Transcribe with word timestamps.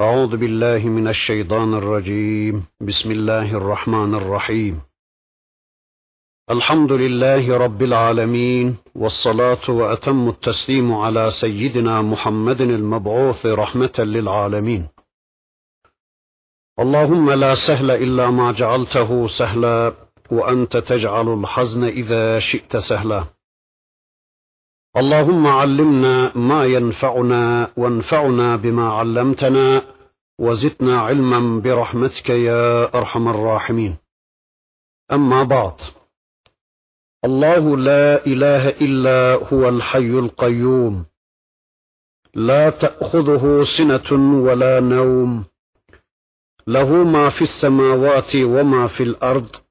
أعوذ 0.00 0.36
بالله 0.36 0.88
من 0.88 1.08
الشيطان 1.08 1.74
الرجيم. 1.74 2.66
بسم 2.80 3.10
الله 3.10 3.56
الرحمن 3.56 4.14
الرحيم. 4.14 4.80
الحمد 6.50 6.92
لله 6.92 7.58
رب 7.58 7.82
العالمين 7.82 8.76
والصلاة 8.94 9.70
وأتم 9.70 10.28
التسليم 10.28 10.94
على 10.94 11.30
سيدنا 11.30 12.02
محمد 12.02 12.60
المبعوث 12.60 13.46
رحمة 13.46 13.92
للعالمين. 13.98 14.88
اللهم 16.78 17.30
لا 17.30 17.54
سهل 17.54 17.90
إلا 17.90 18.30
ما 18.30 18.52
جعلته 18.52 19.26
سهلا 19.26 19.94
وأنت 20.30 20.76
تجعل 20.76 21.28
الحزن 21.28 21.84
إذا 21.84 22.38
شئت 22.38 22.76
سهلا. 22.76 23.24
اللهم 24.96 25.46
علمنا 25.46 26.38
ما 26.38 26.64
ينفعنا 26.64 27.72
وانفعنا 27.76 28.56
بما 28.56 28.92
علمتنا 28.92 29.82
وزدنا 30.38 31.00
علما 31.00 31.60
برحمتك 31.60 32.28
يا 32.30 32.94
أرحم 32.94 33.28
الراحمين. 33.28 33.96
أما 35.12 35.42
بعد 35.42 35.76
الله 37.24 37.76
لا 37.76 38.26
إله 38.26 38.68
إلا 38.68 39.48
هو 39.52 39.68
الحي 39.68 40.10
القيوم. 40.10 41.04
لا 42.34 42.70
تأخذه 42.70 43.62
سنة 43.62 44.38
ولا 44.42 44.80
نوم. 44.80 45.44
له 46.66 47.04
ما 47.04 47.30
في 47.30 47.42
السماوات 47.42 48.36
وما 48.36 48.86
في 48.86 49.02
الأرض. 49.02 49.63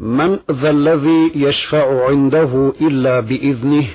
من 0.00 0.38
ذا 0.50 0.70
الذي 0.70 1.32
يشفع 1.34 2.08
عنده 2.08 2.72
إلا 2.80 3.20
بإذنه 3.20 3.88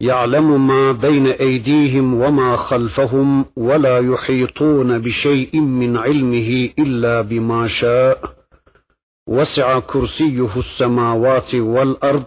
يعلم 0.00 0.66
ما 0.66 0.92
بين 0.92 1.26
أيديهم 1.26 2.14
وما 2.14 2.56
خلفهم 2.56 3.44
ولا 3.56 3.98
يحيطون 3.98 4.98
بشيء 4.98 5.60
من 5.60 5.96
علمه 5.96 6.70
إلا 6.78 7.20
بما 7.20 7.68
شاء 7.68 8.34
وسع 9.28 9.78
كرسيه 9.78 10.58
السماوات 10.58 11.54
والأرض 11.54 12.26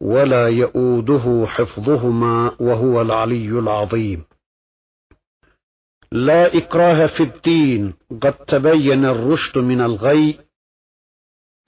ولا 0.00 0.48
يئوده 0.48 1.46
حفظهما 1.46 2.52
وهو 2.60 3.02
العلي 3.02 3.58
العظيم. 3.58 4.24
لا 6.12 6.56
إكراه 6.56 7.06
في 7.06 7.22
الدين 7.22 7.94
قد 8.22 8.32
تبين 8.32 9.04
الرشد 9.04 9.58
من 9.58 9.80
الغي 9.80 10.49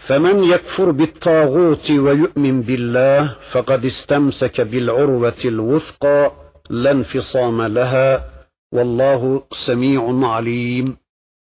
فمن 0.08 0.44
يكفر 0.44 0.92
بالطاغوت 0.92 1.92
ويؤمن 1.92 2.62
بالله 2.62 3.38
فقد 3.52 3.86
استمسك 3.86 4.62
بالعروة 4.62 5.42
الوثقى 5.46 6.32
لا 6.70 6.92
انفصام 6.92 7.62
لها 7.62 8.30
والله 8.72 9.44
سميع 9.52 10.28
عليم 10.28 10.98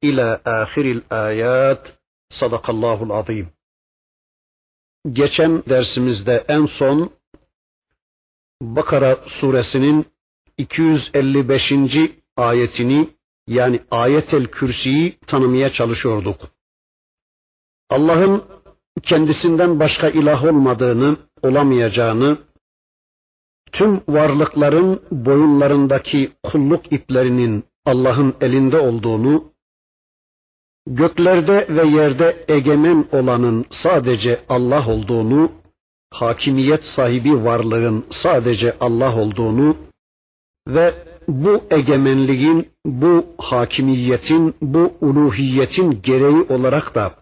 إلى 0.05 0.41
آخر 0.47 0.84
الآيات 0.84 1.83
صدق 2.31 2.70
الله 2.70 3.03
العظيم 3.03 3.47
Geçen 5.12 5.62
dersimizde 5.69 6.45
en 6.48 6.67
son 6.67 7.11
Bakara 8.62 9.17
suresinin 9.27 10.06
255. 10.59 12.11
ayetini 12.37 13.09
yani 13.47 13.81
ayetel 13.91 14.47
kürsiyi 14.47 15.19
tanımaya 15.27 15.70
çalışıyorduk. 15.70 16.41
Allah'ın 17.92 18.44
kendisinden 19.03 19.80
başka 19.80 20.09
ilah 20.09 20.44
olmadığını, 20.44 21.17
olamayacağını, 21.42 22.38
tüm 23.72 24.02
varlıkların 24.08 25.02
boyunlarındaki 25.11 26.31
kulluk 26.44 26.92
iplerinin 26.94 27.64
Allah'ın 27.86 28.33
elinde 28.42 28.80
olduğunu, 28.80 29.52
göklerde 30.88 31.67
ve 31.70 31.88
yerde 31.88 32.45
egemen 32.48 33.06
olanın 33.11 33.66
sadece 33.70 34.42
Allah 34.50 34.87
olduğunu, 34.87 35.52
hakimiyet 36.14 36.83
sahibi 36.83 37.43
varlığın 37.43 38.05
sadece 38.10 38.77
Allah 38.80 39.16
olduğunu 39.16 39.77
ve 40.67 40.93
bu 41.27 41.64
egemenliğin, 41.71 42.70
bu 42.86 43.26
hakimiyetin, 43.37 44.55
bu 44.61 44.93
uluhiyetin 45.02 46.02
gereği 46.02 46.42
olarak 46.49 46.95
da 46.95 47.20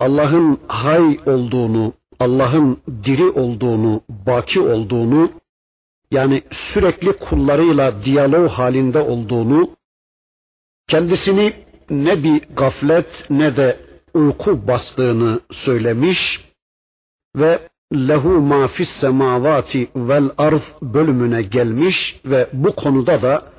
Allah'ın 0.00 0.60
hay 0.68 1.20
olduğunu, 1.26 1.92
Allah'ın 2.20 2.78
diri 3.04 3.30
olduğunu, 3.30 4.00
baki 4.08 4.60
olduğunu, 4.60 5.30
yani 6.10 6.42
sürekli 6.50 7.12
kullarıyla 7.12 8.04
diyalog 8.04 8.50
halinde 8.50 8.98
olduğunu, 8.98 9.70
kendisini 10.88 11.54
ne 11.90 12.22
bir 12.22 12.42
gaflet 12.56 13.30
ne 13.30 13.56
de 13.56 13.80
uyku 14.14 14.66
bastığını 14.66 15.40
söylemiş 15.52 16.44
ve 17.36 17.68
lehu 17.94 18.28
ma 18.28 18.68
fis 18.68 18.90
semavati 18.90 19.88
vel 19.96 20.30
arz 20.38 20.74
bölümüne 20.82 21.42
gelmiş 21.42 22.20
ve 22.24 22.48
bu 22.52 22.74
konuda 22.74 23.22
da 23.22 23.52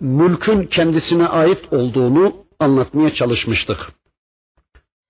mülkün 0.00 0.66
kendisine 0.66 1.26
ait 1.26 1.72
olduğunu 1.72 2.34
anlatmaya 2.58 3.10
çalışmıştık. 3.10 4.01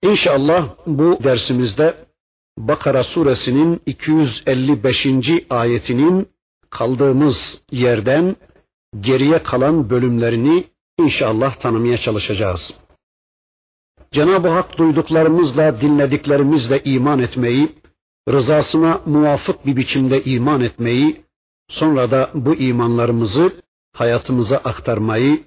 İnşallah 0.03 0.69
bu 0.87 1.19
dersimizde 1.23 1.95
Bakara 2.57 3.03
suresinin 3.03 3.81
255. 3.85 5.07
ayetinin 5.49 6.29
kaldığımız 6.69 7.61
yerden 7.71 8.35
geriye 8.99 9.43
kalan 9.43 9.89
bölümlerini 9.89 10.63
inşallah 10.99 11.55
tanımaya 11.55 11.97
çalışacağız. 11.97 12.73
Cenab-ı 14.11 14.47
Hak 14.47 14.77
duyduklarımızla, 14.77 15.81
dinlediklerimizle 15.81 16.81
iman 16.83 17.19
etmeyi, 17.19 17.69
rızasına 18.29 19.01
muvafık 19.05 19.65
bir 19.65 19.75
biçimde 19.75 20.23
iman 20.23 20.61
etmeyi, 20.61 21.21
sonra 21.69 22.11
da 22.11 22.29
bu 22.33 22.55
imanlarımızı 22.55 23.51
hayatımıza 23.93 24.57
aktarmayı, 24.57 25.43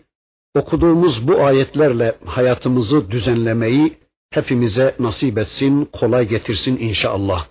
okuduğumuz 0.55 1.29
bu 1.29 1.45
ayetlerle 1.45 2.17
hayatımızı 2.25 3.11
düzenlemeyi 3.11 4.06
hepimize 4.31 4.97
nasip 4.99 5.39
etsin, 5.39 5.85
kolay 5.85 6.29
getirsin 6.29 6.77
inşallah. 6.77 7.49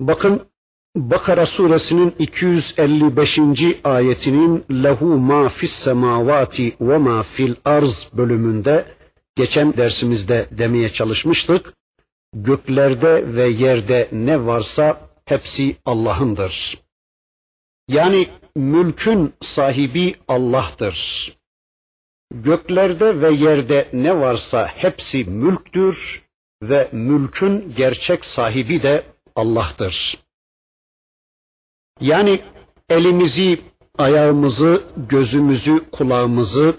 Bakın 0.00 0.48
Bakara 0.96 1.46
suresinin 1.46 2.14
255. 2.18 3.38
ayetinin 3.84 4.64
lehu 4.70 5.06
ma 5.06 5.48
fis 5.48 5.72
semavati 5.72 6.76
ve 6.80 6.98
ma 6.98 7.22
fil 7.22 7.54
arz 7.64 8.08
bölümünde 8.12 8.96
geçen 9.36 9.76
dersimizde 9.76 10.48
demeye 10.50 10.92
çalışmıştık. 10.92 11.74
Göklerde 12.34 13.34
ve 13.34 13.48
yerde 13.48 14.08
ne 14.12 14.46
varsa 14.46 15.00
hepsi 15.24 15.76
Allah'ındır. 15.84 16.78
Yani 17.88 18.28
mülkün 18.56 19.34
sahibi 19.42 20.14
Allah'tır. 20.28 20.96
Göklerde 22.34 23.20
ve 23.20 23.30
yerde 23.30 23.88
ne 23.92 24.20
varsa 24.20 24.66
hepsi 24.66 25.24
mülktür 25.24 26.24
ve 26.62 26.88
mülkün 26.92 27.74
gerçek 27.76 28.24
sahibi 28.24 28.82
de 28.82 29.04
Allah'tır. 29.36 30.18
Yani 32.00 32.40
elimizi, 32.88 33.60
ayağımızı, 33.98 34.82
gözümüzü, 34.96 35.90
kulağımızı, 35.92 36.76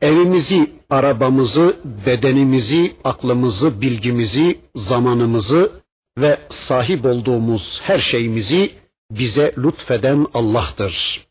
evimizi, 0.00 0.72
arabamızı, 0.90 1.76
bedenimizi, 2.06 2.96
aklımızı, 3.04 3.80
bilgimizi, 3.80 4.60
zamanımızı 4.74 5.72
ve 6.18 6.40
sahip 6.48 7.04
olduğumuz 7.04 7.80
her 7.82 7.98
şeyimizi 7.98 8.70
bize 9.10 9.54
lütfeden 9.58 10.26
Allah'tır. 10.34 11.25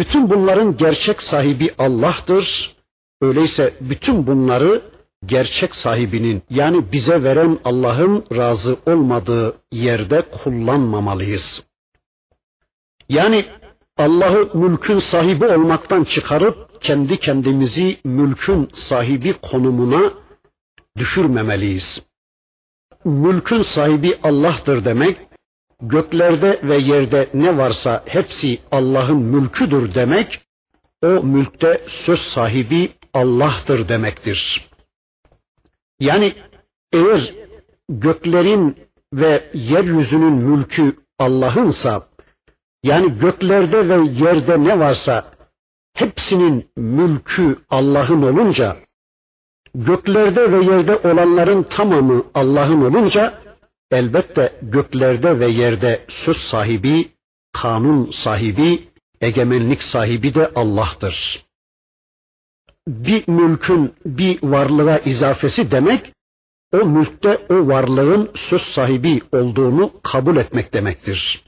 Bütün 0.00 0.30
bunların 0.30 0.76
gerçek 0.76 1.22
sahibi 1.22 1.70
Allah'tır. 1.78 2.76
Öyleyse 3.20 3.74
bütün 3.80 4.26
bunları 4.26 4.82
gerçek 5.26 5.74
sahibinin 5.74 6.42
yani 6.50 6.92
bize 6.92 7.22
veren 7.22 7.58
Allah'ın 7.64 8.24
razı 8.32 8.76
olmadığı 8.86 9.56
yerde 9.72 10.22
kullanmamalıyız. 10.22 11.64
Yani 13.08 13.44
Allah'ı 13.96 14.58
mülkün 14.58 14.98
sahibi 14.98 15.46
olmaktan 15.46 16.04
çıkarıp 16.04 16.82
kendi 16.82 17.18
kendimizi 17.18 17.98
mülkün 18.04 18.68
sahibi 18.74 19.32
konumuna 19.32 20.12
düşürmemeliyiz. 20.96 22.02
Mülkün 23.04 23.62
sahibi 23.62 24.14
Allah'tır 24.22 24.84
demek 24.84 25.16
göklerde 25.82 26.60
ve 26.62 26.78
yerde 26.78 27.28
ne 27.34 27.58
varsa 27.58 28.02
hepsi 28.06 28.58
Allah'ın 28.70 29.22
mülküdür 29.22 29.94
demek, 29.94 30.40
o 31.02 31.08
mülkte 31.08 31.80
söz 31.86 32.20
sahibi 32.20 32.92
Allah'tır 33.14 33.88
demektir. 33.88 34.68
Yani 36.00 36.32
eğer 36.92 37.34
göklerin 37.88 38.76
ve 39.12 39.50
yeryüzünün 39.54 40.32
mülkü 40.32 40.96
Allah'ınsa, 41.18 42.06
yani 42.82 43.18
göklerde 43.18 43.88
ve 43.88 44.08
yerde 44.24 44.64
ne 44.64 44.78
varsa 44.78 45.32
hepsinin 45.96 46.70
mülkü 46.76 47.58
Allah'ın 47.70 48.22
olunca, 48.22 48.76
göklerde 49.74 50.52
ve 50.52 50.64
yerde 50.64 50.96
olanların 50.96 51.62
tamamı 51.62 52.24
Allah'ın 52.34 52.82
olunca, 52.82 53.49
elbette 53.90 54.58
göklerde 54.62 55.40
ve 55.40 55.46
yerde 55.48 56.04
söz 56.08 56.36
sahibi, 56.36 57.12
kanun 57.52 58.10
sahibi, 58.10 58.88
egemenlik 59.20 59.82
sahibi 59.82 60.34
de 60.34 60.50
Allah'tır. 60.54 61.46
Bir 62.88 63.28
mülkün 63.28 63.94
bir 64.04 64.42
varlığa 64.42 64.98
izafesi 64.98 65.70
demek, 65.70 66.12
o 66.72 66.76
mülkte 66.76 67.46
o 67.48 67.68
varlığın 67.68 68.30
söz 68.34 68.62
sahibi 68.62 69.22
olduğunu 69.32 70.00
kabul 70.02 70.36
etmek 70.36 70.72
demektir. 70.72 71.44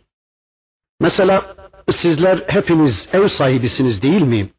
Mesela 1.00 1.56
sizler 1.90 2.44
hepiniz 2.48 3.08
ev 3.12 3.28
sahibisiniz 3.28 4.02
değil 4.02 4.22
mi? 4.22 4.50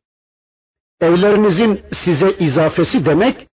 Evlerinizin 1.02 1.82
size 1.94 2.32
izafesi 2.40 3.06
demek, 3.06 3.48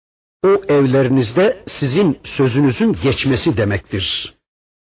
o 0.43 0.47
evlerinizde 0.47 1.63
sizin 1.67 2.19
sözünüzün 2.23 2.93
geçmesi 2.93 3.57
demektir. 3.57 4.35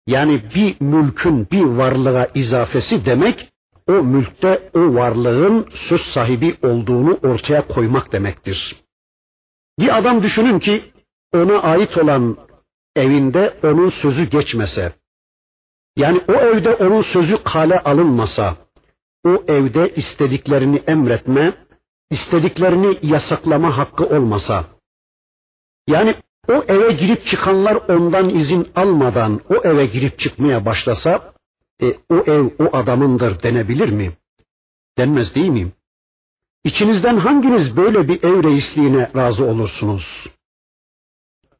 Yani 0.06 0.42
bir 0.54 0.80
mülkün 0.80 1.50
bir 1.50 1.62
varlığa 1.62 2.26
izafesi 2.34 3.04
demek, 3.04 3.52
o 3.86 3.92
mülkte 3.92 4.70
o 4.74 4.80
varlığın 4.80 5.66
söz 5.70 6.00
sahibi 6.00 6.56
olduğunu 6.62 7.18
ortaya 7.22 7.66
koymak 7.66 8.12
demektir. 8.12 8.76
Bir 9.78 9.98
adam 9.98 10.22
düşünün 10.22 10.58
ki 10.58 10.82
ona 11.32 11.58
ait 11.58 11.98
olan 11.98 12.36
evinde 12.96 13.58
onun 13.62 13.88
sözü 13.88 14.24
geçmese, 14.30 14.92
yani 15.96 16.20
o 16.28 16.32
evde 16.32 16.74
onun 16.74 17.02
sözü 17.02 17.42
kale 17.44 17.78
alınmasa, 17.78 18.56
o 19.24 19.44
evde 19.48 19.94
istediklerini 19.94 20.82
emretme, 20.86 21.52
istediklerini 22.10 22.98
yasaklama 23.02 23.78
hakkı 23.78 24.06
olmasa, 24.06 24.64
yani 25.88 26.14
o 26.48 26.52
eve 26.68 26.92
girip 26.92 27.26
çıkanlar 27.26 27.74
ondan 27.74 28.28
izin 28.28 28.68
almadan 28.74 29.40
o 29.48 29.68
eve 29.68 29.86
girip 29.86 30.18
çıkmaya 30.18 30.64
başlasa, 30.64 31.32
e, 31.82 31.86
o 32.08 32.16
ev 32.16 32.50
o 32.58 32.76
adamındır 32.76 33.42
denebilir 33.42 33.88
mi? 33.88 34.16
Denmez 34.98 35.34
değil 35.34 35.48
mi? 35.48 35.72
İçinizden 36.64 37.16
hanginiz 37.16 37.76
böyle 37.76 38.08
bir 38.08 38.22
ev 38.22 38.44
reisliğine 38.44 39.10
razı 39.16 39.44
olursunuz? 39.44 40.26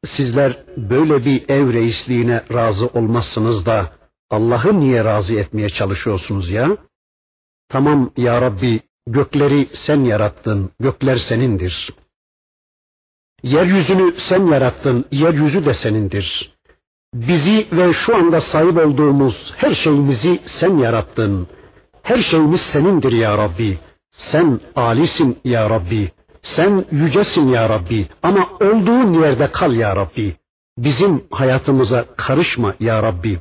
Sizler 0.05 0.63
böyle 0.77 1.25
bir 1.25 1.49
ev 1.49 1.73
reisliğine 1.73 2.43
razı 2.51 2.87
olmazsınız 2.87 3.65
da 3.65 3.93
Allah'ı 4.29 4.79
niye 4.79 5.03
razı 5.05 5.39
etmeye 5.39 5.69
çalışıyorsunuz 5.69 6.49
ya? 6.49 6.77
Tamam 7.69 8.11
ya 8.17 8.41
Rabbi 8.41 8.81
gökleri 9.07 9.67
sen 9.67 9.99
yarattın, 9.99 10.69
gökler 10.79 11.15
senindir. 11.15 11.93
Yeryüzünü 13.43 14.13
sen 14.15 14.47
yarattın, 14.47 15.05
yeryüzü 15.11 15.65
de 15.65 15.73
senindir. 15.73 16.53
Bizi 17.13 17.67
ve 17.71 17.93
şu 17.93 18.15
anda 18.15 18.41
sahip 18.41 18.77
olduğumuz 18.77 19.53
her 19.57 19.71
şeyimizi 19.71 20.39
sen 20.41 20.77
yarattın. 20.77 21.47
Her 22.03 22.17
şeyimiz 22.17 22.61
senindir 22.61 23.11
ya 23.11 23.37
Rabbi. 23.37 23.79
Sen 24.11 24.59
alisin 24.75 25.37
ya 25.43 25.69
Rabbi. 25.69 26.11
Sen 26.41 26.85
yücesin 26.91 27.47
ya 27.47 27.69
Rabbi. 27.69 28.09
Ama 28.23 28.49
olduğun 28.61 29.13
yerde 29.13 29.51
kal 29.51 29.73
ya 29.73 29.95
Rabbi. 29.95 30.35
Bizim 30.77 31.23
hayatımıza 31.31 32.05
karışma 32.17 32.75
ya 32.79 33.03
Rabbi. 33.03 33.39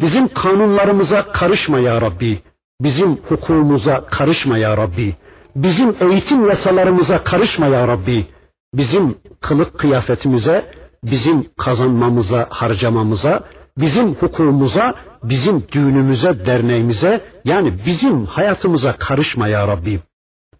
Bizim 0.00 0.28
kanunlarımıza 0.28 1.32
karışma 1.32 1.78
ya 1.80 2.00
Rabbi. 2.00 2.42
Bizim 2.80 3.10
hukukumuza 3.16 4.04
karışma 4.10 4.58
ya 4.58 4.76
Rabbi. 4.76 5.16
Bizim 5.56 5.96
eğitim 6.00 6.48
yasalarımıza 6.48 7.22
karışma 7.22 7.66
ya 7.66 7.88
Rabbi. 7.88 8.26
Bizim 8.74 9.16
kılık 9.40 9.78
kıyafetimize, 9.78 10.72
bizim 11.04 11.46
kazanmamıza, 11.58 12.46
harcamamıza, 12.50 13.44
bizim 13.78 14.14
hukukumuza, 14.14 14.94
bizim 15.22 15.68
düğünümüze, 15.72 16.46
derneğimize, 16.46 17.24
yani 17.44 17.72
bizim 17.86 18.26
hayatımıza 18.26 18.96
karışma 18.96 19.48
ya 19.48 19.68
Rabbi. 19.68 20.00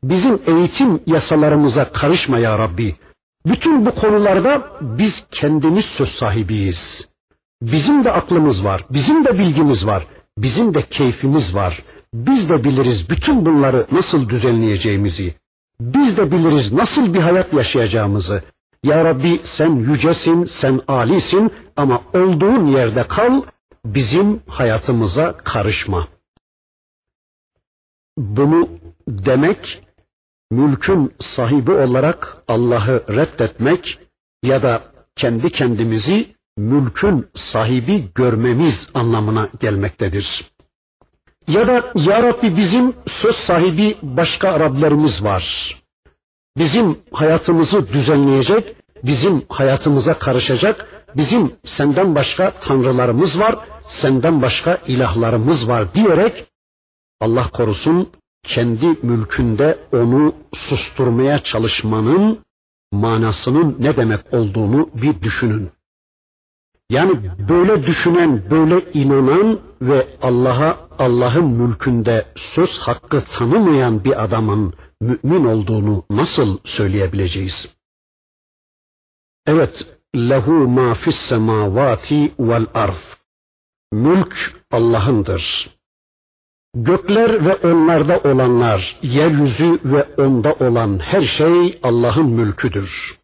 Bizim 0.05 0.41
eğitim 0.47 1.01
yasalarımıza 1.07 1.93
karışma 1.93 2.39
ya 2.39 2.59
Rabbi. 2.59 2.97
Bütün 3.47 3.87
bu 3.87 3.95
konularda 3.95 4.63
biz 4.81 5.27
kendimiz 5.31 5.87
söz 5.87 6.09
sahibiyiz. 6.09 7.07
Bizim 7.63 8.05
de 8.05 8.11
aklımız 8.11 8.65
var, 8.65 8.85
bizim 8.91 9.25
de 9.25 9.39
bilgimiz 9.39 9.87
var, 9.87 10.07
bizim 10.39 10.75
de 10.75 10.83
keyfimiz 10.83 11.55
var. 11.55 11.83
Biz 12.15 12.49
de 12.49 12.65
biliriz 12.65 13.11
bütün 13.11 13.45
bunları 13.47 13.87
nasıl 13.93 14.29
düzenleyeceğimizi. 14.29 15.35
Biz 15.81 16.17
de 16.17 16.31
biliriz 16.31 16.73
nasıl 16.73 17.15
bir 17.15 17.21
hayat 17.21 17.53
yaşayacağımızı. 17.53 18.43
Ya 18.83 19.05
Rabbi 19.05 19.41
sen 19.45 19.71
yücesin, 19.71 20.45
sen 20.45 20.81
alisin 20.89 21.53
ama 21.77 22.03
olduğun 22.15 22.67
yerde 22.67 23.07
kal, 23.09 23.43
bizim 23.85 24.43
hayatımıza 24.47 25.37
karışma. 25.37 26.09
Bunu 28.19 28.69
demek, 29.09 29.83
mülkün 30.51 31.13
sahibi 31.21 31.71
olarak 31.71 32.37
Allah'ı 32.49 33.05
reddetmek 33.09 33.99
ya 34.43 34.63
da 34.63 34.83
kendi 35.17 35.51
kendimizi 35.51 36.35
mülkün 36.57 37.29
sahibi 37.35 38.09
görmemiz 38.15 38.91
anlamına 38.95 39.51
gelmektedir. 39.61 40.51
Ya 41.55 41.67
da 41.69 41.93
Ya 41.95 42.23
Rabbi 42.23 42.57
bizim 42.57 42.95
söz 43.07 43.37
sahibi 43.37 43.97
başka 44.03 44.61
Rablerimiz 44.61 45.25
var. 45.25 45.45
Bizim 46.59 46.99
hayatımızı 47.13 47.89
düzenleyecek, 47.89 48.77
bizim 49.05 49.45
hayatımıza 49.49 50.19
karışacak, 50.19 51.05
bizim 51.17 51.53
senden 51.65 52.15
başka 52.15 52.51
tanrılarımız 52.51 53.39
var, 53.39 53.55
senden 54.01 54.43
başka 54.43 54.79
ilahlarımız 54.87 55.69
var 55.69 55.95
diyerek 55.95 56.47
Allah 57.21 57.51
korusun 57.53 58.11
kendi 58.43 58.87
mülkünde 58.87 59.79
onu 59.93 60.35
susturmaya 60.55 61.43
çalışmanın 61.43 62.39
manasının 62.93 63.77
ne 63.79 63.97
demek 63.97 64.35
olduğunu 64.35 64.91
bir 64.95 65.23
düşünün. 65.23 65.71
Yani 66.91 67.31
böyle 67.49 67.87
düşünen, 67.87 68.51
böyle 68.51 68.93
inanan 68.93 69.61
ve 69.83 70.07
Allah'a 70.23 70.89
Allah'ın 70.99 71.51
mülkünde 71.51 72.27
söz 72.37 72.79
hakkı 72.79 73.25
tanımayan 73.39 74.05
bir 74.05 74.25
adamın 74.25 74.75
mümin 75.01 75.45
olduğunu 75.45 76.05
nasıl 76.11 76.59
söyleyebileceğiz? 76.65 77.77
Evet, 79.47 79.99
lehu 80.17 80.53
ma 80.53 80.95
fis 80.95 81.17
semavati 81.17 82.33
vel 82.39 82.67
arz. 82.75 83.17
Mülk 83.93 84.63
Allah'ındır. 84.71 85.71
Gökler 86.75 87.47
ve 87.47 87.55
onlarda 87.55 88.19
olanlar, 88.19 88.99
yeryüzü 89.03 89.79
ve 89.85 90.03
onda 90.03 90.53
olan 90.53 90.99
her 90.99 91.25
şey 91.25 91.81
Allah'ın 91.83 92.27
mülküdür. 92.27 93.20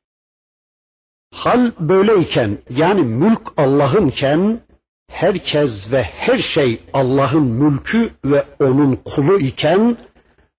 Hal 1.32 1.72
böyleyken 1.80 2.58
yani 2.70 3.02
mülk 3.02 3.52
Allah'ınken 3.56 4.60
herkes 5.10 5.92
ve 5.92 6.02
her 6.02 6.38
şey 6.38 6.80
Allah'ın 6.92 7.42
mülkü 7.42 8.10
ve 8.24 8.44
onun 8.60 8.96
kulu 8.96 9.40
iken 9.40 9.96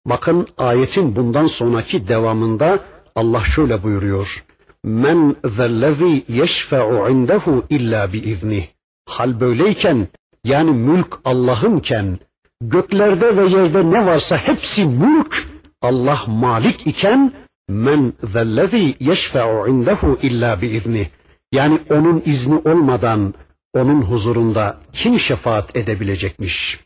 bakın 0.05 0.47
ayetin 0.57 1.15
bundan 1.15 1.47
sonraki 1.47 2.07
devamında 2.07 2.79
Allah 3.15 3.43
şöyle 3.55 3.83
buyuruyor. 3.83 4.43
Men 4.83 5.36
zellezî 5.45 6.24
yeşfe'u 6.27 7.09
indehu 7.09 7.63
illa 7.69 8.13
bi 8.13 8.19
izni. 8.19 8.69
Hal 9.07 9.39
böyleyken 9.39 10.07
yani 10.43 10.71
mülk 10.71 11.19
Allah'ınken 11.25 12.19
göklerde 12.62 13.38
ve 13.38 13.59
yerde 13.59 13.91
ne 13.91 14.05
varsa 14.05 14.38
hepsi 14.38 14.86
mülk 14.86 15.47
Allah 15.81 16.19
malik 16.27 16.88
iken 16.88 17.33
Men 17.67 18.13
zellezî 18.33 18.95
yeşfe'u 19.00 19.67
indehu 19.67 20.19
illa 20.21 20.62
biizni. 20.62 21.12
Yani 21.51 21.81
onun 21.89 22.21
izni 22.25 22.55
olmadan 22.55 23.33
onun 23.74 24.01
huzurunda 24.01 24.79
kim 24.93 25.19
şefaat 25.19 25.75
edebilecekmiş? 25.75 26.79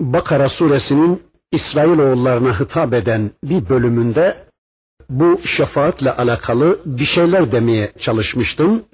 Bakara 0.00 0.48
suresinin 0.48 1.22
İsrailoğullarına 1.52 2.60
hitap 2.60 2.94
eden 2.94 3.30
bir 3.44 3.68
bölümünde 3.68 4.46
bu 5.08 5.40
şefaatle 5.44 6.12
alakalı 6.12 6.80
bir 6.84 7.04
şeyler 7.04 7.52
demeye 7.52 7.92
çalışmıştım. 7.98 8.84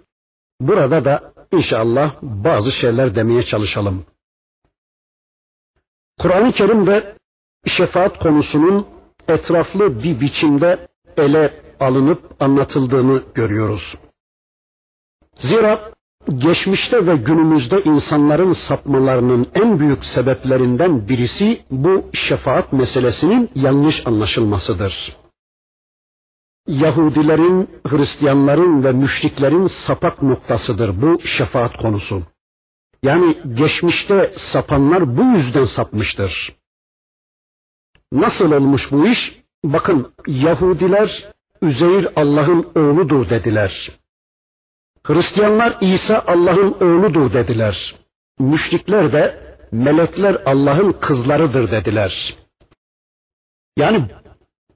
Burada 0.60 1.04
da 1.04 1.32
inşallah 1.52 2.16
bazı 2.22 2.72
şeyler 2.72 3.14
demeye 3.14 3.42
çalışalım. 3.42 4.06
Kur'an-ı 6.18 6.52
Kerim'de 6.52 7.16
şefaat 7.66 8.18
konusunun 8.18 8.95
etraflı 9.28 10.02
bir 10.02 10.20
biçimde 10.20 10.88
ele 11.16 11.60
alınıp 11.80 12.42
anlatıldığını 12.42 13.22
görüyoruz. 13.34 13.94
Zira 15.36 15.92
geçmişte 16.34 17.06
ve 17.06 17.16
günümüzde 17.16 17.82
insanların 17.82 18.52
sapmalarının 18.52 19.46
en 19.54 19.78
büyük 19.80 20.04
sebeplerinden 20.04 21.08
birisi 21.08 21.62
bu 21.70 22.10
şefaat 22.12 22.72
meselesinin 22.72 23.50
yanlış 23.54 24.06
anlaşılmasıdır. 24.06 25.16
Yahudilerin, 26.68 27.70
Hristiyanların 27.86 28.84
ve 28.84 28.92
müşriklerin 28.92 29.66
sapak 29.66 30.22
noktasıdır 30.22 31.02
bu 31.02 31.20
şefaat 31.20 31.76
konusu. 31.76 32.22
Yani 33.02 33.38
geçmişte 33.54 34.32
sapanlar 34.52 35.16
bu 35.16 35.22
yüzden 35.22 35.64
sapmıştır. 35.64 36.55
Nasıl 38.16 38.52
olmuş 38.52 38.92
bu 38.92 39.06
iş? 39.06 39.42
Bakın 39.64 40.12
Yahudiler 40.26 41.24
Üzeyir 41.62 42.08
Allah'ın 42.16 42.66
oğludur 42.74 43.30
dediler. 43.30 43.90
Hristiyanlar 45.02 45.76
İsa 45.80 46.22
Allah'ın 46.26 46.72
oğludur 46.72 47.32
dediler. 47.32 47.94
Müşrikler 48.38 49.12
de 49.12 49.56
melekler 49.72 50.42
Allah'ın 50.46 50.92
kızlarıdır 50.92 51.70
dediler. 51.70 52.36
Yani 53.76 54.10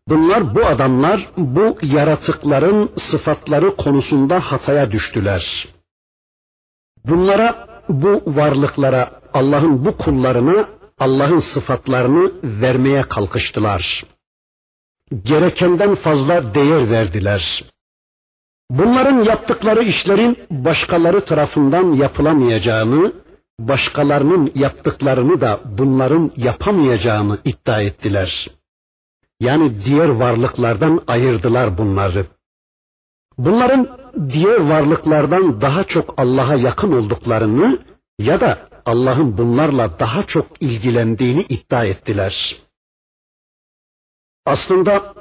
bunlar 0.09 0.55
bu 0.55 0.67
adamlar 0.67 1.29
bu 1.37 1.79
yaratıkların 1.83 2.91
sıfatları 3.11 3.77
konusunda 3.77 4.41
hataya 4.41 4.91
düştüler. 4.91 5.69
Bunlara 7.05 7.67
bu 7.89 8.23
varlıklara 8.27 9.21
Allah'ın 9.33 9.85
bu 9.85 9.97
kullarını 9.97 10.80
Allah'ın 11.01 11.39
sıfatlarını 11.39 12.33
vermeye 12.43 13.03
kalkıştılar. 13.03 14.05
Gerekenden 15.25 15.95
fazla 15.95 16.55
değer 16.55 16.91
verdiler. 16.91 17.65
Bunların 18.71 19.25
yaptıkları 19.25 19.85
işlerin 19.85 20.39
başkaları 20.51 21.25
tarafından 21.25 21.93
yapılamayacağını, 21.93 23.13
başkalarının 23.61 24.53
yaptıklarını 24.55 25.41
da 25.41 25.61
bunların 25.65 26.33
yapamayacağını 26.37 27.39
iddia 27.45 27.81
ettiler. 27.81 28.49
Yani 29.41 29.85
diğer 29.85 30.09
varlıklardan 30.09 31.03
ayırdılar 31.07 31.79
bunları. 31.79 32.27
Bunların 33.39 33.89
diğer 34.29 34.61
varlıklardan 34.61 35.61
daha 35.61 35.85
çok 35.85 36.15
Allah'a 36.17 36.55
yakın 36.57 36.93
olduklarını 36.93 37.79
ya 38.19 38.41
da 38.41 38.70
Allah'ın 38.85 39.39
bunlarla 39.39 39.99
daha 39.99 40.27
çok 40.27 40.63
ilgilendiğini 40.63 41.47
iddia 41.49 41.85
ettiler. 41.85 42.57
Aslında 44.47 45.15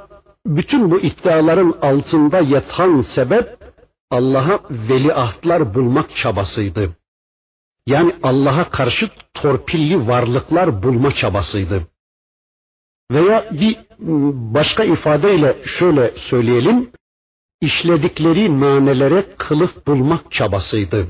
bütün 0.46 0.92
bu 0.92 1.00
iddiaların 1.00 1.78
altında 1.82 2.40
yatan 2.40 3.02
sebep 3.02 3.60
Allah'a 4.10 4.60
veliahtlar 4.70 5.74
bulmak 5.74 6.16
çabasıydı. 6.16 6.96
Yani 7.88 8.16
Allah'a 8.24 8.70
karşı 8.70 9.10
torpilli 9.34 10.08
varlıklar 10.08 10.84
bulma 10.84 11.16
çabasıydı. 11.16 11.88
Veya 13.12 13.50
bir 13.52 13.78
başka 14.54 14.84
ifadeyle 14.84 15.62
şöyle 15.64 16.12
söyleyelim, 16.12 16.92
işledikleri 17.62 18.60
nanelere 18.60 19.26
kılıf 19.38 19.88
bulmak 19.88 20.32
çabasıydı. 20.32 21.08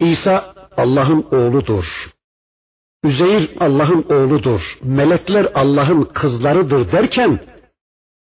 İsa 0.00 0.54
Allah'ın 0.80 1.22
oğludur. 1.22 2.10
Üzeyir 3.04 3.50
Allah'ın 3.60 4.02
oğludur. 4.02 4.78
Melekler 4.82 5.48
Allah'ın 5.54 6.04
kızlarıdır 6.04 6.92
derken 6.92 7.40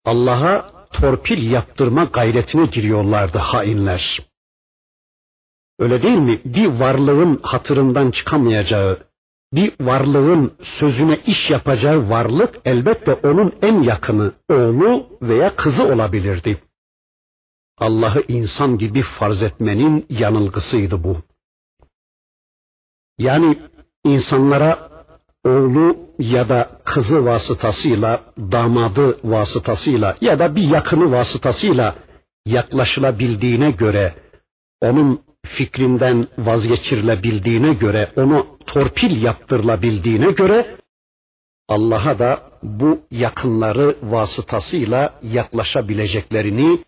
Allah'a 0.05 0.71
torpil 0.93 1.51
yaptırma 1.51 2.03
gayretine 2.03 2.65
giriyorlardı 2.65 3.37
hainler. 3.37 4.19
Öyle 5.79 6.03
değil 6.03 6.17
mi? 6.17 6.39
Bir 6.45 6.65
varlığın 6.65 7.39
hatırından 7.43 8.11
çıkamayacağı, 8.11 8.99
bir 9.53 9.73
varlığın 9.79 10.53
sözüne 10.61 11.17
iş 11.25 11.49
yapacağı 11.49 12.09
varlık 12.09 12.55
elbette 12.65 13.13
onun 13.13 13.53
en 13.61 13.81
yakını 13.81 14.31
oğlu 14.49 15.07
veya 15.21 15.55
kızı 15.55 15.83
olabilirdi. 15.83 16.61
Allah'ı 17.77 18.23
insan 18.27 18.77
gibi 18.77 19.01
farz 19.01 19.43
etmenin 19.43 20.05
yanılgısıydı 20.09 21.03
bu. 21.03 21.17
Yani 23.17 23.57
insanlara 24.03 24.89
oğlu 25.43 25.97
ya 26.19 26.49
da 26.49 26.69
kızı 26.83 27.25
vasıtasıyla, 27.25 28.23
damadı 28.37 29.19
vasıtasıyla 29.23 30.17
ya 30.21 30.39
da 30.39 30.55
bir 30.55 30.63
yakını 30.63 31.11
vasıtasıyla 31.11 31.95
yaklaşılabildiğine 32.45 33.71
göre, 33.71 34.15
onun 34.81 35.21
fikrinden 35.45 36.27
vazgeçirilebildiğine 36.37 37.73
göre, 37.73 38.11
onu 38.15 38.47
torpil 38.65 39.23
yaptırılabildiğine 39.23 40.31
göre, 40.31 40.77
Allah'a 41.67 42.19
da 42.19 42.41
bu 42.63 42.99
yakınları 43.11 43.95
vasıtasıyla 44.03 45.19
yaklaşabileceklerini, 45.23 46.83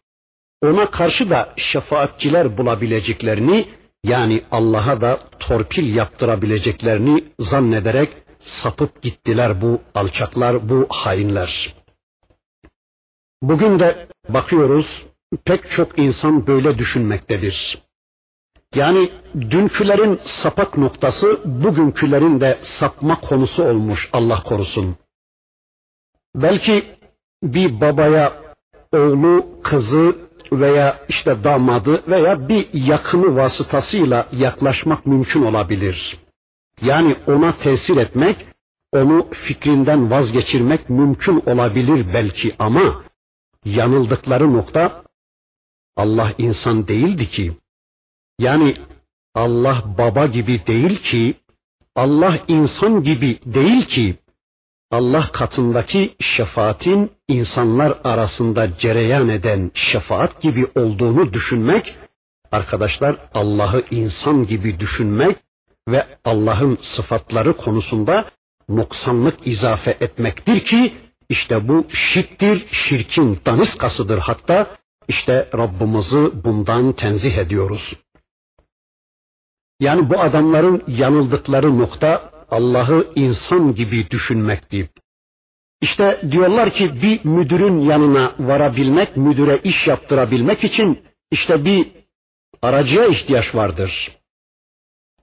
ona 0.61 0.91
karşı 0.91 1.29
da 1.29 1.53
şefaatçiler 1.57 2.57
bulabileceklerini, 2.57 3.69
yani 4.03 4.43
Allah'a 4.51 5.01
da 5.01 5.19
torpil 5.39 5.95
yaptırabileceklerini 5.95 7.23
zannederek 7.39 8.17
sapıp 8.39 9.01
gittiler 9.01 9.61
bu 9.61 9.81
alçaklar, 9.95 10.69
bu 10.69 10.87
hainler. 10.89 11.75
Bugün 13.41 13.79
de 13.79 14.07
bakıyoruz 14.29 15.05
pek 15.45 15.71
çok 15.71 15.99
insan 15.99 16.47
böyle 16.47 16.77
düşünmektedir. 16.77 17.79
Yani 18.75 19.09
dünkülerin 19.35 20.15
sapak 20.15 20.77
noktası 20.77 21.41
bugünkülerin 21.45 22.41
de 22.41 22.57
sapma 22.61 23.21
konusu 23.21 23.63
olmuş 23.63 24.09
Allah 24.13 24.43
korusun. 24.43 24.97
Belki 26.35 26.83
bir 27.43 27.81
babaya 27.81 28.33
oğlu, 28.93 29.45
kızı 29.63 30.28
veya 30.51 30.99
işte 31.09 31.43
damadı 31.43 32.03
veya 32.07 32.49
bir 32.49 32.67
yakını 32.73 33.35
vasıtasıyla 33.35 34.27
yaklaşmak 34.31 35.05
mümkün 35.05 35.43
olabilir. 35.45 36.17
Yani 36.81 37.15
ona 37.27 37.57
tesir 37.57 37.97
etmek, 37.97 38.45
onu 38.93 39.27
fikrinden 39.33 40.11
vazgeçirmek 40.11 40.89
mümkün 40.89 41.43
olabilir 41.45 42.13
belki 42.13 42.55
ama 42.59 43.03
yanıldıkları 43.65 44.53
nokta 44.53 45.03
Allah 45.95 46.33
insan 46.37 46.87
değildi 46.87 47.29
ki. 47.29 47.51
Yani 48.39 48.75
Allah 49.35 49.83
baba 49.97 50.25
gibi 50.25 50.67
değil 50.67 51.01
ki, 51.01 51.35
Allah 51.95 52.39
insan 52.47 53.03
gibi 53.03 53.39
değil 53.45 53.85
ki, 53.85 54.15
Allah 54.91 55.31
katındaki 55.31 56.15
şefaatin 56.19 57.11
insanlar 57.27 57.99
arasında 58.03 58.77
cereyan 58.77 59.29
eden 59.29 59.71
şefaat 59.73 60.41
gibi 60.41 60.67
olduğunu 60.75 61.33
düşünmek, 61.33 61.95
arkadaşlar 62.51 63.29
Allah'ı 63.33 63.83
insan 63.91 64.47
gibi 64.47 64.79
düşünmek 64.79 65.37
ve 65.87 66.05
Allah'ın 66.25 66.75
sıfatları 66.75 67.57
konusunda 67.57 68.31
noksanlık 68.69 69.47
izafe 69.47 69.97
etmektir 69.99 70.63
ki 70.63 70.93
işte 71.29 71.67
bu 71.67 71.85
şirktir, 71.89 72.67
şirkin 72.71 73.39
daniskasıdır 73.45 74.17
hatta 74.17 74.77
işte 75.07 75.49
Rabbimizi 75.57 76.43
bundan 76.43 76.93
tenzih 76.93 77.37
ediyoruz. 77.37 77.93
Yani 79.79 80.09
bu 80.09 80.19
adamların 80.19 80.83
yanıldıkları 80.87 81.79
nokta 81.79 82.38
Allah'ı 82.51 83.07
insan 83.15 83.75
gibi 83.75 84.09
düşünmekti. 84.11 84.89
İşte 85.81 86.21
diyorlar 86.31 86.73
ki 86.73 86.91
bir 87.01 87.25
müdürün 87.25 87.79
yanına 87.79 88.31
varabilmek, 88.39 89.17
müdüre 89.17 89.61
iş 89.63 89.87
yaptırabilmek 89.87 90.63
için 90.63 90.99
işte 91.31 91.65
bir 91.65 91.87
aracıya 92.61 93.05
ihtiyaç 93.05 93.55
vardır. 93.55 94.11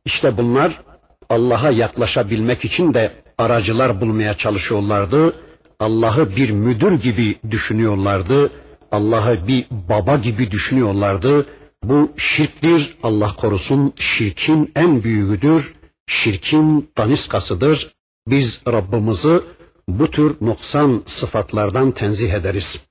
İşte 0.05 0.37
bunlar 0.37 0.83
Allah'a 1.29 1.71
yaklaşabilmek 1.71 2.65
için 2.65 2.95
de 2.95 3.13
aracılar 3.39 4.01
bulmaya 4.01 4.35
çalışıyorlardı. 4.35 5.35
Allah'ı 5.79 6.37
bir 6.37 6.51
müdür 6.51 6.93
gibi 6.93 7.39
düşünüyorlardı. 7.51 8.51
Allah'ı 8.93 9.49
bir 9.49 9.67
baba 9.71 10.17
gibi 10.17 10.51
düşünüyorlardı. 10.51 11.47
Bu 11.83 12.13
şirktir, 12.17 12.97
Allah 13.03 13.35
korusun, 13.37 13.93
şirkin 13.99 14.73
en 14.77 15.03
büyüğüdür, 15.03 15.75
şirkin 16.07 16.91
daniskasıdır. 16.99 17.93
Biz 18.27 18.63
Rabbimizi 18.67 19.41
bu 19.89 20.11
tür 20.11 20.37
noksan 20.41 21.03
sıfatlardan 21.07 21.93
tenzih 21.93 22.33
ederiz. 22.33 22.83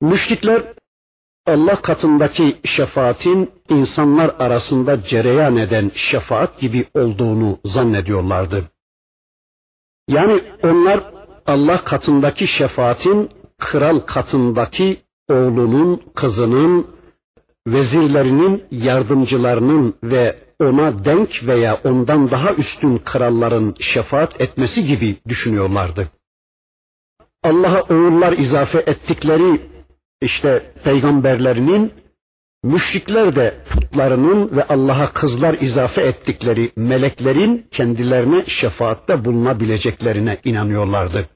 Müşrikler 0.00 0.74
Allah 1.46 1.82
katındaki 1.82 2.56
şefaatin 2.64 3.50
insanlar 3.68 4.28
arasında 4.38 5.02
cereyan 5.02 5.56
eden 5.56 5.90
şefaat 5.94 6.60
gibi 6.60 6.88
olduğunu 6.94 7.58
zannediyorlardı. 7.64 8.70
Yani 10.08 10.42
onlar 10.62 11.12
Allah 11.46 11.84
katındaki 11.84 12.46
şefaatin 12.46 13.30
kral 13.58 14.00
katındaki 14.00 15.00
oğlunun, 15.28 16.02
kızının 16.14 16.86
vezirlerinin, 17.66 18.64
yardımcılarının 18.70 19.94
ve 20.02 20.43
ona 20.60 21.04
denk 21.04 21.46
veya 21.46 21.80
ondan 21.84 22.30
daha 22.30 22.54
üstün 22.54 22.98
kralların 22.98 23.74
şefaat 23.80 24.40
etmesi 24.40 24.84
gibi 24.84 25.18
düşünüyorlardı. 25.28 26.10
Allah'a 27.42 27.80
oğullar 27.82 28.32
izafe 28.32 28.78
ettikleri 28.78 29.60
işte 30.20 30.72
peygamberlerinin 30.84 31.92
müşrikler 32.62 33.36
de 33.36 33.54
putlarının 33.70 34.56
ve 34.56 34.64
Allah'a 34.64 35.12
kızlar 35.12 35.54
izafe 35.54 36.02
ettikleri 36.02 36.72
meleklerin 36.76 37.66
kendilerine 37.70 38.46
şefaatte 38.46 39.24
bulunabileceklerine 39.24 40.40
inanıyorlardı. 40.44 41.28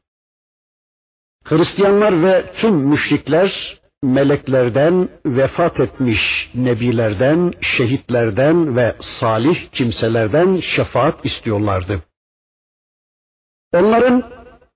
Hristiyanlar 1.45 2.23
ve 2.23 2.53
tüm 2.53 2.75
müşrikler 2.75 3.79
meleklerden, 4.03 5.09
vefat 5.27 5.81
etmiş 5.81 6.51
nebilerden, 6.55 7.53
şehitlerden 7.61 8.77
ve 8.77 8.97
salih 9.01 9.71
kimselerden 9.73 10.61
şefaat 10.61 11.27
istiyorlardı. 11.27 12.03
Onların 13.73 14.23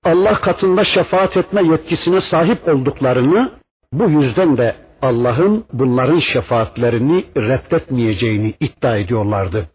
Allah 0.03 0.41
katında 0.41 0.83
şefaat 0.83 1.37
etme 1.37 1.67
yetkisine 1.67 2.21
sahip 2.21 2.67
olduklarını, 2.67 3.51
bu 3.93 4.09
yüzden 4.09 4.57
de 4.57 4.75
Allah'ın 5.01 5.65
bunların 5.73 6.19
şefaatlerini 6.19 7.25
reddetmeyeceğini 7.37 8.53
iddia 8.59 8.97
ediyorlardı. 8.97 9.69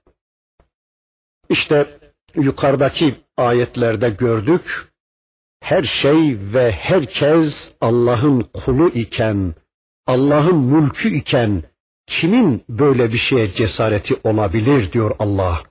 İşte 1.48 2.00
yukarıdaki 2.34 3.14
ayetlerde 3.36 4.10
gördük, 4.10 4.88
her 5.60 5.82
şey 5.82 6.38
ve 6.54 6.72
herkes 6.72 7.72
Allah'ın 7.80 8.40
kulu 8.40 8.88
iken, 8.88 9.54
Allah'ın 10.06 10.58
mülkü 10.58 11.16
iken 11.16 11.62
kimin 12.06 12.64
böyle 12.68 13.12
bir 13.12 13.18
şeye 13.18 13.50
cesareti 13.52 14.14
olabilir 14.24 14.92
diyor 14.92 15.16
Allah. 15.18 15.62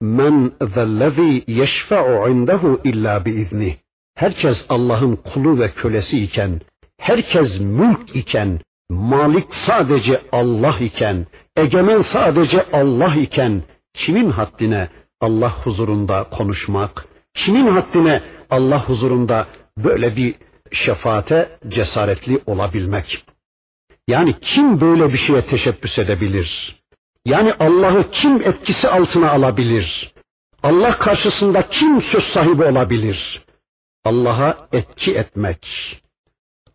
Men 0.00 0.52
zellezî 0.74 1.44
yeşfe'u 1.46 2.28
indehu 2.28 2.80
illa 2.84 3.24
biizni. 3.24 3.76
Herkes 4.14 4.66
Allah'ın 4.68 5.16
kulu 5.16 5.60
ve 5.60 5.70
kölesi 5.70 6.24
iken, 6.24 6.60
herkes 6.98 7.60
mülk 7.60 8.16
iken, 8.16 8.60
malik 8.90 9.54
sadece 9.54 10.22
Allah 10.32 10.78
iken, 10.80 11.26
egemen 11.56 12.00
sadece 12.00 12.66
Allah 12.72 13.14
iken, 13.14 13.62
kimin 13.94 14.30
haddine 14.30 14.88
Allah 15.20 15.64
huzurunda 15.64 16.24
konuşmak, 16.24 17.06
kimin 17.34 17.66
haddine 17.66 18.22
Allah 18.50 18.88
huzurunda 18.88 19.46
böyle 19.78 20.16
bir 20.16 20.34
şefaate 20.72 21.58
cesaretli 21.68 22.42
olabilmek. 22.46 23.24
Yani 24.08 24.40
kim 24.40 24.80
böyle 24.80 25.12
bir 25.12 25.18
şeye 25.18 25.46
teşebbüs 25.46 25.98
edebilir? 25.98 26.76
Yani 27.24 27.52
Allah'ı 27.52 28.10
kim 28.10 28.42
etkisi 28.42 28.88
altına 28.88 29.30
alabilir? 29.30 30.12
Allah 30.62 30.98
karşısında 30.98 31.68
kim 31.68 32.00
söz 32.00 32.24
sahibi 32.24 32.64
olabilir? 32.64 33.42
Allah'a 34.04 34.68
etki 34.72 35.16
etmek, 35.16 35.66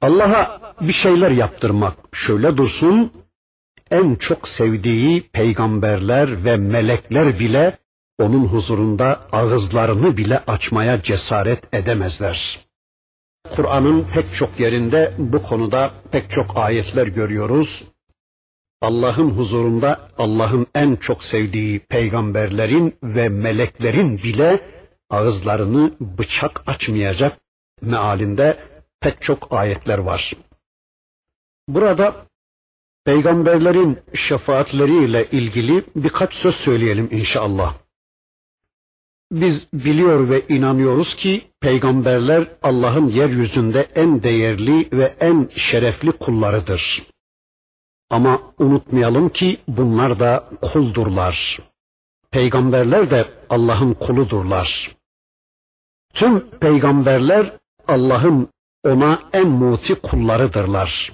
Allah'a 0.02 0.62
bir 0.82 0.94
şeyler 0.94 1.32
yaptırmak 1.32 1.98
şöyle 2.14 2.58
dursun, 2.58 3.12
en 3.92 4.16
çok 4.16 4.48
sevdiği 4.48 5.30
peygamberler 5.34 6.46
ve 6.46 6.58
melekler 6.58 7.40
bile 7.40 7.78
onun 8.20 8.46
huzurunda 8.46 9.28
ağızlarını 9.32 10.18
bile 10.18 10.44
açmaya 10.48 11.02
cesaret 11.02 11.74
edemezler. 11.74 12.60
Kur'an'ın 13.56 14.04
pek 14.14 14.34
çok 14.34 14.60
yerinde 14.60 15.14
bu 15.18 15.44
konuda 15.44 15.92
pek 16.12 16.32
çok 16.32 16.58
ayetler 16.58 17.08
görüyoruz. 17.08 17.88
Allah'ın 18.82 19.30
huzurunda 19.30 20.10
Allah'ın 20.18 20.68
en 20.76 20.96
çok 20.96 21.24
sevdiği 21.24 21.80
peygamberlerin 21.80 22.96
ve 23.04 23.30
meleklerin 23.30 24.18
bile 24.18 24.62
ağızlarını 25.10 25.94
bıçak 26.00 26.62
açmayacak 26.68 27.40
mealinde 27.82 28.60
pek 29.02 29.22
çok 29.22 29.54
ayetler 29.54 29.98
var. 29.98 30.34
Burada 31.68 32.16
peygamberlerin 33.06 34.00
şefaatleriyle 34.14 35.30
ilgili 35.32 35.86
birkaç 35.96 36.34
söz 36.34 36.56
söyleyelim 36.56 37.10
inşallah. 37.12 37.85
Biz 39.32 39.74
biliyor 39.74 40.30
ve 40.30 40.48
inanıyoruz 40.48 41.16
ki 41.16 41.42
peygamberler 41.62 42.48
Allah'ın 42.62 43.08
yeryüzünde 43.08 43.88
en 43.96 44.24
değerli 44.24 44.90
ve 44.92 45.16
en 45.20 45.50
şerefli 45.56 46.12
kullarıdır. 46.12 47.04
Ama 48.10 48.54
unutmayalım 48.60 49.30
ki 49.30 49.62
bunlar 49.68 50.20
da 50.20 50.50
kuldurlar. 50.62 51.60
Peygamberler 52.32 53.12
de 53.12 53.28
Allah'ın 53.50 53.94
kuludurlar. 53.94 54.96
Tüm 56.14 56.50
peygamberler 56.60 57.58
Allah'ın 57.88 58.50
ona 58.84 59.20
en 59.34 59.48
muti 59.48 59.96
kullarıdırlar. 59.96 61.14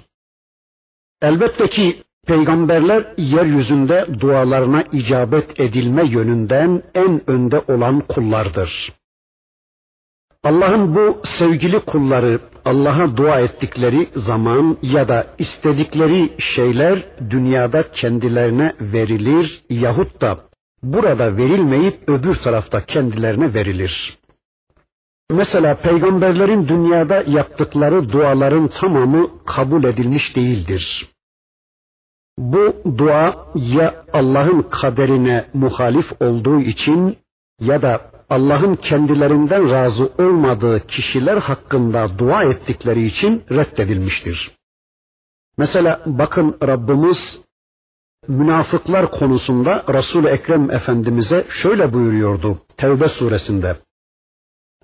Elbette 1.22 1.70
ki 1.70 2.02
Peygamberler 2.26 3.14
yeryüzünde 3.16 4.06
dualarına 4.20 4.82
icabet 4.92 5.60
edilme 5.60 6.02
yönünden 6.08 6.82
en 6.94 7.30
önde 7.30 7.58
olan 7.68 8.00
kullardır. 8.00 8.92
Allah'ın 10.44 10.94
bu 10.94 11.20
sevgili 11.24 11.80
kulları 11.80 12.40
Allah'a 12.64 13.16
dua 13.16 13.40
ettikleri 13.40 14.08
zaman 14.16 14.78
ya 14.82 15.08
da 15.08 15.26
istedikleri 15.38 16.32
şeyler 16.38 17.06
dünyada 17.30 17.90
kendilerine 17.90 18.74
verilir 18.80 19.62
yahut 19.70 20.20
da 20.20 20.38
burada 20.82 21.36
verilmeyip 21.36 22.08
öbür 22.08 22.34
tarafta 22.34 22.84
kendilerine 22.84 23.54
verilir. 23.54 24.18
Mesela 25.30 25.74
peygamberlerin 25.74 26.68
dünyada 26.68 27.24
yaptıkları 27.26 28.12
duaların 28.12 28.68
tamamı 28.68 29.44
kabul 29.46 29.84
edilmiş 29.84 30.36
değildir. 30.36 31.11
Bu 32.38 32.82
dua 32.98 33.46
ya 33.54 34.04
Allah'ın 34.12 34.62
kaderine 34.62 35.48
muhalif 35.54 36.22
olduğu 36.22 36.60
için 36.60 37.18
ya 37.60 37.82
da 37.82 38.10
Allah'ın 38.30 38.76
kendilerinden 38.76 39.70
razı 39.70 40.12
olmadığı 40.18 40.86
kişiler 40.86 41.36
hakkında 41.36 42.18
dua 42.18 42.44
ettikleri 42.44 43.06
için 43.06 43.44
reddedilmiştir. 43.50 44.50
Mesela 45.58 46.02
bakın 46.06 46.56
Rabbimiz 46.62 47.42
münafıklar 48.28 49.10
konusunda 49.10 49.84
Resul-i 49.94 50.28
Ekrem 50.28 50.70
Efendimiz'e 50.70 51.46
şöyle 51.48 51.92
buyuruyordu 51.92 52.58
Tevbe 52.76 53.08
suresinde. 53.08 53.76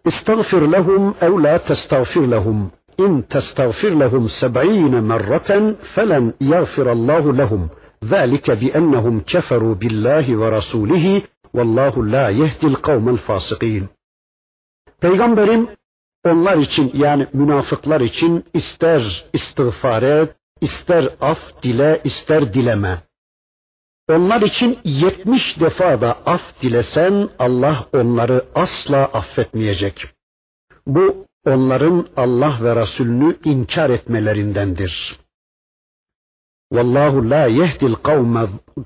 İstagfir 0.04 0.62
lehum 0.72 1.14
ev 1.20 1.42
la 1.42 1.58
testagfir 1.58 2.20
lehum 2.20 2.72
İn 2.98 3.22
testağfir 3.22 3.92
lehum 4.00 4.28
seb'ine 4.40 5.00
merraten 5.00 5.76
felen 5.94 6.34
yagfirallahu 6.40 7.38
lehum. 7.38 7.70
Zalike 8.02 8.60
bi 8.60 8.68
ennehum 8.68 9.20
keferu 9.20 9.80
billahi 9.80 10.40
ve 10.40 10.50
rasulihi 10.52 11.24
vallahu 11.54 12.12
la 12.12 12.30
yehdil 12.30 12.74
kavmel 12.74 13.16
fasikin. 13.16 13.88
Peygamberim 15.00 15.68
onlar 16.24 16.56
için 16.56 16.90
yani 16.94 17.26
münafıklar 17.32 18.00
için 18.00 18.44
ister 18.54 19.24
istiğfar 19.32 20.02
et, 20.02 20.36
ister 20.60 21.08
af 21.20 21.38
dile, 21.62 22.00
ister 22.04 22.54
dileme. 22.54 23.02
Onlar 24.08 24.42
için 24.42 24.78
yetmiş 24.84 25.60
defa 25.60 26.00
da 26.00 26.18
af 26.26 26.40
dilesen 26.62 27.28
Allah 27.38 27.86
onları 27.92 28.44
asla 28.54 29.04
affetmeyecek. 29.04 30.06
Bu 30.86 31.27
onların 31.44 32.08
Allah 32.16 32.58
ve 32.62 32.76
Resulünü 32.76 33.36
inkar 33.44 33.90
etmelerindendir. 33.90 35.18
Vallahu 36.72 37.30
la 37.30 37.46
yehdil 37.46 37.94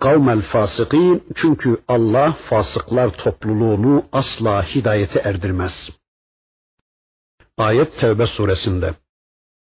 kavmel 0.01 0.43
fasikin 0.43 1.25
çünkü 1.35 1.79
Allah 1.89 2.37
fasıklar 2.51 3.11
topluluğunu 3.11 4.05
asla 4.13 4.63
hidayete 4.63 5.19
erdirmez. 5.19 5.91
Ayet 7.59 7.99
Tevbe 7.99 8.27
suresinde. 8.27 8.95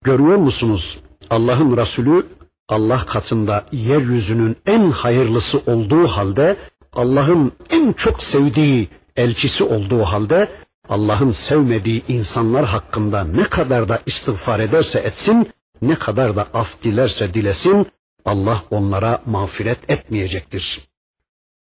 Görüyor 0.04 0.38
musunuz? 0.38 1.00
Allah'ın 1.30 1.78
Resulü 1.78 2.28
Allah 2.70 3.06
katında 3.06 3.66
yeryüzünün 3.72 4.58
en 4.66 4.92
hayırlısı 4.92 5.58
olduğu 5.58 6.08
halde 6.08 6.58
Allah'ın 6.94 7.52
en 7.70 7.94
çok 7.94 8.24
sevdiği 8.24 8.90
elçisi 9.16 9.64
olduğu 9.64 10.04
halde 10.04 10.63
Allah'ın 10.90 11.32
sevmediği 11.32 12.04
insanlar 12.08 12.66
hakkında 12.66 13.24
ne 13.24 13.50
kadar 13.50 13.90
da 13.90 14.02
istiğfar 14.06 14.60
ederse 14.60 15.00
etsin, 15.00 15.52
ne 15.82 15.96
kadar 15.96 16.36
da 16.36 16.48
af 16.54 16.84
dilerse 16.84 17.34
dilesin, 17.34 17.88
Allah 18.26 18.64
onlara 18.72 19.22
mağfiret 19.26 19.90
etmeyecektir. 19.90 20.82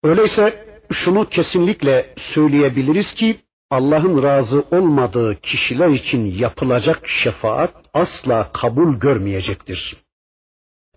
Öyleyse 0.03 0.65
şunu 0.91 1.30
kesinlikle 1.30 2.13
söyleyebiliriz 2.17 3.13
ki 3.13 3.39
Allah'ın 3.69 4.23
razı 4.23 4.63
olmadığı 4.71 5.36
kişiler 5.41 5.88
için 5.89 6.25
yapılacak 6.25 7.08
şefaat 7.08 7.73
asla 7.93 8.51
kabul 8.51 8.95
görmeyecektir. 8.95 9.97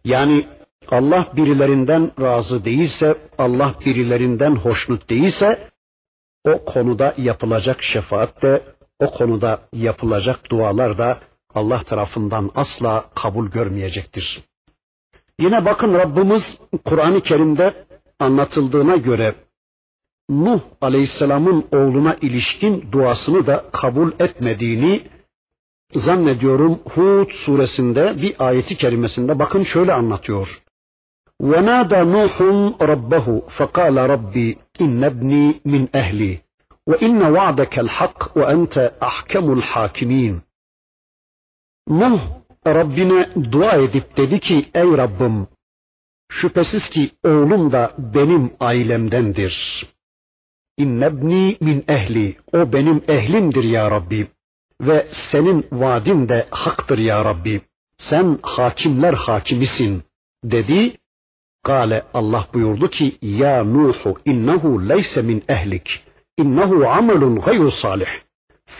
Yani 0.04 0.46
Allah 0.88 1.32
birilerinden 1.36 2.12
razı 2.20 2.64
değilse, 2.64 3.14
Allah 3.38 3.74
birilerinden 3.86 4.56
hoşnut 4.56 5.10
değilse, 5.10 5.70
o 6.44 6.64
konuda 6.64 7.14
yapılacak 7.16 7.82
şefaat 7.82 8.42
de, 8.42 8.62
o 8.98 9.10
konuda 9.10 9.60
yapılacak 9.72 10.50
dualar 10.50 10.98
da 10.98 11.18
Allah 11.54 11.80
tarafından 11.80 12.50
asla 12.54 13.10
kabul 13.14 13.50
görmeyecektir. 13.50 14.44
Yine 15.40 15.64
bakın 15.64 15.94
Rabbimiz 15.94 16.60
Kur'an-ı 16.84 17.20
Kerim'de 17.20 17.74
anlatıldığına 18.18 18.96
göre 18.96 19.34
Nuh 20.30 20.60
Aleyhisselam'ın 20.80 21.66
oğluna 21.72 22.16
ilişkin 22.20 22.92
duasını 22.92 23.46
da 23.46 23.64
kabul 23.72 24.12
etmediğini 24.18 25.06
zannediyorum 25.94 26.80
Hud 26.94 27.30
suresinde 27.30 28.22
bir 28.22 28.34
ayeti 28.38 28.76
kerimesinde 28.76 29.38
bakın 29.38 29.62
şöyle 29.62 29.92
anlatıyor. 29.92 30.62
وَنَادَى 31.41 32.01
نُوحٌ 32.15 32.41
رَبَّهُ 32.81 33.41
فَقَالَ 33.57 33.97
رَبِّي 33.97 34.57
إِنَّ 34.81 35.03
ابْنِي 35.03 35.61
مِنْ 35.65 35.95
أَهْلِي 35.95 36.39
وَإِنَّ 36.89 37.21
وَعْدَكَ 37.35 37.79
الْحَقِّ 37.79 38.37
وَأَنْتَ 38.37 38.75
أَحْكَمُ 39.03 39.45
الْحَاكِمِينَ 39.57 40.41
Nuh 41.89 42.19
Rabbine 42.67 43.51
dua 43.51 43.75
edip 43.75 44.17
dedi 44.17 44.39
ki 44.39 44.65
ey 44.73 44.97
Rabbim 44.97 45.47
şüphesiz 46.29 46.89
ki 46.89 47.11
oğlum 47.23 47.71
da 47.71 47.93
benim 47.97 48.53
ailemdendir. 48.59 49.85
İnnebni 50.77 51.57
min 51.61 51.83
ehli 51.87 52.37
o 52.53 52.73
benim 52.73 53.03
ehlimdir 53.07 53.63
ya 53.63 53.91
Rabbi 53.91 54.27
ve 54.81 55.07
senin 55.31 55.67
vaadin 55.71 56.29
de 56.29 56.47
haktır 56.51 56.97
ya 56.97 57.25
Rabbi. 57.25 57.61
Sen 57.97 58.39
hakimler 58.41 59.13
hakimisin 59.13 60.03
dedi. 60.43 60.97
Kale 61.62 62.02
Allah 62.14 62.46
buyurdu 62.54 62.88
ki 62.90 63.18
ya 63.22 63.64
Nuhu 63.64 64.14
innehu 64.24 64.88
leyse 64.88 65.22
min 65.22 65.42
ehlik 65.48 65.88
innehu 66.38 66.86
amelun 66.88 67.34
gayru 67.40 67.70
salih 67.70 68.08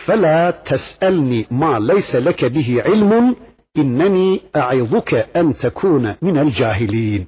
fela 0.05 0.63
tes'elni 0.63 1.45
ma 1.49 1.77
leyse 1.87 2.25
leke 2.25 2.47
bihi 2.55 2.75
ilmun 2.93 3.37
inneni 3.75 4.41
e'izuke 4.61 5.19
en 5.33 5.53
tekune 5.53 6.11
minel 6.21 6.51
cahilin. 6.59 7.27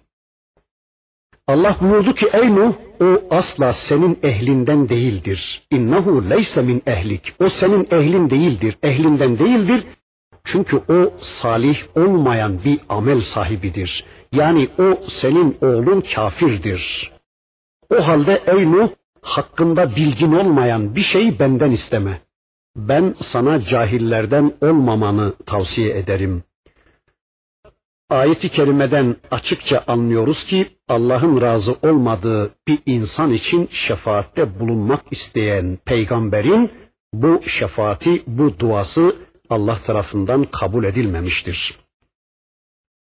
Allah 1.48 1.78
buyurdu 1.82 2.13
ki 2.16 2.28
ey 2.34 2.56
Nuh 2.56 2.74
o 3.02 3.36
asla 3.39 3.74
senin 3.74 4.20
ehlinden 4.24 4.89
değildir. 4.89 5.62
İnnehu 5.72 6.30
leyse 6.30 6.62
min 6.62 6.82
ehlik. 6.88 7.34
O 7.39 7.50
senin 7.50 7.88
ehlin 7.92 8.30
değildir. 8.30 8.78
Ehlinden 8.84 9.39
değildir. 9.39 9.84
Çünkü 10.44 10.78
o 10.78 11.13
salih 11.18 11.78
olmayan 11.96 12.63
bir 12.63 12.80
amel 12.89 13.22
sahibidir. 13.22 14.06
Yani 14.34 14.69
o 14.78 15.08
senin 15.08 15.58
oğlun 15.62 16.02
kafirdir. 16.15 17.12
O 17.89 18.08
halde 18.08 18.41
ey 18.48 18.72
Nuh 18.72 18.89
hakkında 19.22 19.96
bilgin 19.96 20.32
olmayan 20.32 20.96
bir 20.96 21.04
şeyi 21.04 21.39
benden 21.39 21.72
isteme 21.72 22.22
ben 22.76 23.13
sana 23.17 23.62
cahillerden 23.62 24.54
olmamanı 24.62 25.34
tavsiye 25.46 25.98
ederim. 25.98 26.43
Ayet-i 28.10 28.50
kerimeden 28.50 29.15
açıkça 29.32 29.84
anlıyoruz 29.88 30.46
ki 30.46 30.67
Allah'ın 30.88 31.41
razı 31.41 31.76
olmadığı 31.82 32.56
bir 32.67 32.80
insan 32.86 33.32
için 33.32 33.67
şefaatte 33.72 34.60
bulunmak 34.60 35.02
isteyen 35.12 35.80
peygamberin 35.86 36.72
bu 37.13 37.41
şefaati, 37.48 38.24
bu 38.28 38.60
duası 38.60 39.15
Allah 39.50 39.82
tarafından 39.86 40.43
kabul 40.43 40.84
edilmemiştir. 40.84 41.80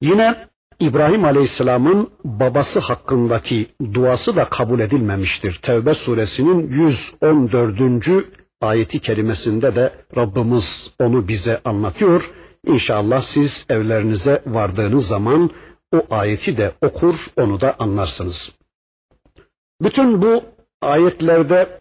Yine 0.01 0.49
İbrahim 0.81 1.25
Aleyhisselam'ın 1.25 2.11
babası 2.25 2.81
hakkındaki 2.81 3.67
duası 3.95 4.37
da 4.37 4.45
kabul 4.45 4.81
edilmemiştir. 4.81 5.61
Tevbe 5.63 5.95
suresinin 5.95 6.69
114 6.69 8.27
ayeti 8.61 9.01
kerimesinde 9.01 9.75
de 9.75 9.93
Rabbimiz 10.17 10.95
onu 10.99 11.29
bize 11.29 11.61
anlatıyor. 11.65 12.31
İnşallah 12.67 13.21
siz 13.21 13.67
evlerinize 13.69 14.43
vardığınız 14.47 15.07
zaman 15.07 15.51
o 15.93 16.07
ayeti 16.11 16.57
de 16.57 16.75
okur, 16.83 17.15
onu 17.37 17.61
da 17.61 17.77
anlarsınız. 17.79 18.59
Bütün 19.83 20.23
bu 20.23 20.43
ayetlerde 20.81 21.81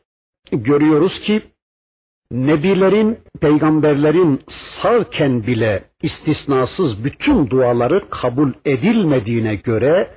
görüyoruz 0.52 1.20
ki 1.20 1.42
nebilerin, 2.32 3.20
peygamberlerin 3.41 4.41
sağken 4.48 5.48
bile 5.48 5.84
istisnasız 6.02 7.04
bütün 7.04 7.50
duaları 7.50 8.10
kabul 8.10 8.54
edilmediğine 8.65 9.56
göre 9.56 10.10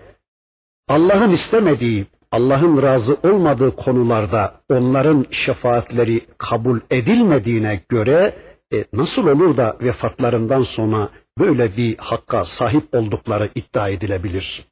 Allah'ın 0.88 1.30
istemediği 1.30 2.06
Allah'ın 2.30 2.82
razı 2.82 3.14
olmadığı 3.22 3.76
konularda 3.76 4.60
onların 4.68 5.26
şefaatleri 5.30 6.26
kabul 6.38 6.80
edilmediğine 6.90 7.82
göre 7.88 8.34
e, 8.72 8.84
nasıl 8.92 9.26
olur 9.26 9.56
da 9.56 9.76
vefatlarından 9.80 10.62
sonra 10.62 11.10
böyle 11.38 11.76
bir 11.76 11.98
hakka 11.98 12.44
sahip 12.44 12.94
oldukları 12.94 13.50
iddia 13.54 13.88
edilebilir? 13.88 14.66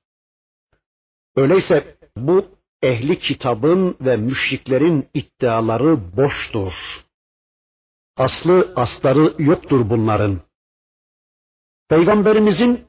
Öyleyse 1.37 1.97
bu 2.17 2.47
ehli 2.83 3.19
kitabın 3.19 3.97
ve 4.01 4.17
müşriklerin 4.17 5.09
iddiaları 5.15 6.17
boştur. 6.17 6.73
Aslı 8.17 8.73
asları 8.77 9.35
yoktur 9.39 9.91
bunların. 9.91 10.41
Peygamberimizin 11.89 12.85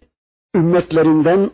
ümmetlerinden 0.55 1.51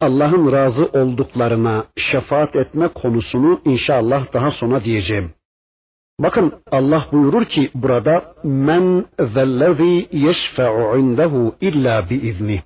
Allah'ın 0.00 0.52
razı 0.52 0.86
olduklarına 0.86 1.86
şefaat 1.96 2.56
etme 2.56 2.88
konusunu 2.88 3.60
inşallah 3.64 4.32
daha 4.32 4.50
sonra 4.50 4.84
diyeceğim. 4.84 5.32
Bakın 6.20 6.52
Allah 6.70 7.06
buyurur 7.12 7.44
ki 7.44 7.70
burada 7.74 8.34
men 8.44 9.06
zellezî 9.20 10.08
yeşfe'u 10.12 10.98
indehu 10.98 11.56
illa 11.60 12.10
biizni. 12.10 12.62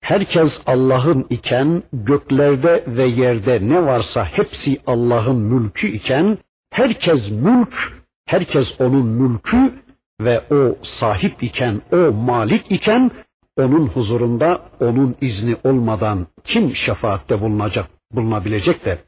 Herkes 0.00 0.62
Allah'ın 0.66 1.26
iken 1.30 1.82
göklerde 1.92 2.84
ve 2.86 3.06
yerde 3.06 3.68
ne 3.68 3.86
varsa 3.86 4.24
hepsi 4.24 4.76
Allah'ın 4.86 5.36
mülkü 5.36 5.88
iken 5.88 6.38
herkes 6.70 7.30
mülk, 7.30 8.01
herkes 8.32 8.80
onun 8.80 9.06
mülkü 9.06 9.74
ve 10.20 10.44
o 10.50 10.76
sahip 10.82 11.42
iken, 11.42 11.82
o 11.92 11.96
malik 12.12 12.72
iken 12.72 13.10
onun 13.56 13.86
huzurunda 13.86 14.70
onun 14.80 15.16
izni 15.20 15.56
olmadan 15.64 16.26
kim 16.44 16.74
şefaatte 16.74 17.40
bulunacak, 17.40 17.90
bulunabilecek 18.12 18.84
de 18.84 18.98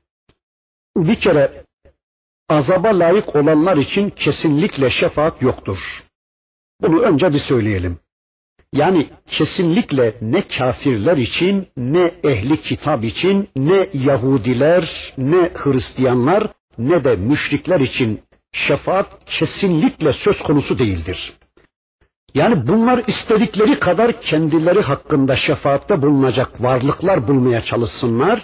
bir 0.96 1.14
kere 1.14 1.64
azaba 2.48 2.98
layık 2.98 3.36
olanlar 3.36 3.76
için 3.76 4.10
kesinlikle 4.10 4.90
şefaat 4.90 5.42
yoktur. 5.42 6.04
Bunu 6.82 7.00
önce 7.00 7.32
bir 7.32 7.38
söyleyelim. 7.38 7.98
Yani 8.72 9.06
kesinlikle 9.26 10.18
ne 10.20 10.48
kafirler 10.48 11.16
için, 11.16 11.68
ne 11.76 12.14
ehli 12.24 12.60
kitap 12.60 13.04
için, 13.04 13.48
ne 13.56 13.88
Yahudiler, 13.92 15.14
ne 15.18 15.50
Hristiyanlar, 15.54 16.46
ne 16.78 17.04
de 17.04 17.16
müşrikler 17.16 17.80
için 17.80 18.20
şefaat 18.54 19.06
kesinlikle 19.26 20.12
söz 20.12 20.42
konusu 20.42 20.78
değildir. 20.78 21.32
Yani 22.34 22.66
bunlar 22.68 23.04
istedikleri 23.06 23.78
kadar 23.78 24.20
kendileri 24.20 24.80
hakkında 24.80 25.36
şefaatte 25.36 26.02
bulunacak 26.02 26.62
varlıklar 26.62 27.28
bulmaya 27.28 27.60
çalışsınlar. 27.60 28.42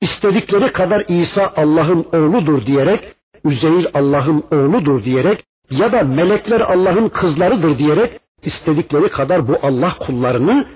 İstedikleri 0.00 0.72
kadar 0.72 1.04
İsa 1.08 1.52
Allah'ın 1.56 2.06
oğludur 2.12 2.66
diyerek, 2.66 3.14
Üzeyir 3.44 3.86
Allah'ın 3.94 4.44
oğludur 4.50 5.04
diyerek 5.04 5.44
ya 5.70 5.92
da 5.92 6.02
melekler 6.02 6.60
Allah'ın 6.60 7.08
kızlarıdır 7.08 7.78
diyerek 7.78 8.20
istedikleri 8.42 9.08
kadar 9.08 9.48
bu 9.48 9.58
Allah 9.62 9.94
kullarını 9.98 10.68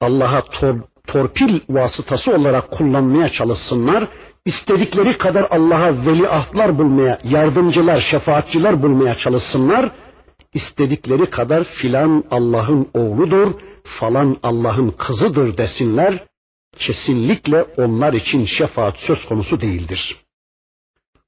Allah'a 0.00 0.42
tor, 0.42 0.74
torpil 1.06 1.60
vasıtası 1.68 2.32
olarak 2.32 2.70
kullanmaya 2.70 3.28
çalışsınlar. 3.28 4.08
İstedikleri 4.46 5.18
kadar 5.18 5.46
Allah'a 5.50 6.06
veliahtlar 6.06 6.78
bulmaya, 6.78 7.18
yardımcılar, 7.24 8.00
şefaatçiler 8.00 8.82
bulmaya 8.82 9.14
çalışsınlar 9.14 9.90
istedikleri 10.54 11.30
kadar 11.30 11.64
filan 11.64 12.24
Allah'ın 12.30 12.88
oğludur, 12.94 13.52
falan 14.00 14.36
Allah'ın 14.42 14.90
kızıdır 14.90 15.56
desinler, 15.56 16.24
kesinlikle 16.78 17.62
onlar 17.62 18.12
için 18.12 18.44
şefaat 18.44 18.98
söz 18.98 19.24
konusu 19.24 19.60
değildir. 19.60 20.16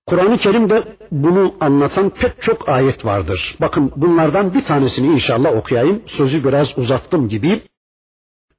Kur'an-ı 0.06 0.36
Kerim'de 0.36 0.96
bunu 1.10 1.54
anlatan 1.60 2.10
pek 2.10 2.42
çok 2.42 2.68
ayet 2.68 3.04
vardır. 3.04 3.56
Bakın 3.60 3.92
bunlardan 3.96 4.54
bir 4.54 4.64
tanesini 4.64 5.06
inşallah 5.06 5.56
okuyayım. 5.56 6.02
Sözü 6.06 6.44
biraz 6.44 6.78
uzattım 6.78 7.28
gibi. 7.28 7.62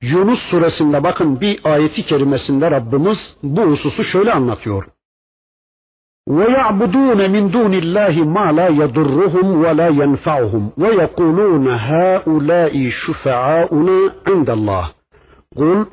Yunus 0.02 0.40
suresinde 0.40 1.04
bakın 1.04 1.40
bir 1.40 1.61
ayeti 1.64 2.07
kerimesinde 2.07 2.70
Rabbimiz 2.70 3.37
bu 3.42 3.62
hususu 3.62 4.04
şöyle 4.04 4.33
anlatıyor. 4.33 4.85
ويعبدون 6.28 7.20
من 7.35 7.44
دون 7.57 7.72
الله 7.83 8.14
ما 8.37 8.46
لا 8.59 8.68
يضرهم 8.83 9.46
ولا 9.64 9.88
ينفعهم 9.88 10.64
ويقولون 10.83 11.66
هؤلاء 11.90 12.74
شفعاؤنا 12.88 13.98
عند 14.28 14.48
الله 14.57 14.85
قل 15.59 15.87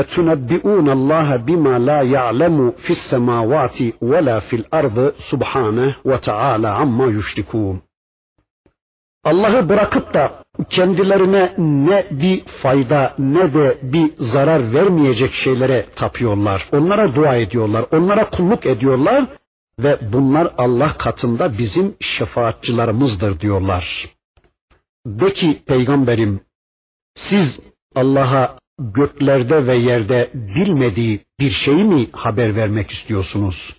اَتُنَبِّئُونَ 0.00 0.88
اللّٰهَ 0.98 1.36
بِمَا 1.36 1.74
لَا 1.88 2.00
يَعْلَمُ 2.16 2.56
فِي 2.84 2.92
السَّمَاوَاتِ 2.98 3.78
وَلَا 4.10 4.38
فِي 4.38 4.56
الْأَرْضِ 4.56 4.98
سُبْحَانَهُ 5.30 5.90
وَتَعَالَى 6.04 6.68
عَمَّا 6.68 7.06
يُشْرِكُونَ 7.18 7.76
Allah'ı 9.24 9.68
bırakıp 9.68 10.14
da 10.14 10.44
kendilerine 10.69 11.53
ne 11.57 12.07
bir 12.11 12.45
fayda 12.45 13.15
ne 13.19 13.53
de 13.53 13.79
bir 13.81 14.11
zarar 14.17 14.73
vermeyecek 14.73 15.31
şeylere 15.31 15.85
tapıyorlar. 15.95 16.69
Onlara 16.71 17.15
dua 17.15 17.35
ediyorlar, 17.35 17.85
onlara 17.91 18.29
kulluk 18.29 18.65
ediyorlar 18.65 19.25
ve 19.79 19.99
bunlar 20.13 20.53
Allah 20.57 20.97
katında 20.97 21.57
bizim 21.57 21.95
şefaatçılarımızdır 21.99 23.39
diyorlar. 23.39 24.09
De 25.05 25.33
ki 25.33 25.61
peygamberim 25.67 26.39
siz 27.15 27.59
Allah'a 27.95 28.57
göklerde 28.79 29.67
ve 29.67 29.75
yerde 29.75 30.31
bilmediği 30.33 31.19
bir 31.39 31.49
şeyi 31.49 31.83
mi 31.83 32.09
haber 32.11 32.55
vermek 32.55 32.91
istiyorsunuz? 32.91 33.75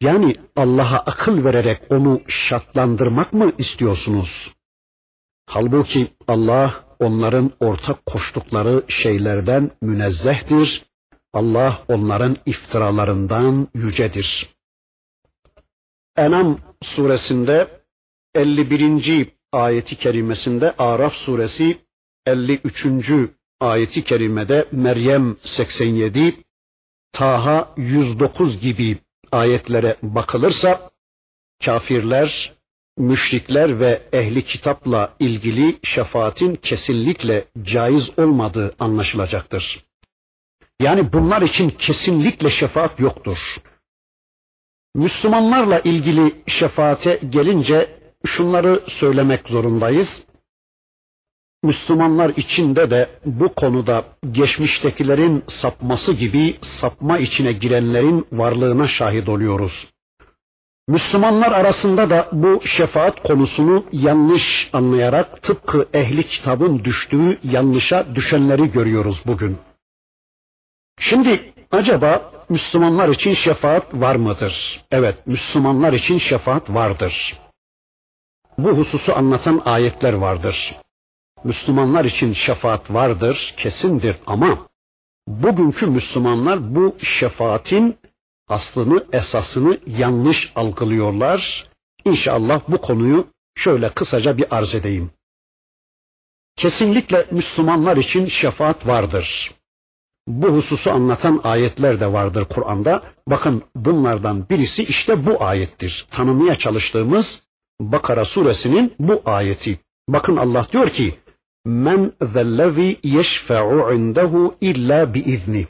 Yani 0.00 0.34
Allah'a 0.56 0.96
akıl 0.96 1.44
vererek 1.44 1.80
onu 1.90 2.20
şartlandırmak 2.28 3.32
mı 3.32 3.52
istiyorsunuz? 3.58 4.53
Halbuki 5.46 6.12
Allah 6.28 6.84
onların 7.00 7.52
ortak 7.60 8.06
koştukları 8.06 8.84
şeylerden 8.88 9.70
münezzehtir. 9.80 10.84
Allah 11.32 11.82
onların 11.88 12.36
iftiralarından 12.46 13.68
yücedir. 13.74 14.48
Enam 16.16 16.60
suresinde 16.82 17.68
51. 18.34 19.28
ayeti 19.52 19.96
kerimesinde 19.96 20.74
Araf 20.78 21.12
suresi 21.14 21.78
53. 22.26 22.86
ayeti 23.60 24.04
kerimede 24.04 24.68
Meryem 24.72 25.36
87, 25.40 26.44
Taha 27.12 27.74
109 27.76 28.60
gibi 28.60 28.98
ayetlere 29.32 29.96
bakılırsa 30.02 30.90
kafirler 31.64 32.53
müşrikler 32.98 33.80
ve 33.80 34.02
ehli 34.12 34.42
kitapla 34.44 35.14
ilgili 35.18 35.78
şefaatin 35.84 36.54
kesinlikle 36.56 37.48
caiz 37.62 38.18
olmadığı 38.18 38.74
anlaşılacaktır. 38.78 39.84
Yani 40.80 41.12
bunlar 41.12 41.42
için 41.42 41.70
kesinlikle 41.70 42.50
şefaat 42.50 43.00
yoktur. 43.00 43.38
Müslümanlarla 44.94 45.80
ilgili 45.80 46.34
şefaate 46.46 47.20
gelince 47.30 47.98
şunları 48.26 48.82
söylemek 48.86 49.48
zorundayız. 49.48 50.26
Müslümanlar 51.62 52.32
içinde 52.36 52.90
de 52.90 53.08
bu 53.24 53.54
konuda 53.54 54.04
geçmiştekilerin 54.30 55.44
sapması 55.48 56.12
gibi 56.12 56.58
sapma 56.60 57.18
içine 57.18 57.52
girenlerin 57.52 58.26
varlığına 58.32 58.88
şahit 58.88 59.28
oluyoruz. 59.28 59.93
Müslümanlar 60.88 61.52
arasında 61.52 62.10
da 62.10 62.28
bu 62.32 62.60
şefaat 62.66 63.22
konusunu 63.22 63.84
yanlış 63.92 64.70
anlayarak 64.72 65.42
tıpkı 65.42 65.88
ehli 65.94 66.26
kitabın 66.26 66.84
düştüğü 66.84 67.38
yanlışa 67.42 68.14
düşenleri 68.14 68.72
görüyoruz 68.72 69.22
bugün. 69.26 69.58
Şimdi 70.98 71.52
acaba 71.70 72.32
Müslümanlar 72.48 73.08
için 73.08 73.34
şefaat 73.34 73.94
var 73.94 74.16
mıdır? 74.16 74.84
Evet, 74.90 75.26
Müslümanlar 75.26 75.92
için 75.92 76.18
şefaat 76.18 76.70
vardır. 76.70 77.34
Bu 78.58 78.68
hususu 78.68 79.16
anlatan 79.16 79.62
ayetler 79.64 80.12
vardır. 80.12 80.76
Müslümanlar 81.44 82.04
için 82.04 82.32
şefaat 82.32 82.90
vardır, 82.90 83.54
kesindir 83.56 84.16
ama 84.26 84.66
bugünkü 85.28 85.86
Müslümanlar 85.86 86.74
bu 86.74 86.96
şefaatin 87.02 87.98
aslını, 88.48 89.06
esasını 89.12 89.78
yanlış 89.86 90.52
algılıyorlar. 90.54 91.68
İnşallah 92.04 92.60
bu 92.68 92.78
konuyu 92.78 93.26
şöyle 93.54 93.88
kısaca 93.88 94.36
bir 94.36 94.56
arz 94.56 94.74
edeyim. 94.74 95.10
Kesinlikle 96.56 97.26
Müslümanlar 97.30 97.96
için 97.96 98.26
şefaat 98.26 98.86
vardır. 98.86 99.54
Bu 100.26 100.46
hususu 100.48 100.90
anlatan 100.90 101.40
ayetler 101.44 102.00
de 102.00 102.12
vardır 102.12 102.44
Kur'an'da. 102.44 103.02
Bakın 103.28 103.62
bunlardan 103.76 104.48
birisi 104.48 104.82
işte 104.82 105.26
bu 105.26 105.44
ayettir. 105.44 106.06
Tanımaya 106.10 106.58
çalıştığımız 106.58 107.42
Bakara 107.80 108.24
suresinin 108.24 108.94
bu 108.98 109.22
ayeti. 109.24 109.80
Bakın 110.08 110.36
Allah 110.36 110.66
diyor 110.72 110.90
ki: 110.90 111.18
"Men 111.64 112.12
zellezî 112.32 112.98
yeşfe'u 113.02 113.94
indehu 113.94 114.54
illa 114.60 115.14
biizni." 115.14 115.66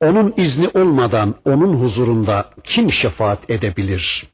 Onun 0.00 0.34
izni 0.36 0.68
olmadan 0.68 1.34
onun 1.44 1.80
huzurunda 1.80 2.50
kim 2.64 2.92
şefaat 2.92 3.50
edebilir? 3.50 4.28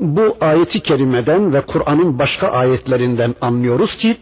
Bu 0.00 0.36
ayeti 0.40 0.80
kerimeden 0.80 1.52
ve 1.52 1.60
Kur'an'ın 1.66 2.18
başka 2.18 2.48
ayetlerinden 2.48 3.34
anlıyoruz 3.40 3.96
ki 3.96 4.16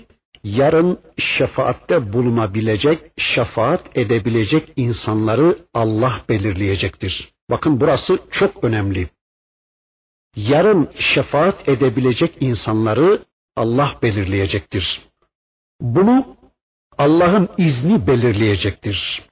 yarın 0.44 0.98
şefaatte 1.18 2.12
bulunabilecek, 2.12 3.12
şefaat 3.16 3.98
edebilecek 3.98 4.72
insanları 4.76 5.58
Allah 5.74 6.24
belirleyecektir. 6.28 7.32
Bakın 7.50 7.80
burası 7.80 8.18
çok 8.30 8.64
önemli. 8.64 9.08
Yarın 10.36 10.88
şefaat 10.94 11.68
edebilecek 11.68 12.36
insanları 12.40 13.18
Allah 13.56 13.98
belirleyecektir. 14.02 15.02
Bunu 15.80 16.36
Allah'ın 16.98 17.48
izni 17.58 18.06
belirleyecektir. 18.06 19.22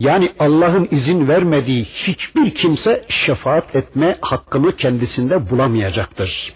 Yani 0.00 0.32
Allah'ın 0.38 0.88
izin 0.90 1.28
vermediği 1.28 1.84
hiçbir 1.84 2.54
kimse 2.54 3.04
şefaat 3.08 3.76
etme 3.76 4.18
hakkını 4.20 4.76
kendisinde 4.76 5.50
bulamayacaktır. 5.50 6.54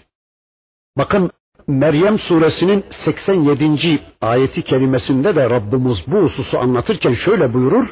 Bakın 0.97 1.31
Meryem 1.67 2.17
suresinin 2.17 2.83
87. 2.89 3.99
ayeti 4.21 4.61
kerimesinde 4.61 5.35
de 5.35 5.49
Rabbimiz 5.49 6.03
bu 6.07 6.17
hususu 6.17 6.59
anlatırken 6.59 7.13
şöyle 7.13 7.53
buyurur. 7.53 7.87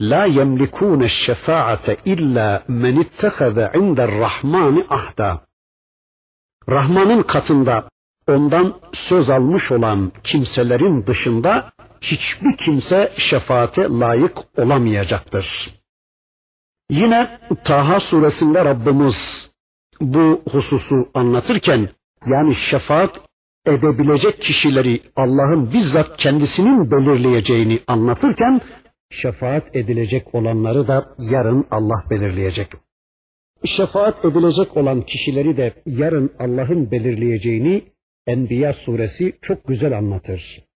La 0.00 0.26
yemlikune 0.26 1.08
şefaate 1.08 1.96
illa 2.04 2.64
men 2.68 2.96
ittehaze 2.96 3.70
indel 3.74 4.20
rahmani 4.20 4.86
ahda. 4.88 5.40
Rahmanın 6.68 7.22
katında 7.22 7.88
ondan 8.28 8.74
söz 8.92 9.30
almış 9.30 9.72
olan 9.72 10.12
kimselerin 10.24 11.06
dışında 11.06 11.72
hiçbir 12.00 12.56
kimse 12.64 13.12
şefaate 13.16 13.82
layık 13.82 14.38
olamayacaktır. 14.58 15.74
Yine 16.90 17.38
Taha 17.64 18.00
suresinde 18.00 18.64
Rabbimiz 18.64 19.50
bu 20.00 20.42
hususu 20.50 21.08
anlatırken 21.14 21.88
yani 22.26 22.54
şefaat 22.54 23.20
edebilecek 23.66 24.40
kişileri 24.40 25.00
Allah'ın 25.16 25.72
bizzat 25.72 26.16
kendisinin 26.16 26.90
belirleyeceğini 26.90 27.78
anlatırken 27.86 28.60
şefaat 29.10 29.76
edilecek 29.76 30.34
olanları 30.34 30.88
da 30.88 31.14
yarın 31.18 31.66
Allah 31.70 32.04
belirleyecek. 32.10 32.72
Şefaat 33.76 34.24
edilecek 34.24 34.76
olan 34.76 35.02
kişileri 35.02 35.56
de 35.56 35.74
yarın 35.86 36.32
Allah'ın 36.38 36.90
belirleyeceğini 36.90 37.84
Enbiya 38.26 38.72
suresi 38.72 39.32
çok 39.42 39.68
güzel 39.68 39.98
anlatır. 39.98 40.69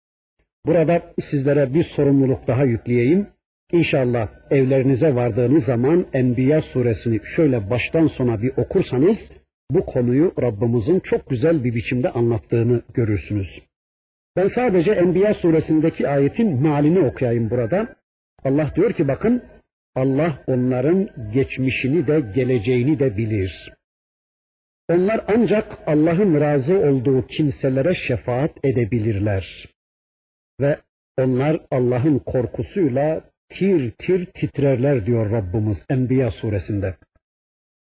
Burada 0.66 1.03
sizlere 1.31 1.74
bir 1.74 1.85
sorumluluk 1.85 2.46
daha 2.46 2.64
yükleyeyim. 2.64 3.27
İnşallah 3.72 4.29
evlerinize 4.50 5.14
vardığınız 5.14 5.64
zaman 5.64 6.07
Enbiya 6.12 6.62
suresini 6.62 7.20
şöyle 7.37 7.70
baştan 7.70 8.07
sona 8.07 8.42
bir 8.42 8.53
okursanız 8.57 9.18
bu 9.70 9.87
konuyu 9.87 10.33
Rabbimizin 10.42 11.00
çok 11.00 11.31
güzel 11.31 11.64
bir 11.64 11.74
biçimde 11.74 12.11
anlattığını 12.11 12.83
görürsünüz. 12.94 13.48
Ben 14.37 14.46
sadece 14.46 14.92
Enbiya 14.92 15.35
suresindeki 15.35 16.09
ayetin 16.09 16.62
mealini 16.62 16.98
okuyayım 16.98 17.50
burada. 17.50 17.96
Allah 18.44 18.72
diyor 18.77 18.92
ki 18.92 19.09
bakın 19.09 19.42
Allah 19.94 20.44
onların 20.46 21.09
geçmişini 21.33 22.07
de 22.07 22.20
geleceğini 22.35 22.98
de 22.98 23.16
bilir. 23.16 23.72
Onlar 24.90 25.24
ancak 25.29 25.79
Allah'ın 25.87 26.40
razı 26.40 26.79
olduğu 26.79 27.27
kimselere 27.27 27.94
şefaat 27.94 28.50
edebilirler 28.64 29.73
ve 30.61 30.81
onlar 31.19 31.61
Allah'ın 31.71 32.19
korkusuyla 32.19 33.21
tir 33.49 33.90
tir 33.90 34.27
titrerler 34.27 35.07
diyor 35.07 35.31
Rabbimiz 35.31 35.79
Enbiya 35.90 36.31
suresinde. 36.31 36.97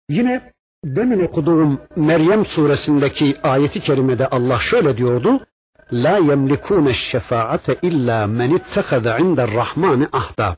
Yine 0.10 0.54
demin 0.86 1.20
okuduğum 1.20 1.82
Meryem 1.96 2.46
suresindeki 2.46 3.36
ayeti 3.44 3.80
kerimede 3.80 4.28
Allah 4.28 4.58
şöyle 4.58 4.98
diyordu. 4.98 5.46
La 5.94 6.18
yemlikune 6.18 6.94
şefaate 6.94 7.78
illa 7.82 8.28
men 8.28 8.50
ittehaza 8.50 9.18
indel 9.18 9.54
rahmani 9.54 10.08
ahda. 10.12 10.58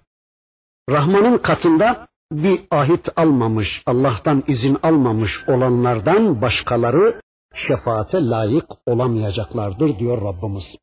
Rahmanın 0.89 1.37
katında 1.37 2.07
bir 2.31 2.61
ahit 2.71 3.09
almamış, 3.15 3.83
Allah'tan 3.85 4.43
izin 4.47 4.77
almamış 4.83 5.31
olanlardan 5.47 6.41
başkaları 6.41 7.21
şefaate 7.55 8.17
layık 8.17 8.65
olamayacaklardır 8.85 9.99
diyor 9.99 10.21
Rabbimiz. 10.21 10.75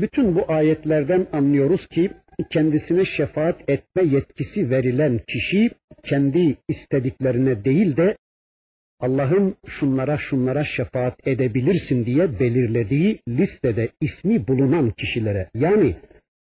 Bütün 0.00 0.34
bu 0.34 0.52
ayetlerden 0.52 1.26
anlıyoruz 1.32 1.86
ki 1.86 2.10
kendisine 2.50 3.04
şefaat 3.04 3.70
etme 3.70 4.02
yetkisi 4.02 4.70
verilen 4.70 5.20
kişi 5.28 5.70
kendi 6.04 6.56
istediklerine 6.68 7.64
değil 7.64 7.96
de 7.96 8.16
Allah'ın 9.00 9.56
şunlara 9.66 10.16
şunlara 10.16 10.64
şefaat 10.64 11.26
edebilirsin 11.26 12.06
diye 12.06 12.40
belirlediği 12.40 13.18
listede 13.28 13.88
ismi 14.00 14.48
bulunan 14.48 14.90
kişilere 14.90 15.50
yani 15.54 15.96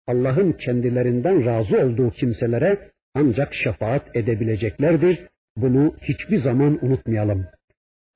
Allah'ın 0.06 0.52
kendilerinden 0.52 1.44
razı 1.44 1.76
olduğu 1.76 2.10
kimselere 2.10 2.90
ancak 3.14 3.54
şefaat 3.54 4.16
edebileceklerdir. 4.16 5.18
Bunu 5.56 5.94
hiçbir 6.02 6.36
zaman 6.36 6.84
unutmayalım. 6.84 7.46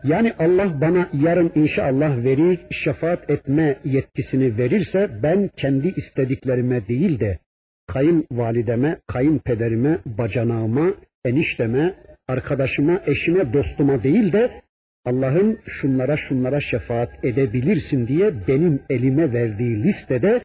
Yani 0.04 0.32
Allah 0.38 0.80
bana 0.80 1.08
yarın 1.12 1.52
inşallah 1.54 2.24
verir, 2.24 2.60
şefaat 2.70 3.30
etme 3.30 3.78
yetkisini 3.84 4.58
verirse 4.58 5.22
ben 5.22 5.50
kendi 5.56 5.88
istediklerime 5.88 6.88
değil 6.88 7.20
de 7.20 7.38
kayınvalideme, 7.86 9.00
kayınpederime, 9.06 9.98
bacanağıma, 10.06 10.94
enişteme, 11.24 11.94
arkadaşıma, 12.28 13.00
eşime, 13.06 13.52
dostuma 13.52 14.02
değil 14.02 14.32
de 14.32 14.62
Allah'ın 15.04 15.58
şunlara 15.66 16.16
şunlara 16.16 16.60
şefaat 16.60 17.24
edebilirsin 17.24 18.06
diye 18.06 18.48
benim 18.48 18.82
elime 18.90 19.32
verdiği 19.32 19.82
listede 19.82 20.40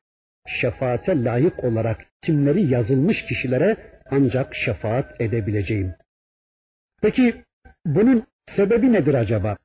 şefaate 0.47 1.23
layık 1.23 1.63
olarak 1.63 2.05
isimleri 2.23 2.73
yazılmış 2.73 3.25
kişilere 3.25 3.77
ancak 4.11 4.55
şefaat 4.55 5.21
edebileceğim. 5.21 5.93
Peki 7.01 7.33
bunun 7.85 8.23
sebebi 8.47 8.93
nedir 8.93 9.13
acaba? 9.13 9.57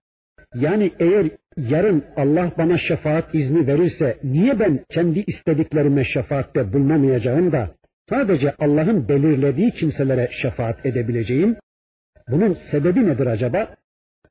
Yani 0.55 0.93
eğer 0.99 1.31
yarın 1.57 2.05
Allah 2.17 2.53
bana 2.59 2.79
şefaat 2.79 3.35
izni 3.35 3.67
verirse 3.67 4.19
niye 4.25 4.61
ben 4.61 4.85
kendi 4.89 5.25
istediklerime 5.27 6.05
şefaatte 6.05 6.73
bulunamayacağım 6.73 7.53
da 7.53 7.75
sadece 8.09 8.55
Allah'ın 8.59 9.09
belirlediği 9.09 9.71
kimselere 9.71 10.29
şefaat 10.43 10.87
edebileceğim? 10.87 11.57
Bunun 12.29 12.53
sebebi 12.53 13.07
nedir 13.07 13.27
acaba? 13.27 13.77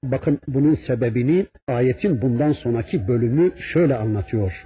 Bakın 0.03 0.39
bunun 0.47 0.75
sebebini 0.75 1.45
ayetin 1.67 2.21
bundan 2.21 2.53
sonraki 2.53 3.07
bölümü 3.07 3.51
şöyle 3.73 3.95
anlatıyor. 3.95 4.63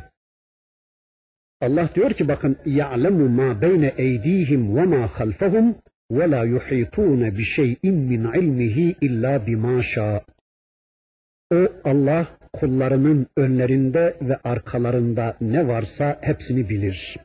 Allah 1.62 1.90
diyor 1.96 2.12
ki 2.14 2.28
bakın 2.28 2.58
ya'lemu 2.66 3.30
ma 3.30 3.62
beyne 3.62 3.94
eydihim 3.98 4.76
ve 4.76 4.84
ma 4.84 5.08
yuhitun 6.46 7.38
bi 7.38 7.44
şey'in 7.44 7.96
min 7.96 8.24
ilmihi 8.40 8.96
illa 9.02 9.48
bima 9.48 9.84
şa. 9.84 10.22
O 11.54 11.68
Allah 11.84 12.38
kullarının 12.54 13.28
önlerinde 13.38 14.18
ve 14.22 14.36
arkalarında 14.44 15.38
ne 15.42 15.68
varsa 15.68 16.18
hepsini 16.22 16.70
bilir. 16.70 17.18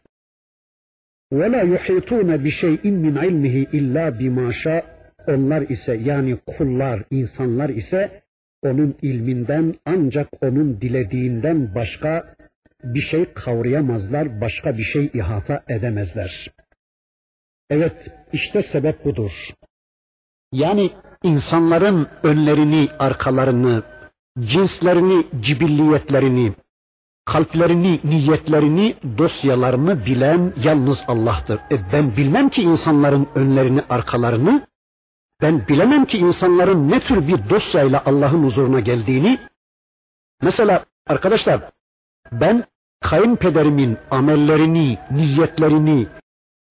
Yuhitun 1.64 2.44
bi 2.44 2.50
şey'in 2.50 2.94
min 2.94 3.16
ilmihi 3.16 3.68
illa 3.72 4.18
bima 4.18 4.52
şa. 4.52 4.82
Onlar 5.26 5.62
ise 5.62 5.94
yani 5.94 6.38
kullar, 6.46 7.02
insanlar 7.10 7.68
ise 7.68 8.22
onun 8.62 8.96
ilminden 9.02 9.74
ancak 9.84 10.28
onun 10.42 10.80
dilediğinden 10.80 11.74
başka 11.74 12.34
bir 12.84 13.00
şey 13.00 13.32
kavrayamazlar, 13.32 14.40
başka 14.40 14.78
bir 14.78 14.84
şey 14.84 15.10
ihata 15.14 15.64
edemezler. 15.68 16.50
Evet, 17.70 18.10
işte 18.32 18.62
sebep 18.62 19.04
budur. 19.04 19.32
Yani 20.52 20.90
insanların 21.22 22.08
önlerini, 22.22 22.88
arkalarını, 22.98 23.82
cinslerini, 24.40 25.26
cibilliyetlerini, 25.40 26.54
kalplerini, 27.24 28.00
niyetlerini, 28.04 28.94
dosyalarını 29.18 30.06
bilen 30.06 30.52
yalnız 30.64 30.98
Allah'tır. 31.08 31.60
E 31.70 31.92
ben 31.92 32.16
bilmem 32.16 32.48
ki 32.48 32.62
insanların 32.62 33.28
önlerini, 33.34 33.82
arkalarını, 33.88 34.66
ben 35.42 35.68
bilemem 35.68 36.04
ki 36.04 36.18
insanların 36.18 36.90
ne 36.90 37.00
tür 37.00 37.28
bir 37.28 37.50
dosyayla 37.50 38.02
Allah'ın 38.06 38.44
huzuruna 38.44 38.80
geldiğini. 38.80 39.38
Mesela 40.42 40.84
arkadaşlar 41.06 41.70
ben 42.32 42.64
kayınpederimin 43.00 43.98
amellerini, 44.10 44.98
niyetlerini, 45.10 46.08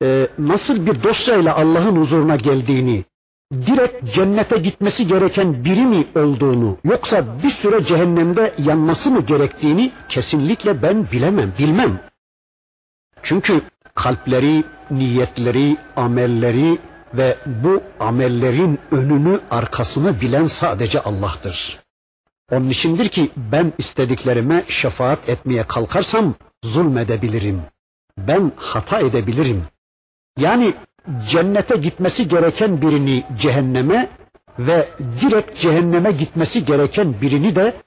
e, 0.03 0.27
nasıl 0.37 0.85
bir 0.85 1.03
dosyayla 1.03 1.55
Allah'ın 1.55 1.95
huzuruna 1.95 2.35
geldiğini, 2.35 3.05
direkt 3.51 4.13
cennete 4.13 4.57
gitmesi 4.57 5.07
gereken 5.07 5.65
biri 5.65 5.85
mi 5.85 6.07
olduğunu, 6.15 6.77
yoksa 6.83 7.43
bir 7.43 7.51
süre 7.51 7.83
cehennemde 7.83 8.53
yanması 8.57 9.09
mı 9.11 9.25
gerektiğini 9.25 9.91
kesinlikle 10.09 10.81
ben 10.81 11.11
bilemem, 11.11 11.53
bilmem. 11.59 11.99
Çünkü 13.23 13.61
kalpleri, 13.95 14.63
niyetleri, 14.91 15.77
amelleri 15.95 16.79
ve 17.13 17.37
bu 17.45 17.83
amellerin 17.99 18.79
önünü, 18.91 19.39
arkasını 19.51 20.21
bilen 20.21 20.43
sadece 20.43 21.01
Allah'tır. 21.01 21.79
Onun 22.51 22.69
içindir 22.69 23.09
ki 23.09 23.31
ben 23.35 23.73
istediklerime 23.77 24.65
şefaat 24.67 25.29
etmeye 25.29 25.63
kalkarsam 25.63 26.35
zulmedebilirim. 26.63 27.61
Ben 28.17 28.51
hata 28.55 28.99
edebilirim. 28.99 29.63
Yani 30.37 30.75
cennete 31.29 31.77
gitmesi 31.77 32.27
gereken 32.27 32.81
birini 32.81 33.23
cehenneme 33.37 34.09
ve 34.59 34.89
direkt 35.21 35.61
cehenneme 35.61 36.11
gitmesi 36.11 36.65
gereken 36.65 37.21
birini 37.21 37.55
de 37.55 37.81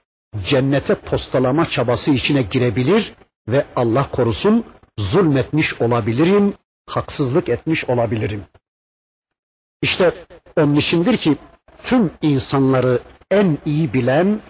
cennete 0.49 0.95
postalama 0.95 1.65
çabası 1.65 2.11
içine 2.11 2.41
girebilir 2.41 3.13
ve 3.47 3.65
Allah 3.75 4.09
korusun 4.11 4.65
zulmetmiş 4.97 5.81
olabilirim, 5.81 6.53
haksızlık 6.85 7.49
etmiş 7.49 7.85
olabilirim. 7.85 8.43
İşte 9.81 10.13
onun 10.57 10.75
içindir 10.75 11.17
ki 11.17 11.37
tüm 11.83 12.11
insanları 12.21 13.01
en 13.31 13.57
iyi 13.65 13.93
bilen, 13.93 14.41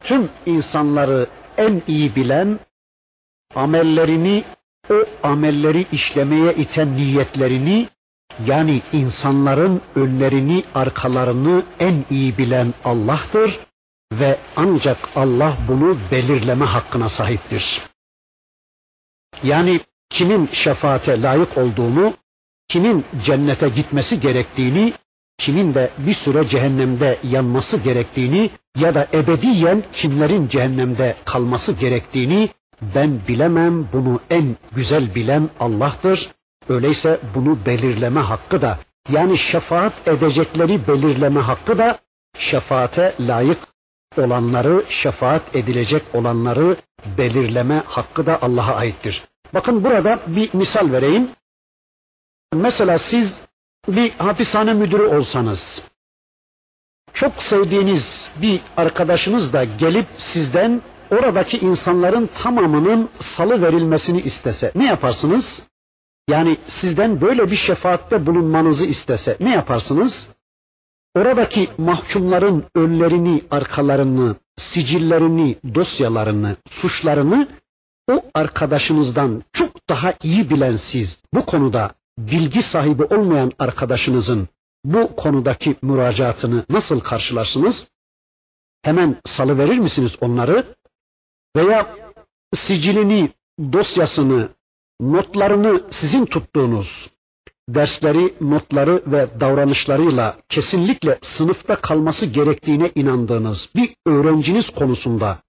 tüm 0.00 0.28
insanları 0.46 1.26
en 1.56 1.82
iyi 1.86 2.16
bilen, 2.16 2.58
amellerini, 3.54 4.44
o 4.90 5.04
amelleri 5.22 5.86
işlemeye 5.92 6.54
iten 6.54 6.96
niyetlerini, 6.96 7.88
yani 8.46 8.82
insanların 8.92 9.80
önlerini, 9.94 10.64
arkalarını 10.74 11.62
en 11.78 12.04
iyi 12.10 12.38
bilen 12.38 12.74
Allah'tır 12.84 13.58
ve 14.12 14.38
ancak 14.56 14.98
Allah 15.16 15.58
bunu 15.68 15.98
belirleme 16.10 16.64
hakkına 16.64 17.08
sahiptir. 17.08 17.82
Yani 19.42 19.80
kimin 20.10 20.46
şefaate 20.52 21.22
layık 21.22 21.58
olduğunu, 21.58 22.14
kimin 22.68 23.04
cennete 23.24 23.68
gitmesi 23.68 24.20
gerektiğini 24.20 24.92
kimin 25.38 25.74
de 25.74 25.90
bir 25.98 26.14
süre 26.14 26.48
cehennemde 26.48 27.18
yanması 27.22 27.76
gerektiğini 27.76 28.50
ya 28.76 28.94
da 28.94 29.08
ebediyen 29.12 29.84
kimlerin 29.92 30.48
cehennemde 30.48 31.16
kalması 31.24 31.72
gerektiğini 31.72 32.48
ben 32.94 33.20
bilemem 33.28 33.88
bunu 33.92 34.20
en 34.30 34.56
güzel 34.72 35.14
bilen 35.14 35.50
Allah'tır. 35.60 36.30
Öyleyse 36.68 37.20
bunu 37.34 37.66
belirleme 37.66 38.20
hakkı 38.20 38.62
da 38.62 38.78
yani 39.08 39.38
şefaat 39.38 40.08
edecekleri 40.08 40.88
belirleme 40.88 41.40
hakkı 41.40 41.78
da 41.78 41.98
şefaate 42.38 43.14
layık 43.20 43.58
olanları, 44.16 44.84
şefaat 44.88 45.56
edilecek 45.56 46.02
olanları 46.14 46.76
belirleme 47.18 47.82
hakkı 47.86 48.26
da 48.26 48.42
Allah'a 48.42 48.74
aittir. 48.74 49.24
Bakın 49.54 49.84
burada 49.84 50.20
bir 50.26 50.54
misal 50.54 50.92
vereyim. 50.92 51.30
Mesela 52.54 52.98
siz 52.98 53.40
bir 53.88 54.10
hapishane 54.10 54.74
müdürü 54.74 55.02
olsanız, 55.02 55.84
çok 57.12 57.42
sevdiğiniz 57.42 58.28
bir 58.42 58.60
arkadaşınız 58.76 59.52
da 59.52 59.64
gelip 59.64 60.06
sizden 60.12 60.82
oradaki 61.10 61.58
insanların 61.58 62.26
tamamının 62.26 63.08
salı 63.12 63.62
verilmesini 63.62 64.20
istese 64.20 64.72
ne 64.74 64.86
yaparsınız? 64.86 65.62
Yani 66.28 66.56
sizden 66.64 67.20
böyle 67.20 67.50
bir 67.50 67.56
şefaatte 67.56 68.26
bulunmanızı 68.26 68.84
istese 68.86 69.36
ne 69.40 69.52
yaparsınız? 69.52 70.30
Oradaki 71.14 71.68
mahkumların 71.78 72.64
önlerini, 72.74 73.42
arkalarını, 73.50 74.36
sicillerini, 74.56 75.58
dosyalarını, 75.74 76.56
suçlarını 76.70 77.48
o 78.10 78.22
arkadaşınızdan 78.34 79.42
çok 79.52 79.88
daha 79.88 80.14
iyi 80.22 80.50
bilen 80.50 80.76
siz 80.76 81.22
bu 81.34 81.46
konuda 81.46 81.90
bilgi 82.18 82.62
sahibi 82.62 83.04
olmayan 83.04 83.52
arkadaşınızın 83.58 84.48
bu 84.84 85.16
konudaki 85.16 85.76
müracaatını 85.82 86.64
nasıl 86.68 87.00
karşılarsınız? 87.00 87.90
Hemen 88.82 89.16
salı 89.24 89.58
verir 89.58 89.78
misiniz 89.78 90.16
onları? 90.20 90.74
Veya 91.56 91.96
sicilini, 92.54 93.30
dosyasını, 93.72 94.48
notlarını 95.00 95.82
sizin 95.90 96.26
tuttuğunuz 96.26 97.10
dersleri, 97.68 98.34
notları 98.40 99.02
ve 99.06 99.40
davranışlarıyla 99.40 100.38
kesinlikle 100.48 101.18
sınıfta 101.22 101.76
kalması 101.76 102.26
gerektiğine 102.26 102.90
inandığınız 102.94 103.70
bir 103.74 103.94
öğrenciniz 104.06 104.70
konusunda 104.70 105.42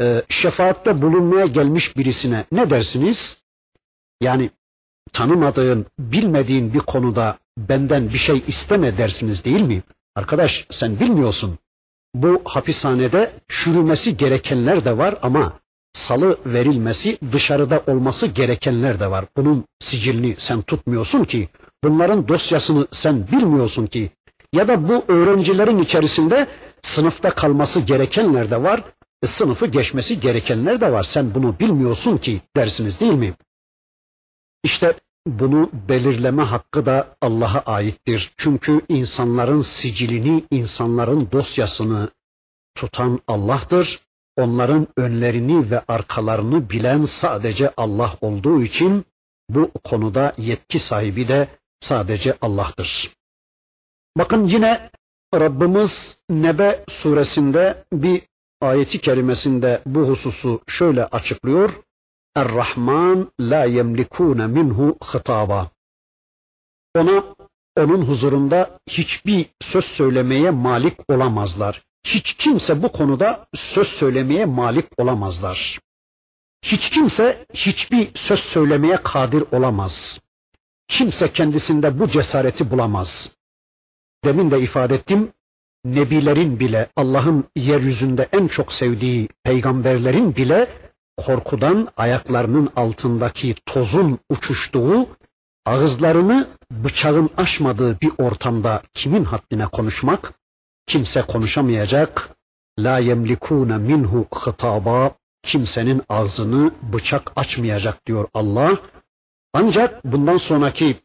e, 0.00 0.22
şefaatte 0.28 1.02
bulunmaya 1.02 1.46
gelmiş 1.46 1.96
birisine 1.96 2.46
ne 2.52 2.70
dersiniz? 2.70 3.42
Yani 4.20 4.50
tanımadığın, 5.12 5.86
bilmediğin 5.98 6.74
bir 6.74 6.78
konuda 6.78 7.38
benden 7.58 8.08
bir 8.08 8.18
şey 8.18 8.42
isteme 8.46 8.98
dersiniz 8.98 9.44
değil 9.44 9.60
mi? 9.60 9.82
Arkadaş 10.14 10.66
sen 10.70 11.00
bilmiyorsun. 11.00 11.58
Bu 12.14 12.42
hapishanede 12.44 13.32
çürümesi 13.48 14.16
gerekenler 14.16 14.84
de 14.84 14.98
var 14.98 15.18
ama 15.22 15.58
salı 15.92 16.38
verilmesi 16.46 17.18
dışarıda 17.32 17.82
olması 17.86 18.26
gerekenler 18.26 19.00
de 19.00 19.10
var. 19.10 19.24
Bunun 19.36 19.64
sicilini 19.80 20.34
sen 20.38 20.62
tutmuyorsun 20.62 21.24
ki, 21.24 21.48
bunların 21.84 22.28
dosyasını 22.28 22.86
sen 22.90 23.28
bilmiyorsun 23.28 23.86
ki. 23.86 24.10
Ya 24.52 24.68
da 24.68 24.88
bu 24.88 25.04
öğrencilerin 25.08 25.78
içerisinde 25.78 26.48
sınıfta 26.82 27.30
kalması 27.30 27.80
gerekenler 27.80 28.50
de 28.50 28.62
var, 28.62 28.84
e, 29.22 29.26
sınıfı 29.26 29.66
geçmesi 29.66 30.20
gerekenler 30.20 30.80
de 30.80 30.92
var. 30.92 31.02
Sen 31.02 31.34
bunu 31.34 31.58
bilmiyorsun 31.58 32.18
ki 32.18 32.40
dersiniz 32.56 33.00
değil 33.00 33.12
mi? 33.12 33.34
İşte 34.64 34.94
bunu 35.26 35.70
belirleme 35.88 36.42
hakkı 36.42 36.86
da 36.86 37.16
Allah'a 37.20 37.72
aittir. 37.72 38.32
Çünkü 38.36 38.80
insanların 38.88 39.62
sicilini, 39.62 40.44
insanların 40.50 41.28
dosyasını 41.32 42.10
tutan 42.74 43.20
Allah'tır. 43.26 44.00
Onların 44.36 44.88
önlerini 44.96 45.70
ve 45.70 45.82
arkalarını 45.88 46.70
bilen 46.70 47.00
sadece 47.00 47.72
Allah 47.76 48.16
olduğu 48.20 48.62
için 48.62 49.04
bu 49.48 49.70
konuda 49.84 50.32
yetki 50.38 50.78
sahibi 50.78 51.28
de 51.28 51.48
sadece 51.80 52.36
Allah'tır. 52.40 53.10
Bakın 54.18 54.46
yine 54.46 54.90
Rabbimiz 55.34 56.18
Nebe 56.30 56.84
suresinde 56.88 57.84
bir 57.92 58.22
ayeti 58.60 59.00
kerimesinde 59.00 59.82
bu 59.86 60.00
hususu 60.00 60.60
şöyle 60.66 61.04
açıklıyor. 61.04 61.70
Er-Rahman 62.36 63.28
la 63.40 63.64
yemlikune 63.64 64.46
minhu 64.46 64.98
hitaba. 65.14 65.70
Ona 66.94 67.24
onun 67.76 68.02
huzurunda 68.02 68.78
hiçbir 68.88 69.46
söz 69.60 69.84
söylemeye 69.84 70.50
malik 70.50 71.10
olamazlar. 71.10 71.82
Hiç 72.04 72.34
kimse 72.34 72.82
bu 72.82 72.92
konuda 72.92 73.46
söz 73.54 73.88
söylemeye 73.88 74.44
malik 74.44 74.86
olamazlar. 74.98 75.80
Hiç 76.62 76.90
kimse 76.90 77.46
hiçbir 77.54 78.10
söz 78.14 78.40
söylemeye 78.40 78.96
kadir 78.96 79.44
olamaz. 79.52 80.20
Kimse 80.88 81.32
kendisinde 81.32 81.98
bu 81.98 82.10
cesareti 82.10 82.70
bulamaz. 82.70 83.36
Demin 84.24 84.50
de 84.50 84.60
ifade 84.60 84.94
ettim, 84.94 85.32
nebilerin 85.84 86.60
bile 86.60 86.90
Allah'ın 86.96 87.44
yeryüzünde 87.56 88.28
en 88.32 88.48
çok 88.48 88.72
sevdiği 88.72 89.28
peygamberlerin 89.44 90.36
bile 90.36 90.79
korkudan 91.26 91.88
ayaklarının 91.96 92.68
altındaki 92.76 93.54
tozun 93.66 94.18
uçuştuğu, 94.30 95.08
ağızlarını 95.66 96.48
bıçağın 96.70 97.30
aşmadığı 97.36 98.00
bir 98.00 98.12
ortamda 98.18 98.82
kimin 98.94 99.24
haddine 99.24 99.66
konuşmak? 99.66 100.32
Kimse 100.86 101.22
konuşamayacak. 101.22 102.30
La 102.78 102.98
yemlikune 102.98 103.76
minhu 103.76 104.26
hitaba. 104.46 105.12
Kimsenin 105.42 106.02
ağzını 106.08 106.70
bıçak 106.92 107.32
açmayacak 107.36 108.06
diyor 108.06 108.28
Allah. 108.34 108.78
Ancak 109.52 110.04
bundan 110.04 110.36
sonraki 110.36 110.96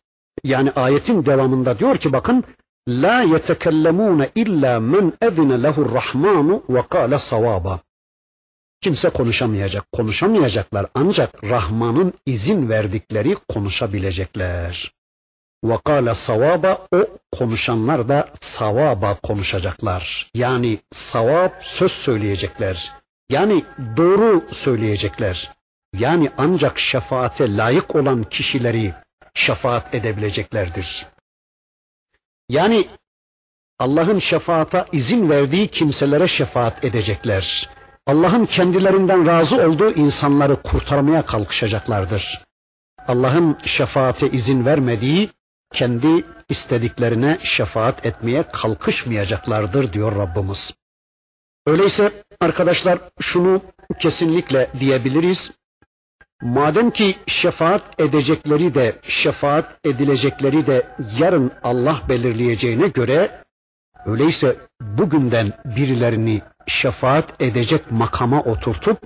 yani 0.43 0.71
ayetin 0.71 1.25
devamında 1.25 1.79
diyor 1.79 1.97
ki 1.97 2.13
bakın 2.13 2.43
La 2.87 3.21
yetekellemune 3.21 4.31
illa 4.35 4.79
men 4.79 5.13
ezine 5.21 5.63
lehur 5.63 5.93
rahmanu 5.93 6.63
ve 6.69 6.81
kâle 6.81 7.19
savaba. 7.19 7.79
Kimse 8.85 9.09
konuşamayacak, 9.09 9.91
konuşamayacaklar 9.91 10.85
ancak 10.93 11.43
Rahman'ın 11.43 12.13
izin 12.25 12.69
verdikleri 12.69 13.35
konuşabilecekler. 13.49 14.91
Kâle 15.85 16.13
savaba 16.15 16.87
o 16.91 17.07
konuşanlar 17.31 18.09
da 18.09 18.29
savaba 18.41 19.19
konuşacaklar. 19.23 20.29
Yani 20.33 20.79
savab 20.91 21.51
söz 21.61 21.91
söyleyecekler. 21.91 22.91
Yani 23.29 23.65
doğru 23.97 24.45
söyleyecekler. 24.53 25.51
Yani 25.93 26.31
ancak 26.37 26.79
şefaate 26.79 27.57
layık 27.57 27.95
olan 27.95 28.23
kişileri 28.23 28.93
şefaat 29.33 29.95
edebileceklerdir. 29.95 31.07
Yani 32.49 32.85
Allah'ın 33.79 34.19
şefaata 34.19 34.87
izin 34.91 35.29
verdiği 35.29 35.67
kimselere 35.67 36.27
şefaat 36.27 36.85
edecekler. 36.85 37.69
Allah'ın 38.07 38.45
kendilerinden 38.45 39.27
razı 39.27 39.67
olduğu 39.67 39.91
insanları 39.91 40.61
kurtarmaya 40.61 41.25
kalkışacaklardır. 41.25 42.41
Allah'ın 43.07 43.57
şefaate 43.63 44.31
izin 44.31 44.65
vermediği 44.65 45.29
kendi 45.73 46.25
istediklerine 46.49 47.37
şefaat 47.43 48.05
etmeye 48.05 48.43
kalkışmayacaklardır 48.43 49.93
diyor 49.93 50.15
Rabbimiz. 50.15 50.73
Öyleyse 51.65 52.23
arkadaşlar 52.39 52.99
şunu 53.19 53.61
kesinlikle 53.99 54.71
diyebiliriz. 54.79 55.51
Madem 56.41 56.91
ki 56.91 57.15
şefaat 57.27 57.99
edecekleri 57.99 58.75
de 58.75 58.95
şefaat 59.03 59.79
edilecekleri 59.85 60.67
de 60.67 60.87
yarın 61.19 61.51
Allah 61.63 62.01
belirleyeceğine 62.09 62.87
göre 62.87 63.44
öyleyse 64.05 64.57
bugünden 64.81 65.53
birilerini 65.65 66.41
şefaat 66.67 67.41
edecek 67.41 67.91
makama 67.91 68.43
oturtup 68.43 69.01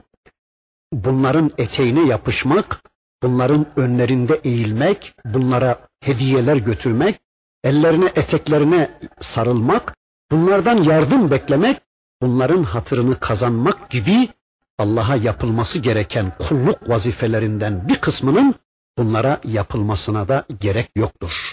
bunların 0.94 1.52
eteğine 1.58 2.06
yapışmak, 2.08 2.82
bunların 3.24 3.66
önlerinde 3.76 4.42
eğilmek, 4.44 5.14
bunlara 5.26 5.88
hediyeler 6.02 6.56
götürmek, 6.56 7.22
ellerine 7.64 8.06
eteklerine 8.16 9.00
sarılmak, 9.20 9.96
bunlardan 10.32 10.84
yardım 10.84 11.32
beklemek, 11.32 11.82
bunların 12.22 12.64
hatırını 12.64 13.20
kazanmak 13.20 13.90
gibi 13.90 14.30
Allah'a 14.78 15.16
yapılması 15.16 15.80
gereken 15.80 16.38
kulluk 16.38 16.90
vazifelerinden 16.90 17.88
bir 17.88 17.96
kısmının 17.96 18.56
bunlara 18.98 19.40
yapılmasına 19.44 20.28
da 20.28 20.46
gerek 20.60 20.92
yoktur. 20.96 21.52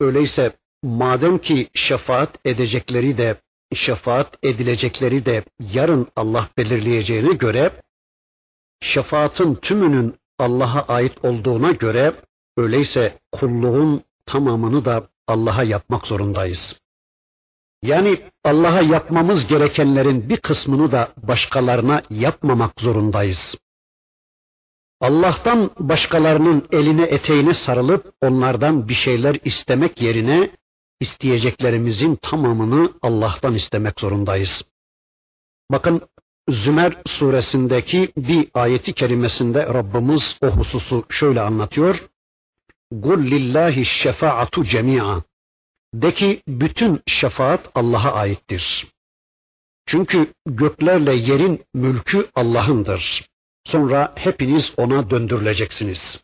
Öyleyse 0.00 0.52
madem 0.82 1.38
ki 1.38 1.68
şefaat 1.74 2.38
edecekleri 2.44 3.18
de 3.18 3.36
şefaat 3.74 4.38
edilecekleri 4.42 5.26
de 5.26 5.44
yarın 5.58 6.08
Allah 6.16 6.48
belirleyeceğine 6.56 7.34
göre 7.34 7.82
şefaatin 8.80 9.54
tümünün 9.54 10.14
Allah'a 10.38 10.94
ait 10.94 11.24
olduğuna 11.24 11.72
göre 11.72 12.14
öyleyse 12.56 13.18
kulluğun 13.32 14.04
tamamını 14.26 14.84
da 14.84 15.08
Allah'a 15.26 15.62
yapmak 15.62 16.06
zorundayız. 16.06 16.80
Yani 17.82 18.20
Allah'a 18.44 18.80
yapmamız 18.80 19.46
gerekenlerin 19.46 20.28
bir 20.28 20.36
kısmını 20.36 20.92
da 20.92 21.08
başkalarına 21.16 22.02
yapmamak 22.10 22.80
zorundayız. 22.80 23.56
Allah'tan 25.00 25.70
başkalarının 25.78 26.68
eline 26.72 27.02
eteğine 27.02 27.54
sarılıp 27.54 28.14
onlardan 28.22 28.88
bir 28.88 28.94
şeyler 28.94 29.36
istemek 29.44 30.02
yerine 30.02 30.50
isteyeceklerimizin 30.99 32.15
tamamını 32.15 32.93
Allah'tan 33.01 33.53
istemek 33.53 33.99
zorundayız. 33.99 34.63
Bakın 35.71 36.01
Zümer 36.49 37.01
suresindeki 37.05 38.11
bir 38.17 38.47
ayeti 38.53 38.93
kerimesinde 38.93 39.65
Rabbimiz 39.65 40.37
o 40.41 40.47
hususu 40.47 41.05
şöyle 41.09 41.41
anlatıyor. 41.41 42.09
قُلْ 42.93 43.19
لِلّٰهِ 43.33 43.73
الشَّفَاعَةُ 43.79 44.51
جَمِيعًا 44.51 45.21
De 45.93 46.13
ki 46.13 46.41
bütün 46.47 47.01
şefaat 47.07 47.71
Allah'a 47.75 48.11
aittir. 48.11 48.87
Çünkü 49.85 50.33
göklerle 50.45 51.13
yerin 51.13 51.65
mülkü 51.73 52.27
Allah'ındır. 52.35 53.25
Sonra 53.65 54.13
hepiniz 54.15 54.73
ona 54.77 55.09
döndürüleceksiniz. 55.09 56.23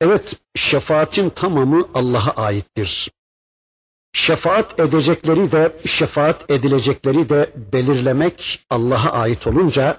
Evet, 0.00 0.34
şefaatin 0.56 1.30
tamamı 1.30 1.88
Allah'a 1.94 2.42
aittir. 2.42 3.10
Şefaat 4.13 4.79
edecekleri 4.79 5.51
de, 5.51 5.77
şefaat 5.85 6.51
edilecekleri 6.51 7.29
de 7.29 7.53
belirlemek 7.73 8.65
Allah'a 8.69 9.11
ait 9.11 9.47
olunca, 9.47 9.97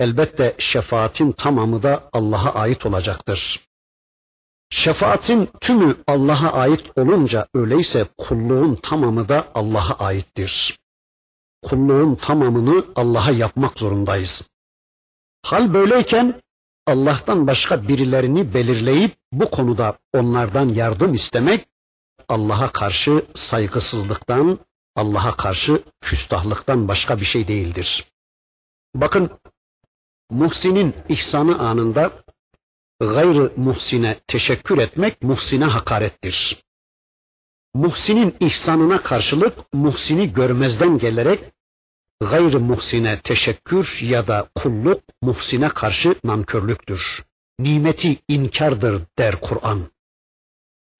elbette 0.00 0.54
şefaatin 0.58 1.32
tamamı 1.32 1.82
da 1.82 2.10
Allah'a 2.12 2.54
ait 2.54 2.86
olacaktır. 2.86 3.60
Şefaatin 4.70 5.48
tümü 5.60 5.96
Allah'a 6.06 6.52
ait 6.52 6.98
olunca 6.98 7.46
öyleyse 7.54 8.08
kulluğun 8.18 8.74
tamamı 8.74 9.28
da 9.28 9.48
Allah'a 9.54 10.04
aittir. 10.04 10.78
Kulluğun 11.62 12.14
tamamını 12.14 12.84
Allah'a 12.96 13.30
yapmak 13.30 13.78
zorundayız. 13.78 14.48
Hal 15.42 15.74
böyleyken 15.74 16.40
Allah'tan 16.86 17.46
başka 17.46 17.88
birilerini 17.88 18.54
belirleyip 18.54 19.12
bu 19.32 19.50
konuda 19.50 19.98
onlardan 20.12 20.68
yardım 20.68 21.14
istemek 21.14 21.68
Allah'a 22.28 22.72
karşı 22.72 23.26
saygısızlıktan, 23.34 24.58
Allah'a 24.96 25.36
karşı 25.36 25.82
küstahlıktan 26.00 26.88
başka 26.88 27.20
bir 27.20 27.24
şey 27.24 27.48
değildir. 27.48 28.04
Bakın 28.94 29.30
Muhsin'in 30.30 30.94
ihsanı 31.08 31.58
anında 31.58 32.12
gayrı 33.00 33.52
muhsine 33.56 34.18
teşekkür 34.26 34.78
etmek 34.78 35.22
muhsine 35.22 35.64
hakarettir. 35.64 36.64
Muhsinin 37.74 38.36
ihsanına 38.40 39.02
karşılık 39.02 39.72
muhsini 39.72 40.32
görmezden 40.32 40.98
gelerek 40.98 41.52
gayrı 42.20 42.60
muhsine 42.60 43.20
teşekkür 43.20 43.98
ya 44.02 44.26
da 44.26 44.48
kulluk 44.54 45.02
muhsine 45.22 45.68
karşı 45.68 46.14
nankörlüktür. 46.24 47.24
Nimeti 47.58 48.16
inkardır 48.28 49.02
der 49.18 49.40
Kur'an. 49.40 49.90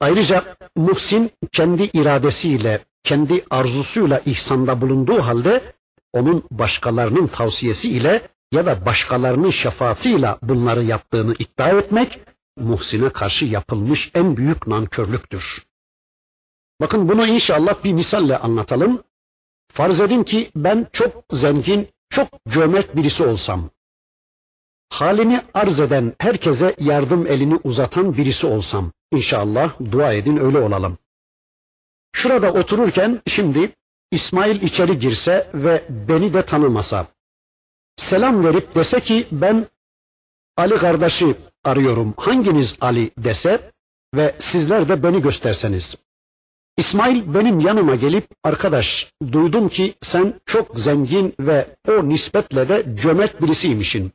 Ayrıca 0.01 0.57
muhsin 0.77 1.31
kendi 1.53 1.83
iradesiyle, 1.83 2.85
kendi 3.05 3.45
arzusuyla 3.51 4.19
ihsanda 4.27 4.81
bulunduğu 4.81 5.23
halde 5.23 5.73
onun 6.13 6.45
başkalarının 6.51 7.27
tavsiyesiyle 7.27 8.29
ya 8.53 8.67
da 8.67 8.87
başkalarının 8.87 9.51
şefaatiyle 9.51 10.37
bunları 10.43 10.85
yaptığını 10.85 11.35
iddia 11.39 11.69
etmek 11.69 12.21
muhsine 12.57 13.09
karşı 13.09 13.45
yapılmış 13.45 14.11
en 14.15 14.37
büyük 14.37 14.67
nankörlüktür. 14.67 15.67
Bakın 16.81 17.09
bunu 17.09 17.27
inşallah 17.27 17.85
bir 17.85 17.93
misalle 17.93 18.39
anlatalım. 18.39 19.03
Farz 19.73 20.01
edin 20.01 20.23
ki 20.23 20.51
ben 20.57 20.87
çok 20.93 21.25
zengin, 21.33 21.89
çok 22.11 22.29
cömert 22.49 22.97
birisi 22.97 23.23
olsam. 23.23 23.71
Halini 24.89 25.43
arz 25.55 25.81
eden 25.81 26.15
herkese 26.19 26.75
yardım 26.79 27.27
elini 27.27 27.61
uzatan 27.65 28.17
birisi 28.17 28.47
olsam. 28.47 28.93
İnşallah 29.13 29.81
dua 29.91 30.13
edin 30.13 30.37
öyle 30.37 30.59
olalım. 30.59 30.99
Şurada 32.13 32.53
otururken 32.53 33.23
şimdi 33.27 33.77
İsmail 34.11 34.63
içeri 34.63 34.99
girse 34.99 35.51
ve 35.55 35.85
beni 35.89 36.35
de 36.35 36.47
tanımasa, 36.47 37.07
selam 37.97 38.45
verip 38.45 38.75
dese 38.75 39.01
ki 39.01 39.27
ben 39.33 39.67
Ali 40.57 40.75
kardeşi 40.75 41.37
arıyorum, 41.65 42.15
hanginiz 42.17 42.77
Ali 42.81 43.11
dese 43.19 43.73
ve 44.15 44.37
sizler 44.39 44.89
de 44.89 45.03
beni 45.03 45.23
gösterseniz. 45.23 45.97
İsmail 46.77 47.35
benim 47.35 47.61
yanıma 47.61 47.95
gelip 47.95 48.29
arkadaş 48.45 49.13
duydum 49.33 49.69
ki 49.69 49.95
sen 50.01 50.41
çok 50.47 50.81
zengin 50.81 51.35
ve 51.41 51.77
o 51.89 52.09
nispetle 52.09 52.69
de 52.69 52.97
cömert 53.03 53.43
birisiymişin. 53.43 54.13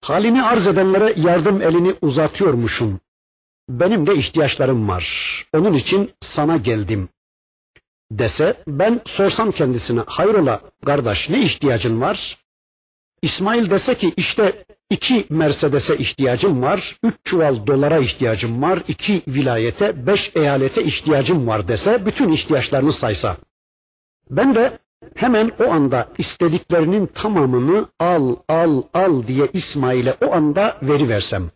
Halini 0.00 0.42
arz 0.42 0.66
edenlere 0.66 1.14
yardım 1.16 1.62
elini 1.62 1.94
uzatıyormuşsun. 2.02 3.00
Benim 3.68 4.06
de 4.06 4.14
ihtiyaçlarım 4.14 4.88
var. 4.88 5.06
Onun 5.52 5.72
için 5.72 6.12
sana 6.20 6.56
geldim. 6.56 7.08
Dese 8.10 8.62
ben 8.66 9.00
sorsam 9.06 9.52
kendisine 9.52 10.00
hayrola 10.06 10.60
kardeş 10.86 11.30
ne 11.30 11.42
ihtiyacın 11.42 12.00
var? 12.00 12.38
İsmail 13.22 13.70
dese 13.70 13.94
ki 13.94 14.12
işte 14.16 14.64
iki 14.90 15.26
Mercedes'e 15.30 15.96
ihtiyacım 15.96 16.62
var, 16.62 16.96
üç 17.02 17.14
çuval 17.24 17.66
dolara 17.66 17.98
ihtiyacım 17.98 18.62
var, 18.62 18.82
iki 18.88 19.22
vilayete, 19.28 20.06
beş 20.06 20.36
eyalete 20.36 20.84
ihtiyacım 20.84 21.46
var 21.46 21.68
dese, 21.68 22.06
bütün 22.06 22.32
ihtiyaçlarını 22.32 22.92
saysa. 22.92 23.36
Ben 24.30 24.54
de 24.54 24.78
hemen 25.14 25.50
o 25.60 25.64
anda 25.64 26.08
istediklerinin 26.18 27.06
tamamını 27.06 27.88
al, 27.98 28.36
al, 28.48 28.82
al 28.94 29.26
diye 29.26 29.48
İsmail'e 29.52 30.16
o 30.20 30.32
anda 30.32 30.78
veri 30.82 31.08
versem. 31.08 31.50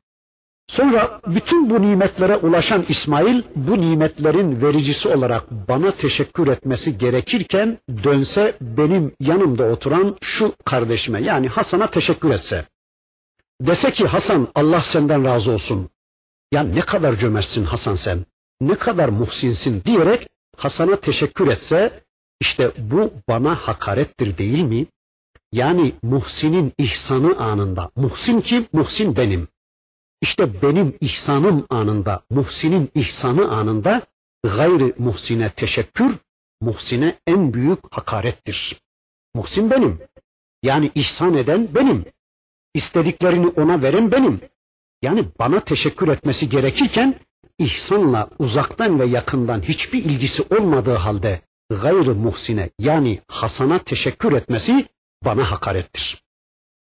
Sonra 0.70 1.20
bütün 1.26 1.70
bu 1.70 1.82
nimetlere 1.82 2.36
ulaşan 2.36 2.84
İsmail 2.88 3.42
bu 3.56 3.80
nimetlerin 3.80 4.62
vericisi 4.62 5.08
olarak 5.08 5.50
bana 5.50 5.90
teşekkür 5.90 6.46
etmesi 6.46 6.98
gerekirken 6.98 7.78
dönse 8.04 8.56
benim 8.60 9.14
yanımda 9.20 9.64
oturan 9.64 10.16
şu 10.20 10.54
kardeşime 10.64 11.22
yani 11.22 11.48
Hasan'a 11.48 11.90
teşekkür 11.90 12.30
etse. 12.30 12.66
Dese 13.60 13.90
ki 13.92 14.06
Hasan 14.06 14.48
Allah 14.54 14.80
senden 14.80 15.24
razı 15.24 15.50
olsun. 15.52 15.90
Ya 16.52 16.62
ne 16.62 16.80
kadar 16.80 17.16
cömertsin 17.16 17.64
Hasan 17.64 17.94
sen. 17.94 18.24
Ne 18.60 18.74
kadar 18.74 19.08
muhsinsin 19.08 19.82
diyerek 19.84 20.28
Hasan'a 20.56 20.96
teşekkür 20.96 21.48
etse 21.48 22.02
işte 22.40 22.72
bu 22.78 23.12
bana 23.28 23.54
hakarettir 23.54 24.38
değil 24.38 24.62
mi? 24.62 24.86
Yani 25.52 25.92
muhsinin 26.02 26.72
ihsanı 26.78 27.38
anında. 27.38 27.90
Muhsin 27.96 28.40
kim? 28.40 28.66
Muhsin 28.72 29.16
benim. 29.16 29.48
İşte 30.20 30.62
benim 30.62 30.96
ihsanım 31.00 31.66
anında, 31.70 32.22
muhsinin 32.30 32.90
ihsanı 32.94 33.50
anında 33.50 34.02
gayri 34.42 34.94
muhsine 34.98 35.50
teşekkür, 35.50 36.18
muhsine 36.60 37.18
en 37.26 37.54
büyük 37.54 37.78
hakarettir. 37.90 38.80
Muhsin 39.34 39.70
benim. 39.70 40.00
Yani 40.62 40.90
ihsan 40.94 41.34
eden 41.34 41.74
benim. 41.74 42.04
İstediklerini 42.74 43.46
ona 43.46 43.82
veren 43.82 44.12
benim. 44.12 44.40
Yani 45.02 45.24
bana 45.38 45.60
teşekkür 45.60 46.08
etmesi 46.08 46.48
gerekirken 46.48 47.20
ihsanla 47.58 48.28
uzaktan 48.38 49.00
ve 49.00 49.06
yakından 49.06 49.62
hiçbir 49.62 50.04
ilgisi 50.04 50.42
olmadığı 50.50 50.94
halde 50.94 51.40
gayrı 51.70 52.14
muhsine 52.14 52.70
yani 52.78 53.20
Hasan'a 53.28 53.78
teşekkür 53.78 54.32
etmesi 54.32 54.86
bana 55.24 55.50
hakarettir. 55.50 56.24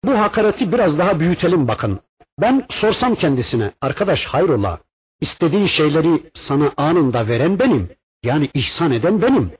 Bu 0.05 0.19
hakareti 0.19 0.73
biraz 0.73 0.99
daha 0.99 1.21
büyütelim 1.21 1.69
bakın. 1.69 2.01
Ben 2.41 2.67
sorsam 2.71 3.15
kendisine, 3.15 3.73
arkadaş 3.81 4.27
hayrola, 4.27 4.81
istediğin 5.21 5.67
şeyleri 5.67 6.23
sana 6.35 6.73
anında 6.77 7.29
veren 7.29 7.59
benim, 7.59 7.89
yani 8.23 8.49
ihsan 8.55 8.93
eden 8.93 9.23
benim. 9.23 9.51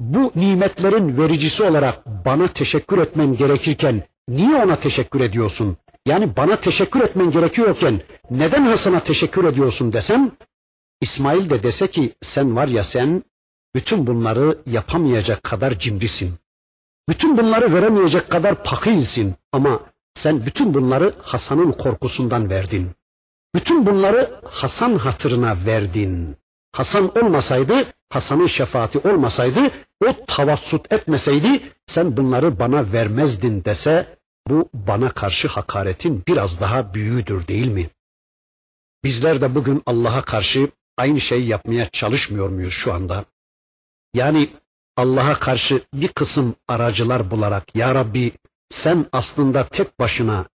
Bu 0.00 0.32
nimetlerin 0.34 1.18
vericisi 1.18 1.62
olarak 1.62 2.06
bana 2.06 2.48
teşekkür 2.48 2.98
etmen 2.98 3.36
gerekirken 3.36 4.02
niye 4.28 4.56
ona 4.56 4.76
teşekkür 4.76 5.20
ediyorsun? 5.20 5.76
Yani 6.06 6.36
bana 6.36 6.56
teşekkür 6.56 7.00
etmen 7.00 7.30
gerekiyorken 7.30 8.00
neden 8.30 8.62
Hasan'a 8.62 9.00
teşekkür 9.00 9.44
ediyorsun 9.44 9.92
desem, 9.92 10.32
İsmail 11.00 11.50
de 11.50 11.62
dese 11.62 11.90
ki 11.90 12.14
sen 12.22 12.56
var 12.56 12.68
ya 12.68 12.84
sen 12.84 13.22
bütün 13.74 14.06
bunları 14.06 14.58
yapamayacak 14.66 15.42
kadar 15.42 15.78
cimrisin. 15.78 16.34
Bütün 17.08 17.38
bunları 17.38 17.74
veremeyecek 17.74 18.30
kadar 18.30 18.64
pakilsin 18.64 19.34
ama 19.52 19.80
sen 20.14 20.46
bütün 20.46 20.74
bunları 20.74 21.14
Hasan'ın 21.22 21.72
korkusundan 21.72 22.50
verdin. 22.50 22.90
Bütün 23.54 23.86
bunları 23.86 24.40
Hasan 24.44 24.96
hatırına 24.98 25.66
verdin. 25.66 26.36
Hasan 26.72 27.18
olmasaydı, 27.18 27.92
Hasan'ın 28.10 28.46
şefaati 28.46 28.98
olmasaydı, 28.98 29.70
o 30.06 30.24
tavassut 30.26 30.92
etmeseydi 30.92 31.72
sen 31.86 32.16
bunları 32.16 32.58
bana 32.58 32.92
vermezdin 32.92 33.64
dese 33.64 34.18
bu 34.48 34.68
bana 34.74 35.10
karşı 35.10 35.48
hakaretin 35.48 36.22
biraz 36.28 36.60
daha 36.60 36.94
büyüğüdür 36.94 37.46
değil 37.46 37.66
mi? 37.68 37.90
Bizler 39.04 39.40
de 39.40 39.54
bugün 39.54 39.82
Allah'a 39.86 40.22
karşı 40.22 40.70
aynı 40.96 41.20
şeyi 41.20 41.46
yapmaya 41.46 41.88
çalışmıyor 41.88 42.48
muyuz 42.48 42.72
şu 42.72 42.92
anda? 42.92 43.24
Yani 44.14 44.48
Allah'a 44.96 45.38
karşı 45.38 45.82
bir 45.94 46.08
kısım 46.08 46.54
aracılar 46.68 47.30
bularak 47.30 47.76
Ya 47.76 47.94
Rabbi 47.94 48.32
sen 48.74 49.06
aslında 49.12 49.68
tek 49.68 49.98
başına 49.98 50.46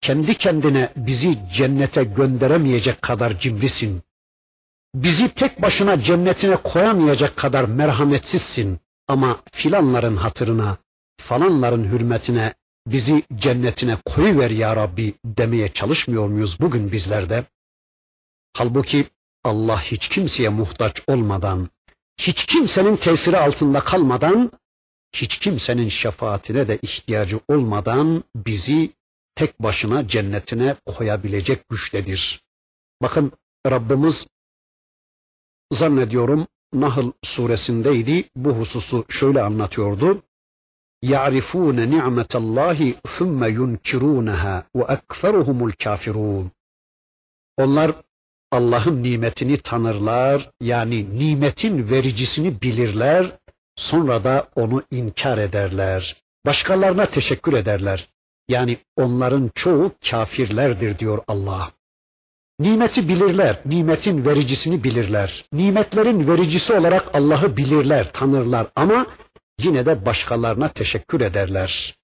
kendi 0.00 0.34
kendine 0.34 0.92
bizi 0.96 1.38
cennete 1.54 2.04
gönderemeyecek 2.04 3.02
kadar 3.02 3.38
cimrisin. 3.38 4.02
Bizi 4.94 5.34
tek 5.34 5.62
başına 5.62 6.00
cennetine 6.00 6.56
koyamayacak 6.56 7.36
kadar 7.36 7.64
merhametsizsin. 7.64 8.80
Ama 9.08 9.40
filanların 9.52 10.16
hatırına, 10.16 10.78
falanların 11.20 11.84
hürmetine 11.84 12.54
bizi 12.86 13.22
cennetine 13.36 13.96
koyuver 14.04 14.50
ya 14.50 14.76
Rabbi 14.76 15.14
demeye 15.24 15.72
çalışmıyor 15.72 16.28
muyuz 16.28 16.60
bugün 16.60 16.92
bizlerde? 16.92 17.44
Halbuki 18.52 19.06
Allah 19.44 19.82
hiç 19.82 20.08
kimseye 20.08 20.48
muhtaç 20.48 21.02
olmadan, 21.06 21.68
hiç 22.18 22.46
kimsenin 22.46 22.96
tesiri 22.96 23.38
altında 23.38 23.80
kalmadan 23.80 24.50
hiç 25.13 25.39
kimsenin 25.39 25.89
şefaatine 25.89 26.67
de 26.67 26.79
ihtiyacı 26.81 27.39
olmadan 27.47 28.23
bizi 28.35 28.93
tek 29.35 29.59
başına 29.59 30.07
cennetine 30.07 30.75
koyabilecek 30.85 31.69
güçtedir. 31.69 32.43
Bakın 33.01 33.31
Rabbimiz 33.67 34.27
zannediyorum 35.71 36.47
Nahl 36.73 37.11
suresindeydi 37.23 38.29
bu 38.35 38.49
hususu 38.49 39.05
şöyle 39.09 39.41
anlatıyordu. 39.41 40.23
يَعْرِفُونَ 41.13 41.77
نِعْمَةَ 41.95 42.31
اللّٰهِ 42.41 42.79
ثُمَّ 43.15 43.41
يُنْكِرُونَهَا 43.59 44.55
وَاَكْثَرُهُمُ 44.77 45.71
الْكَافِرُونَ 45.71 46.45
Onlar 47.57 47.91
Allah'ın 48.51 49.03
nimetini 49.03 49.57
tanırlar, 49.57 50.51
yani 50.61 51.19
nimetin 51.19 51.89
vericisini 51.89 52.61
bilirler 52.61 53.39
Sonra 53.76 54.24
da 54.24 54.48
onu 54.54 54.82
inkar 54.90 55.38
ederler. 55.38 56.16
Başkalarına 56.46 57.06
teşekkür 57.06 57.52
ederler. 57.52 58.08
Yani 58.48 58.78
onların 58.96 59.50
çoğu 59.54 59.92
kafirlerdir 60.10 60.98
diyor 60.98 61.18
Allah. 61.28 61.72
Nimeti 62.60 63.08
bilirler, 63.08 63.60
nimetin 63.64 64.24
vericisini 64.24 64.84
bilirler. 64.84 65.44
Nimetlerin 65.52 66.28
vericisi 66.28 66.72
olarak 66.72 67.14
Allah'ı 67.14 67.56
bilirler, 67.56 68.12
tanırlar 68.12 68.66
ama 68.76 69.06
yine 69.60 69.86
de 69.86 70.06
başkalarına 70.06 70.68
teşekkür 70.68 71.20
ederler. 71.20 71.94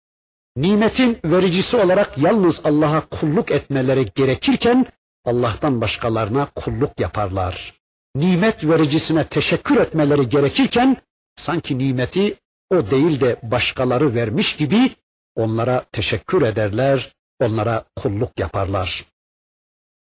nimetin 0.56 1.18
vericisi 1.24 1.76
olarak 1.76 2.18
yalnız 2.18 2.60
Allah'a 2.64 3.08
kulluk 3.08 3.50
etmeleri 3.50 4.12
gerekirken 4.14 4.86
Allah'tan 5.24 5.80
başkalarına 5.80 6.46
kulluk 6.54 7.00
yaparlar. 7.00 7.74
Nimet 8.14 8.64
vericisine 8.64 9.24
teşekkür 9.24 9.76
etmeleri 9.76 10.28
gerekirken 10.28 10.96
sanki 11.36 11.78
nimeti 11.78 12.38
o 12.70 12.90
değil 12.90 13.20
de 13.20 13.40
başkaları 13.42 14.14
vermiş 14.14 14.56
gibi 14.56 14.90
onlara 15.34 15.84
teşekkür 15.92 16.42
ederler, 16.42 17.14
onlara 17.40 17.84
kulluk 17.96 18.38
yaparlar. 18.38 19.04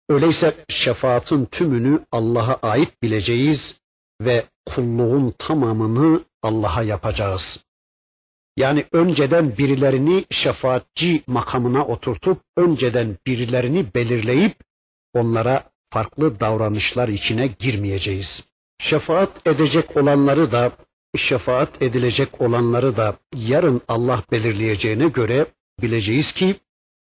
Öyleyse 0.09 0.64
şefaatin 0.68 1.45
tümünü 1.47 2.05
Allah'a 2.12 2.55
ait 2.55 3.03
bileceğiz 3.03 3.81
ve 4.20 4.45
kulluğun 4.66 5.35
tamamını 5.39 6.24
Allah'a 6.43 6.83
yapacağız. 6.83 7.64
Yani 8.57 8.85
önceden 8.93 9.59
birilerini 9.59 10.24
şefaatçi 10.31 11.22
makamına 11.26 11.87
oturtup 11.87 12.43
önceden 12.57 13.18
birilerini 13.26 13.95
belirleyip 13.95 14.57
onlara 15.14 15.70
farklı 15.91 16.41
davranışlar 16.41 17.09
içine 17.09 17.47
girmeyeceğiz. 17.47 18.45
Şefaat 18.78 19.47
edecek 19.47 19.97
olanları 19.97 20.53
da 20.53 20.72
şefaat 21.18 21.82
edilecek 21.82 22.40
olanları 22.40 22.96
da 22.96 23.18
yarın 23.34 23.80
Allah 23.88 24.24
belirleyeceğine 24.32 25.08
göre 25.08 25.46
bileceğiz 25.82 26.32
ki 26.32 26.56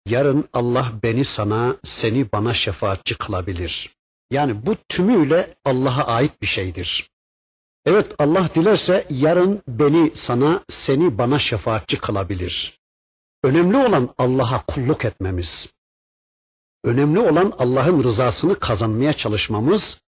yarın 0.05 0.49
Allah 0.53 0.91
beni 1.03 1.25
sana, 1.25 1.77
seni 1.83 2.31
bana 2.31 2.53
şefaatçi 2.53 3.17
kılabilir. 3.17 3.95
Yani 4.31 4.65
bu 4.65 4.75
tümüyle 4.89 5.55
Allah'a 5.65 6.03
ait 6.03 6.41
bir 6.41 6.47
şeydir. 6.47 7.09
Evet 7.85 8.15
Allah 8.19 8.49
dilerse 8.55 9.07
yarın 9.09 9.63
beni 9.67 10.11
sana, 10.11 10.63
seni 10.67 11.17
bana 11.17 11.39
şefaatçi 11.39 11.97
kılabilir. 11.97 12.79
Önemli 13.43 13.77
olan 13.77 14.13
Allah'a 14.17 14.65
kulluk 14.65 15.05
etmemiz. 15.05 15.73
Önemli 16.83 17.19
olan 17.19 17.53
Allah'ın 17.57 18.03
rızasını 18.03 18.59
kazanmaya 18.59 19.13
çalışmamız, 19.13 20.01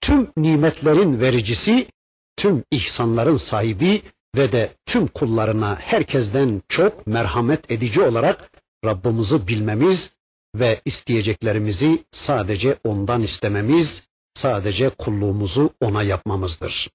tüm 0.00 0.30
nimetlerin 0.36 1.20
vericisi, 1.20 1.88
tüm 2.36 2.64
ihsanların 2.70 3.36
sahibi 3.36 4.02
ve 4.36 4.52
de 4.52 4.76
tüm 4.86 5.06
kullarına 5.06 5.76
herkesten 5.80 6.62
çok 6.68 7.06
merhamet 7.06 7.70
edici 7.70 8.02
olarak 8.02 8.50
Rabbimizi 8.84 9.48
bilmemiz 9.48 10.12
ve 10.54 10.80
isteyeceklerimizi 10.84 12.04
sadece 12.10 12.78
ondan 12.84 13.22
istememiz, 13.22 14.08
sadece 14.34 14.88
kulluğumuzu 14.88 15.70
ona 15.80 16.02
yapmamızdır. 16.02 16.90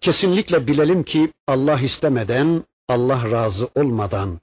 Kesinlikle 0.00 0.66
bilelim 0.66 1.02
ki 1.02 1.32
Allah 1.46 1.80
istemeden, 1.80 2.64
Allah 2.88 3.30
razı 3.30 3.68
olmadan, 3.74 4.40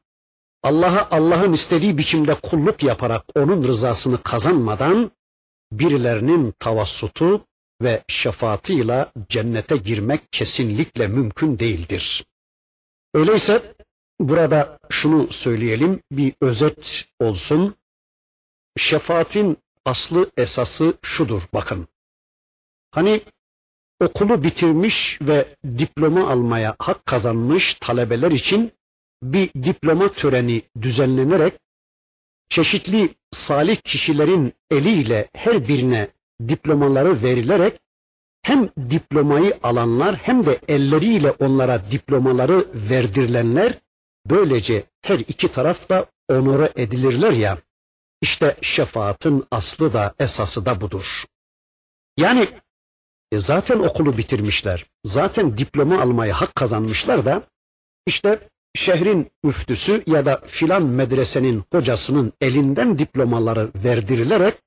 Allah'a 0.64 1.08
Allah'ın 1.12 1.54
istediği 1.54 1.98
biçimde 1.98 2.36
kulluk 2.36 2.84
yaparak 2.84 3.26
onun 3.36 3.68
rızasını 3.68 4.24
kazanmadan 4.24 5.12
birilerinin 5.72 6.54
tavassutu 6.60 7.46
ve 7.82 8.04
şefaatıyla 8.08 9.12
cennete 9.30 9.78
girmek 9.78 10.32
kesinlikle 10.32 11.08
mümkün 11.08 11.60
değildir. 11.60 12.26
Öyleyse 13.14 13.76
burada 14.20 14.80
şunu 14.90 15.28
söyleyelim, 15.28 16.02
bir 16.12 16.34
özet 16.42 17.06
olsun. 17.20 17.76
Şefaatin 18.78 19.58
aslı 19.86 20.32
esası 20.38 20.94
şudur 21.02 21.42
bakın. 21.54 21.88
Hani 22.92 23.22
okulu 24.00 24.44
bitirmiş 24.44 25.20
ve 25.22 25.56
diploma 25.78 26.30
almaya 26.30 26.76
hak 26.80 27.06
kazanmış 27.06 27.74
talebeler 27.74 28.32
için 28.32 28.72
bir 29.24 29.54
diploma 29.54 30.12
töreni 30.12 30.62
düzenlenerek 30.82 31.54
çeşitli 32.50 33.16
salih 33.32 33.78
kişilerin 33.78 34.54
eliyle 34.72 35.30
her 35.34 35.68
birine 35.68 36.10
diplomaları 36.50 37.24
verilerek 37.24 37.80
hem 38.42 38.70
diplomayı 38.90 39.60
alanlar 39.64 40.16
hem 40.16 40.46
de 40.46 40.60
elleriyle 40.68 41.32
onlara 41.32 41.92
diplomaları 41.92 42.68
verdirilenler 42.74 43.80
böylece 44.26 44.84
her 45.02 45.20
iki 45.20 45.52
taraf 45.52 45.90
da 45.90 46.06
onore 46.30 46.74
edilirler 46.76 47.32
ya 47.32 47.58
işte 48.22 48.58
şefaatin 48.62 49.44
aslı 49.52 49.94
da 49.94 50.14
esası 50.20 50.66
da 50.66 50.82
budur. 50.82 51.26
Yani 52.18 52.48
e 53.32 53.40
zaten 53.40 53.80
okulu 53.80 54.18
bitirmişler. 54.18 54.86
Zaten 55.06 55.58
diploma 55.58 56.02
almaya 56.02 56.42
hak 56.42 56.56
kazanmışlar 56.56 57.26
da 57.26 57.44
işte 58.08 58.50
şehrin 58.76 59.32
müftüsü 59.44 60.04
ya 60.08 60.26
da 60.26 60.42
filan 60.46 60.84
medresenin 60.84 61.64
hocasının 61.72 62.34
elinden 62.42 63.00
diplomaları 63.00 63.72
verdirilerek 63.76 64.62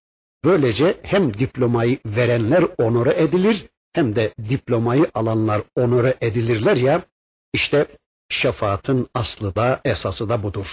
böylece 0.47 1.01
hem 1.03 1.35
diplomayı 1.35 1.99
verenler 2.07 2.65
onore 2.79 3.23
edilir 3.23 3.67
hem 3.93 4.17
de 4.17 4.35
diplomayı 4.49 5.11
alanlar 5.15 5.63
onore 5.77 6.15
edilirler 6.21 6.77
ya 6.77 7.03
işte 7.53 7.87
şefaatin 8.29 9.07
aslı 9.15 9.55
da 9.55 9.81
esası 9.85 10.29
da 10.29 10.43
budur. 10.43 10.67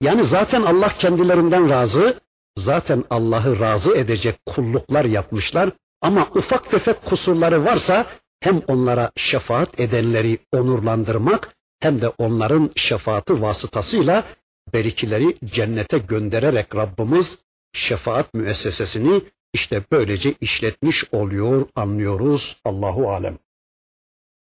Yani 0.00 0.24
zaten 0.24 0.62
Allah 0.62 0.88
kendilerinden 0.98 1.70
razı, 1.70 2.20
zaten 2.58 3.04
Allah'ı 3.10 3.60
razı 3.60 3.96
edecek 3.96 4.36
kulluklar 4.46 5.04
yapmışlar 5.04 5.70
ama 6.00 6.28
ufak 6.34 6.70
tefek 6.70 7.04
kusurları 7.04 7.64
varsa 7.64 8.06
hem 8.40 8.62
onlara 8.68 9.10
şefaat 9.16 9.80
edenleri 9.80 10.38
onurlandırmak 10.52 11.56
hem 11.80 12.00
de 12.00 12.08
onların 12.08 12.70
şefaati 12.76 13.42
vasıtasıyla 13.42 14.24
berikileri 14.72 15.38
cennete 15.44 15.98
göndererek 15.98 16.76
Rabbimiz 16.76 17.45
şefaat 17.76 18.34
müessesesini 18.34 19.22
işte 19.52 19.84
böylece 19.90 20.34
işletmiş 20.40 21.04
oluyor, 21.12 21.68
anlıyoruz 21.74 22.60
Allahu 22.64 23.10
alem. 23.10 23.38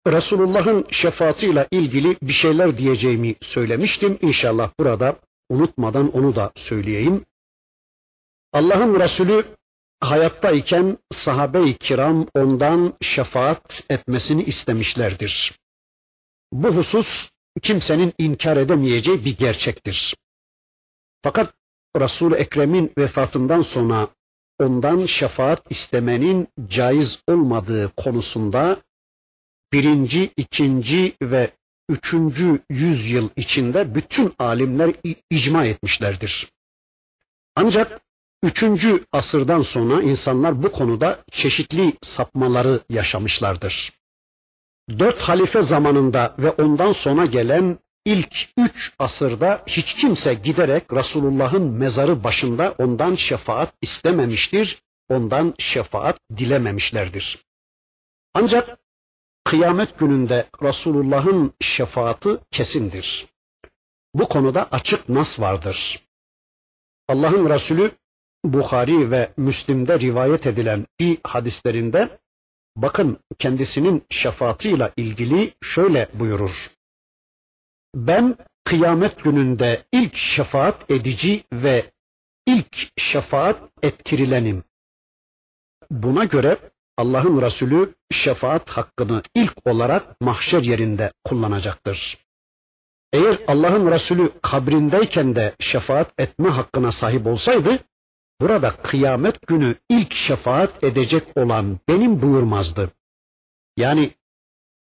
Resulullah'ın 0.07 0.87
şefaatiyle 0.91 1.69
ilgili 1.71 2.17
bir 2.23 2.33
şeyler 2.33 2.79
diyeceğimi 2.79 3.35
söylemiştim. 3.41 4.19
İnşallah 4.23 4.71
burada 4.79 5.17
unutmadan 5.51 6.17
onu 6.17 6.37
da 6.37 6.53
söyleyeyim. 6.57 7.25
Allah'ın 8.53 9.01
Resulü 9.01 9.47
hayattayken 10.01 10.99
sahabe-i 11.13 11.75
kiram 11.79 12.27
ondan 12.35 12.95
şefaat 13.01 13.85
etmesini 13.91 14.43
istemişlerdir. 14.43 15.59
Bu 16.53 16.69
husus 16.69 17.31
kimsenin 17.63 18.13
inkar 18.19 18.57
edemeyeceği 18.57 19.25
bir 19.25 19.37
gerçektir. 19.37 20.15
Fakat 21.23 21.55
Resul-i 22.01 22.35
Ekrem'in 22.35 22.93
vefatından 22.99 23.63
sonra 23.63 24.09
ondan 24.59 25.07
şefaat 25.07 25.71
istemenin 25.71 26.49
caiz 26.69 27.23
olmadığı 27.29 27.93
konusunda 27.97 28.83
birinci, 29.73 30.31
ikinci 30.37 31.17
ve 31.23 31.51
üçüncü 31.89 32.63
yüzyıl 32.71 33.29
içinde 33.37 33.95
bütün 33.95 34.33
alimler 34.39 34.95
icma 35.31 35.65
etmişlerdir. 35.65 36.49
Ancak 37.57 38.01
üçüncü 38.43 39.05
asırdan 39.13 39.63
sonra 39.63 40.03
insanlar 40.03 40.63
bu 40.63 40.73
konuda 40.73 41.25
çeşitli 41.31 41.93
sapmaları 42.03 42.81
yaşamışlardır. 42.89 43.93
Dört 44.99 45.19
halife 45.19 45.63
zamanında 45.63 46.35
ve 46.39 46.51
ondan 46.51 46.93
sonra 46.93 47.27
gelen 47.27 47.79
ilk 48.09 48.49
üç 48.57 48.93
asırda 48.99 49.63
hiç 49.67 49.95
kimse 49.95 50.35
giderek 50.35 50.93
Resulullah'ın 50.93 51.63
mezarı 51.63 52.25
başında 52.25 52.75
ondan 52.79 53.15
şefaat 53.15 53.75
istememiştir, 53.83 54.83
ondan 55.09 55.55
şefaat 55.59 56.19
dilememişlerdir. 56.37 57.45
Ancak 58.35 58.79
kıyamet 59.45 59.99
gününde 59.99 60.47
Resulullah'ın 60.63 61.53
şefaati 61.61 62.39
kesindir. 62.51 63.27
Bu 64.15 64.29
konuda 64.29 64.69
açık 64.71 65.09
nas 65.09 65.41
vardır. 65.41 66.03
Allah'ın 67.09 67.51
Resulü 67.51 67.93
Bukhari 68.45 69.11
ve 69.11 69.33
Müslim'de 69.37 70.01
rivayet 70.01 70.47
edilen 70.47 70.87
bir 71.01 71.19
hadislerinde 71.25 72.19
bakın 72.77 73.19
kendisinin 73.39 74.05
şefaatıyla 74.11 74.93
ilgili 74.97 75.55
şöyle 75.63 76.09
buyurur. 76.15 76.78
Ben 77.95 78.37
kıyamet 78.65 79.25
gününde 79.25 79.85
ilk 79.93 80.17
şefaat 80.17 80.91
edici 80.91 81.45
ve 81.53 81.91
ilk 82.47 82.77
şefaat 82.97 83.61
ettirilenim. 83.83 84.65
Buna 85.91 86.25
göre 86.25 86.59
Allah'ın 86.97 87.43
Resulü 87.43 87.95
şefaat 88.11 88.71
hakkını 88.71 89.23
ilk 89.35 89.67
olarak 89.67 90.21
mahşer 90.21 90.63
yerinde 90.63 91.13
kullanacaktır. 91.25 92.19
Eğer 93.13 93.39
Allah'ın 93.47 93.91
Resulü 93.91 94.33
kabrindeyken 94.43 95.37
de 95.37 95.55
şefaat 95.61 96.13
etme 96.19 96.49
hakkına 96.49 96.93
sahip 96.93 97.27
olsaydı, 97.27 97.79
burada 98.41 98.77
kıyamet 98.77 99.47
günü 99.47 99.75
ilk 99.89 100.15
şefaat 100.15 100.85
edecek 100.85 101.37
olan 101.37 101.79
benim 101.89 102.23
buyurmazdı. 102.23 102.91
Yani 103.77 104.11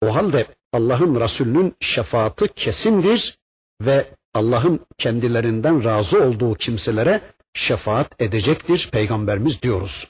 o 0.02 0.14
halde 0.14 0.46
Allah'ın 0.73 1.19
Resulü'nün 1.19 1.75
şefaati 1.79 2.47
kesindir 2.47 3.37
ve 3.81 4.05
Allah'ın 4.33 4.79
kendilerinden 4.97 5.83
razı 5.83 6.23
olduğu 6.23 6.55
kimselere 6.55 7.21
şefaat 7.53 8.21
edecektir 8.21 8.89
peygamberimiz 8.91 9.61
diyoruz. 9.61 10.07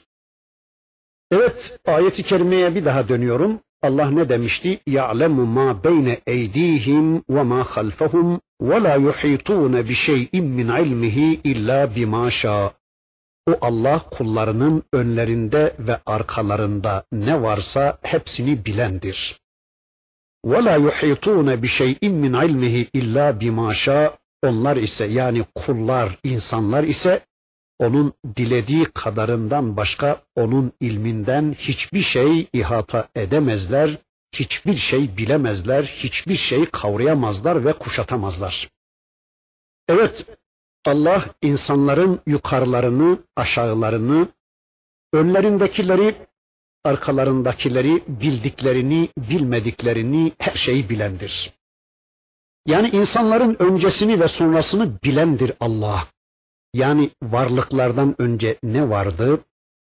Evet 1.30 1.78
ayeti 1.86 2.22
kerimeye 2.22 2.74
bir 2.74 2.84
daha 2.84 3.08
dönüyorum. 3.08 3.60
Allah 3.82 4.10
ne 4.10 4.28
demişti? 4.28 4.80
يَعْلَمُ 4.86 5.36
مَا 5.56 5.82
بَيْنَ 5.82 6.16
اَيْد۪يهِمْ 6.34 7.22
وَمَا 7.34 7.62
خَلْفَهُمْ 7.62 8.40
وَلَا 8.62 8.94
يُحِيطُونَ 9.06 9.74
بِشَيْءٍ 9.88 10.32
مِّنْ 10.58 10.68
عِلْمِهِ 10.78 11.18
اِلَّا 11.52 11.78
بِمَا 11.94 12.30
شَاءَ 12.30 12.72
O 13.50 13.58
Allah 13.60 13.98
kullarının 14.10 14.82
önlerinde 14.92 15.76
ve 15.78 16.00
arkalarında 16.06 17.04
ne 17.12 17.42
varsa 17.42 17.98
hepsini 18.02 18.64
bilendir. 18.64 19.40
وَلَا 20.46 20.76
يُحِيطُونَ 20.86 21.48
بِشَيْءٍ 21.62 22.02
مِّنْ 22.22 22.32
عِلْمِهِ 22.42 22.76
اِلَّا 22.98 23.26
بِمَا 23.40 23.68
شَاءَ 23.84 24.12
Onlar 24.42 24.76
ise 24.76 25.04
yani 25.04 25.44
kullar, 25.54 26.18
insanlar 26.24 26.84
ise 26.84 27.26
onun 27.78 28.12
dilediği 28.36 28.84
kadarından 28.84 29.76
başka 29.76 30.22
onun 30.36 30.72
ilminden 30.80 31.52
hiçbir 31.58 32.00
şey 32.00 32.48
ihata 32.52 33.08
edemezler, 33.14 33.98
hiçbir 34.32 34.76
şey 34.76 35.16
bilemezler, 35.16 35.84
hiçbir 35.84 36.36
şey 36.36 36.66
kavrayamazlar 36.66 37.64
ve 37.64 37.72
kuşatamazlar. 37.72 38.68
Evet, 39.88 40.26
Allah 40.86 41.24
insanların 41.42 42.20
yukarılarını, 42.26 43.18
aşağılarını, 43.36 44.28
önlerindekileri, 45.12 46.14
arkalarındakileri, 46.87 48.03
bildiklerini, 48.07 49.09
bilmediklerini 49.17 50.31
her 50.39 50.55
şeyi 50.55 50.89
bilendir. 50.89 51.53
Yani 52.65 52.89
insanların 52.89 53.55
öncesini 53.59 54.19
ve 54.19 54.27
sonrasını 54.27 55.01
bilendir 55.03 55.53
Allah. 55.59 56.07
Yani 56.73 57.09
varlıklardan 57.23 58.15
önce 58.17 58.57
ne 58.63 58.89
vardı? 58.89 59.39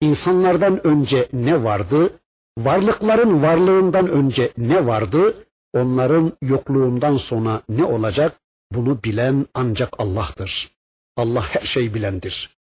İnsanlardan 0.00 0.86
önce 0.86 1.28
ne 1.32 1.64
vardı? 1.64 2.20
Varlıkların 2.58 3.42
varlığından 3.42 4.08
önce 4.08 4.52
ne 4.56 4.86
vardı? 4.86 5.46
Onların 5.74 6.32
yokluğundan 6.42 7.16
sonra 7.16 7.62
ne 7.68 7.84
olacak? 7.84 8.40
Bunu 8.72 9.02
bilen 9.02 9.46
ancak 9.54 10.00
Allah'tır. 10.00 10.72
Allah 11.16 11.42
her 11.42 11.60
şeyi 11.60 11.94
bilendir. 11.94 12.58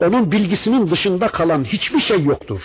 Onun 0.00 0.32
bilgisinin 0.32 0.90
dışında 0.90 1.28
kalan 1.28 1.64
hiçbir 1.64 2.00
şey 2.00 2.22
yoktur. 2.22 2.62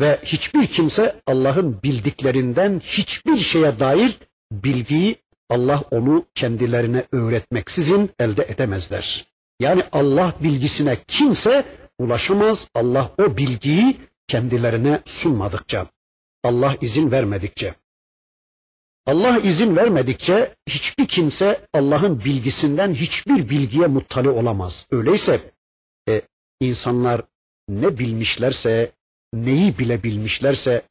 Ve 0.00 0.20
hiçbir 0.22 0.66
kimse 0.66 1.20
Allah'ın 1.26 1.82
bildiklerinden 1.82 2.80
hiçbir 2.80 3.38
şeye 3.38 3.78
dair 3.80 4.18
bilgiyi 4.52 5.16
Allah 5.48 5.84
onu 5.90 6.26
kendilerine 6.34 7.06
öğretmeksizin 7.12 8.10
elde 8.18 8.42
edemezler. 8.42 9.26
Yani 9.60 9.82
Allah 9.92 10.34
bilgisine 10.42 10.98
kimse 11.08 11.64
ulaşamaz. 11.98 12.70
Allah 12.74 13.12
o 13.18 13.36
bilgiyi 13.36 14.00
kendilerine 14.28 15.02
sunmadıkça, 15.06 15.86
Allah 16.44 16.76
izin 16.80 17.10
vermedikçe. 17.10 17.74
Allah 19.06 19.38
izin 19.38 19.76
vermedikçe 19.76 20.54
hiçbir 20.68 21.06
kimse 21.06 21.66
Allah'ın 21.72 22.24
bilgisinden 22.24 22.94
hiçbir 22.94 23.50
bilgiye 23.50 23.86
muttali 23.86 24.28
olamaz. 24.28 24.88
Öyleyse 24.90 25.52
e, 26.08 26.22
insanlar 26.60 27.22
ne 27.68 27.98
bilmişlerse, 27.98 28.92
neyi 29.34 29.78
bilebilmişlerse, 29.78 30.82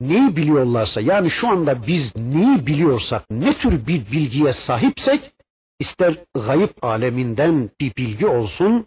neyi 0.00 0.36
biliyorlarsa 0.36 1.00
yani 1.00 1.30
şu 1.30 1.48
anda 1.48 1.86
biz 1.86 2.16
neyi 2.16 2.66
biliyorsak, 2.66 3.30
ne 3.30 3.58
tür 3.58 3.86
bir 3.86 4.12
bilgiye 4.12 4.52
sahipsek 4.52 5.32
İster 5.78 6.24
gayb 6.34 6.68
aleminden 6.82 7.70
bir 7.80 7.96
bilgi 7.96 8.26
olsun, 8.26 8.86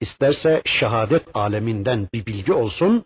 isterse 0.00 0.62
şehadet 0.64 1.36
aleminden 1.36 2.08
bir 2.14 2.26
bilgi 2.26 2.52
olsun, 2.52 3.04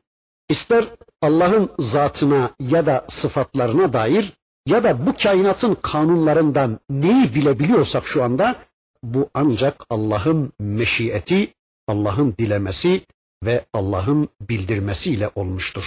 ister 0.49 0.89
Allah'ın 1.21 1.71
zatına 1.79 2.51
ya 2.61 2.87
da 2.87 3.07
sıfatlarına 3.09 3.93
dair 3.93 4.33
ya 4.67 4.85
da 4.85 5.07
bu 5.07 5.17
kainatın 5.23 5.75
kanunlarından 5.75 6.81
neyi 6.91 7.35
bilebiliyorsak 7.35 8.07
şu 8.07 8.25
anda 8.25 8.57
bu 9.03 9.31
ancak 9.35 9.87
Allah'ın 9.91 10.53
meşiyeti, 10.59 11.55
Allah'ın 11.89 12.35
dilemesi 12.39 13.07
ve 13.43 13.67
Allah'ın 13.73 14.29
bildirmesiyle 14.41 15.31
olmuştur. 15.35 15.85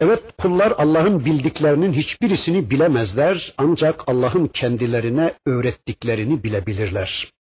Evet 0.00 0.24
kullar 0.38 0.72
Allah'ın 0.78 1.24
bildiklerinin 1.24 1.92
hiçbirisini 1.92 2.70
bilemezler 2.70 3.54
ancak 3.58 4.08
Allah'ın 4.08 4.46
kendilerine 4.46 5.38
öğrettiklerini 5.46 6.44
bilebilirler. 6.44 7.32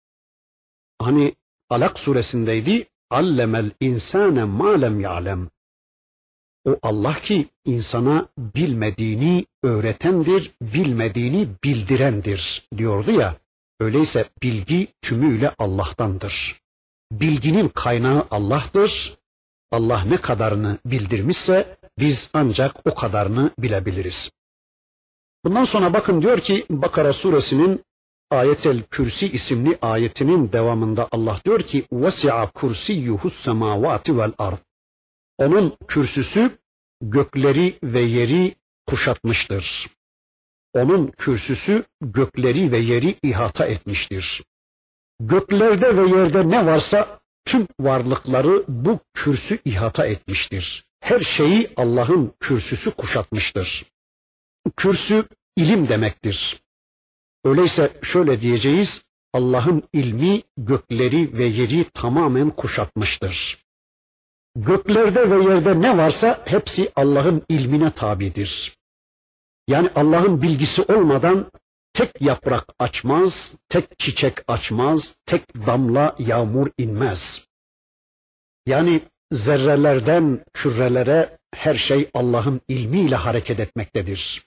Hani 0.99 1.35
Alak 1.71 1.99
suresindeydi 1.99 2.87
allemel 3.11 3.71
insane 3.81 4.45
ma 4.45 4.71
lem 4.71 5.01
ya'lem. 5.01 5.49
O 6.65 6.79
Allah 6.83 7.21
ki 7.21 7.49
insana 7.65 8.29
bilmediğini 8.39 9.47
öğretendir, 9.63 10.53
bilmediğini 10.63 11.49
bildirendir 11.65 12.69
diyordu 12.77 13.11
ya. 13.11 13.37
Öyleyse 13.81 14.29
bilgi 14.43 14.89
tümüyle 15.03 15.55
Allah'tandır 15.59 16.61
Bilginin 17.12 17.70
kaynağı 17.70 18.28
Allah'tır. 18.32 19.18
Allah 19.72 20.04
ne 20.04 20.18
kadarını 20.18 20.80
bildirmişse 20.86 21.78
biz 22.00 22.30
ancak 22.34 22.88
o 22.88 22.96
kadarını 22.96 23.52
bilebiliriz. 23.60 24.32
Bundan 25.44 25.64
sonra 25.64 25.94
bakın 25.94 26.22
diyor 26.22 26.40
ki 26.40 26.66
Bakara 26.70 27.14
suresinin 27.14 27.84
Ayetel 28.30 28.84
Kürsi 28.84 29.28
isimli 29.28 29.78
ayetinin 29.82 30.52
devamında 30.52 31.08
Allah 31.12 31.42
diyor 31.46 31.62
ki 31.62 31.86
وَسِعَ 31.92 32.52
كُرْسِيُّهُ 32.52 33.20
السَّمَاوَاتِ 33.20 34.04
وَالْأَرْضِ 34.04 34.58
Onun 35.38 35.78
kürsüsü 35.88 36.58
gökleri 37.02 37.80
ve 37.84 38.02
yeri 38.02 38.56
kuşatmıştır. 38.88 39.88
Onun 40.74 41.08
kürsüsü 41.08 41.84
gökleri 42.02 42.72
ve 42.72 42.80
yeri 42.80 43.16
ihata 43.24 43.66
etmiştir. 43.66 44.44
Göklerde 45.21 45.97
ve 45.97 46.09
yerde 46.19 46.49
ne 46.49 46.67
varsa 46.67 47.21
tüm 47.45 47.67
varlıkları 47.81 48.65
bu 48.69 49.01
kürsü 49.15 49.59
ihata 49.65 50.07
etmiştir. 50.07 50.85
Her 51.01 51.21
şeyi 51.21 51.71
Allah'ın 51.77 52.33
kürsüsü 52.41 52.91
kuşatmıştır. 52.91 53.87
Kürsü 54.77 55.25
ilim 55.57 55.89
demektir. 55.89 56.61
Öyleyse 57.45 57.93
şöyle 58.03 58.41
diyeceğiz, 58.41 59.05
Allah'ın 59.33 59.83
ilmi 59.93 60.43
gökleri 60.57 61.39
ve 61.39 61.49
yeri 61.49 61.85
tamamen 61.85 62.51
kuşatmıştır. 62.51 63.65
Göklerde 64.57 65.31
ve 65.31 65.45
yerde 65.45 65.81
ne 65.81 65.99
varsa 65.99 66.43
hepsi 66.47 66.93
Allah'ın 66.97 67.43
ilmine 67.49 67.91
tabidir. 67.91 68.77
Yani 69.69 69.91
Allah'ın 69.95 70.43
bilgisi 70.43 70.83
olmadan 70.83 71.51
tek 71.99 72.23
yaprak 72.23 72.65
açmaz, 72.79 73.55
tek 73.69 73.99
çiçek 73.99 74.39
açmaz, 74.49 75.17
tek 75.27 75.55
damla 75.67 76.17
yağmur 76.19 76.71
inmez. 76.79 77.49
Yani 78.67 79.03
zerrelerden 79.33 80.45
kürelere 80.55 81.39
her 81.55 81.75
şey 81.75 82.11
Allah'ın 82.15 82.61
ilmiyle 82.69 83.17
hareket 83.17 83.61
etmektedir. 83.61 84.47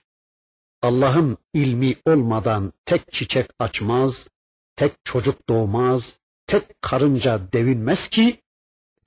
Allah'ın 0.82 1.38
ilmi 1.54 1.96
olmadan 2.06 2.72
tek 2.84 3.12
çiçek 3.12 3.46
açmaz, 3.58 4.28
tek 4.76 4.92
çocuk 5.04 5.48
doğmaz, 5.48 6.20
tek 6.46 6.82
karınca 6.82 7.52
devinmez 7.52 8.08
ki 8.08 8.40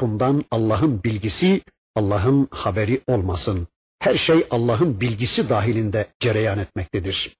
bundan 0.01 0.45
Allah'ın 0.51 1.03
bilgisi, 1.03 1.61
Allah'ın 1.95 2.47
haberi 2.51 3.01
olmasın. 3.07 3.67
Her 3.99 4.15
şey 4.15 4.47
Allah'ın 4.49 5.01
bilgisi 5.01 5.49
dahilinde 5.49 6.13
cereyan 6.19 6.59
etmektedir. 6.59 7.35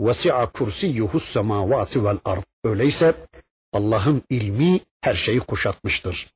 وَسِعَ 0.00 0.44
كُرْسِيُّهُ 0.44 1.10
السَّمَاوَاتِ 1.12 1.92
وَالْأَرْضِ 1.92 2.44
Öyleyse 2.64 3.28
Allah'ın 3.72 4.22
ilmi 4.30 4.80
her 5.00 5.14
şeyi 5.14 5.40
kuşatmıştır. 5.40 6.32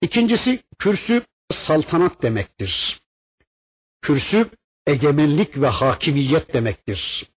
İkincisi 0.00 0.62
kürsü 0.78 1.22
saltanat 1.52 2.22
demektir. 2.22 3.00
Kürsü 4.00 4.50
egemenlik 4.86 5.60
ve 5.60 5.66
hakimiyet 5.66 6.54
demektir. 6.54 7.30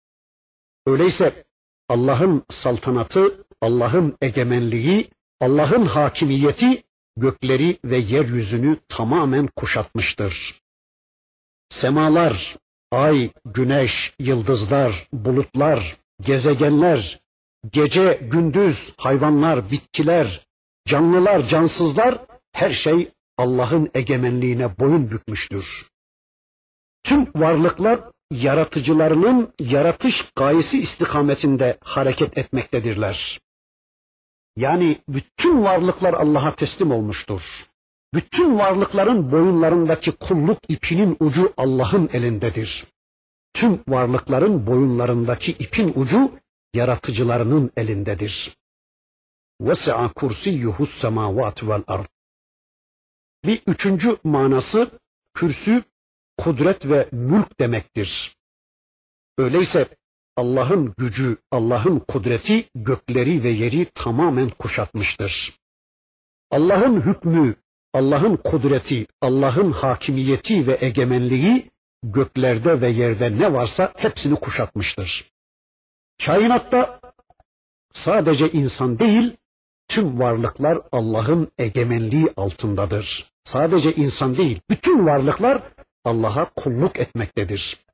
Öyleyse 0.85 1.45
Allah'ın 1.89 2.45
saltanatı, 2.49 3.45
Allah'ın 3.61 4.17
egemenliği, 4.21 5.09
Allah'ın 5.39 5.85
hakimiyeti 5.85 6.83
gökleri 7.17 7.79
ve 7.83 7.97
yeryüzünü 7.97 8.79
tamamen 8.89 9.47
kuşatmıştır. 9.47 10.61
Semalar, 11.69 12.57
ay, 12.92 13.30
güneş, 13.44 14.14
yıldızlar, 14.18 15.08
bulutlar, 15.12 15.96
gezegenler, 16.20 17.20
gece, 17.70 18.18
gündüz, 18.22 18.92
hayvanlar, 18.96 19.70
bitkiler, 19.70 20.46
canlılar, 20.86 21.48
cansızlar 21.48 22.26
her 22.52 22.70
şey 22.70 23.12
Allah'ın 23.38 23.90
egemenliğine 23.94 24.78
boyun 24.78 25.10
bükmüştür. 25.10 25.88
Tüm 27.04 27.26
varlıklar 27.34 28.00
yaratıcılarının 28.30 29.54
yaratış 29.60 30.24
gayesi 30.36 30.80
istikametinde 30.80 31.78
hareket 31.80 32.38
etmektedirler. 32.38 33.40
Yani 34.56 34.98
bütün 35.08 35.62
varlıklar 35.62 36.14
Allah'a 36.14 36.54
teslim 36.54 36.90
olmuştur. 36.90 37.42
Bütün 38.14 38.58
varlıkların 38.58 39.32
boyunlarındaki 39.32 40.12
kulluk 40.12 40.58
ipinin 40.68 41.16
ucu 41.20 41.54
Allah'ın 41.56 42.08
elindedir. 42.12 42.84
Tüm 43.54 43.82
varlıkların 43.88 44.66
boyunlarındaki 44.66 45.52
ipin 45.52 45.92
ucu 45.96 46.38
yaratıcılarının 46.74 47.70
elindedir. 47.76 48.56
Vesi'a 49.60 50.12
kursiyyuhu 50.12 50.86
semavat 50.86 51.62
vel 51.62 51.84
ard. 51.86 52.06
Bir 53.44 53.62
üçüncü 53.66 54.16
manası 54.24 54.90
kürsü 55.34 55.82
kudret 56.38 56.86
ve 56.86 57.08
mülk 57.12 57.60
demektir. 57.60 58.36
Öyleyse 59.38 59.88
Allah'ın 60.36 60.94
gücü, 60.98 61.36
Allah'ın 61.50 61.98
kudreti 61.98 62.68
gökleri 62.74 63.42
ve 63.42 63.50
yeri 63.50 63.90
tamamen 63.94 64.50
kuşatmıştır. 64.50 65.58
Allah'ın 66.50 67.00
hükmü, 67.00 67.56
Allah'ın 67.92 68.36
kudreti, 68.36 69.06
Allah'ın 69.20 69.72
hakimiyeti 69.72 70.66
ve 70.66 70.78
egemenliği 70.80 71.70
göklerde 72.02 72.80
ve 72.80 72.90
yerde 72.90 73.38
ne 73.38 73.52
varsa 73.52 73.92
hepsini 73.96 74.34
kuşatmıştır. 74.34 75.32
Kainatta 76.26 77.00
sadece 77.90 78.50
insan 78.50 78.98
değil, 78.98 79.36
tüm 79.88 80.18
varlıklar 80.18 80.78
Allah'ın 80.92 81.50
egemenliği 81.58 82.28
altındadır. 82.36 83.32
Sadece 83.44 83.92
insan 83.92 84.36
değil, 84.36 84.60
bütün 84.70 85.06
varlıklar 85.06 85.62
Allah'a 86.04 86.50
kulluk 86.56 86.98
etmektedir. 86.98 87.84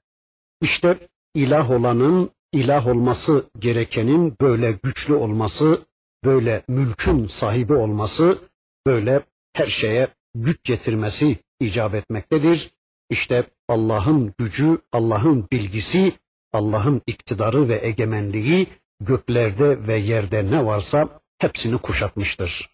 İşte 0.62 0.98
ilah 1.34 1.70
olanın, 1.70 2.30
ilah 2.52 2.86
olması 2.86 3.50
gerekenin 3.58 4.36
böyle 4.40 4.72
güçlü 4.72 5.14
olması, 5.14 5.82
böyle 6.24 6.64
mülkün 6.68 7.26
sahibi 7.26 7.74
olması, 7.74 8.38
böyle 8.86 9.24
her 9.57 9.65
şeye 9.65 10.07
güç 10.35 10.63
getirmesi 10.63 11.39
icap 11.59 11.95
etmektedir. 11.95 12.71
İşte 13.09 13.43
Allah'ın 13.67 14.33
gücü, 14.37 14.77
Allah'ın 14.91 15.47
bilgisi, 15.51 16.13
Allah'ın 16.53 17.01
iktidarı 17.07 17.69
ve 17.69 17.87
egemenliği 17.87 18.67
göklerde 18.99 19.87
ve 19.87 19.99
yerde 19.99 20.51
ne 20.51 20.65
varsa 20.65 21.09
hepsini 21.39 21.77
kuşatmıştır. 21.77 22.69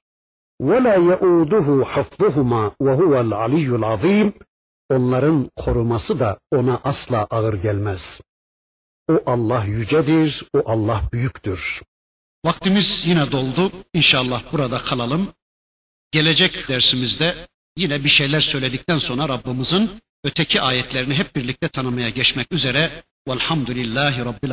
وَلَا 0.62 0.96
يَعُودُهُ 1.10 1.68
حَفْظُهُمَا 1.94 2.76
وَهُوَ 2.86 3.14
الْعَلِيُّ 3.26 3.70
الْعَظِيمُ 3.80 4.34
Onların 4.90 5.52
koruması 5.56 6.20
da 6.20 6.40
ona 6.52 6.82
asla 6.84 7.28
ağır 7.30 7.54
gelmez. 7.54 8.22
O 9.10 9.20
Allah 9.26 9.64
yücedir, 9.64 10.48
o 10.54 10.62
Allah 10.66 11.02
büyüktür. 11.14 11.82
Vaktimiz 12.46 13.04
yine 13.08 13.32
doldu. 13.32 13.72
İnşallah 13.94 14.54
burada 14.54 14.78
kalalım. 14.78 15.28
Gelecek 16.15 16.69
dersimizde 16.69 17.35
yine 17.77 18.05
bir 18.05 18.09
şeyler 18.09 18.41
söyledikten 18.41 18.99
sonra 18.99 19.29
Rabbimizin 19.29 19.91
öteki 20.25 20.61
ayetlerini 20.61 21.15
hep 21.15 21.37
birlikte 21.37 21.69
tanımaya 21.69 22.09
geçmek 22.09 22.53
üzere. 22.53 23.03
Velhamdülillahi 23.29 24.25
Rabbil 24.25 24.51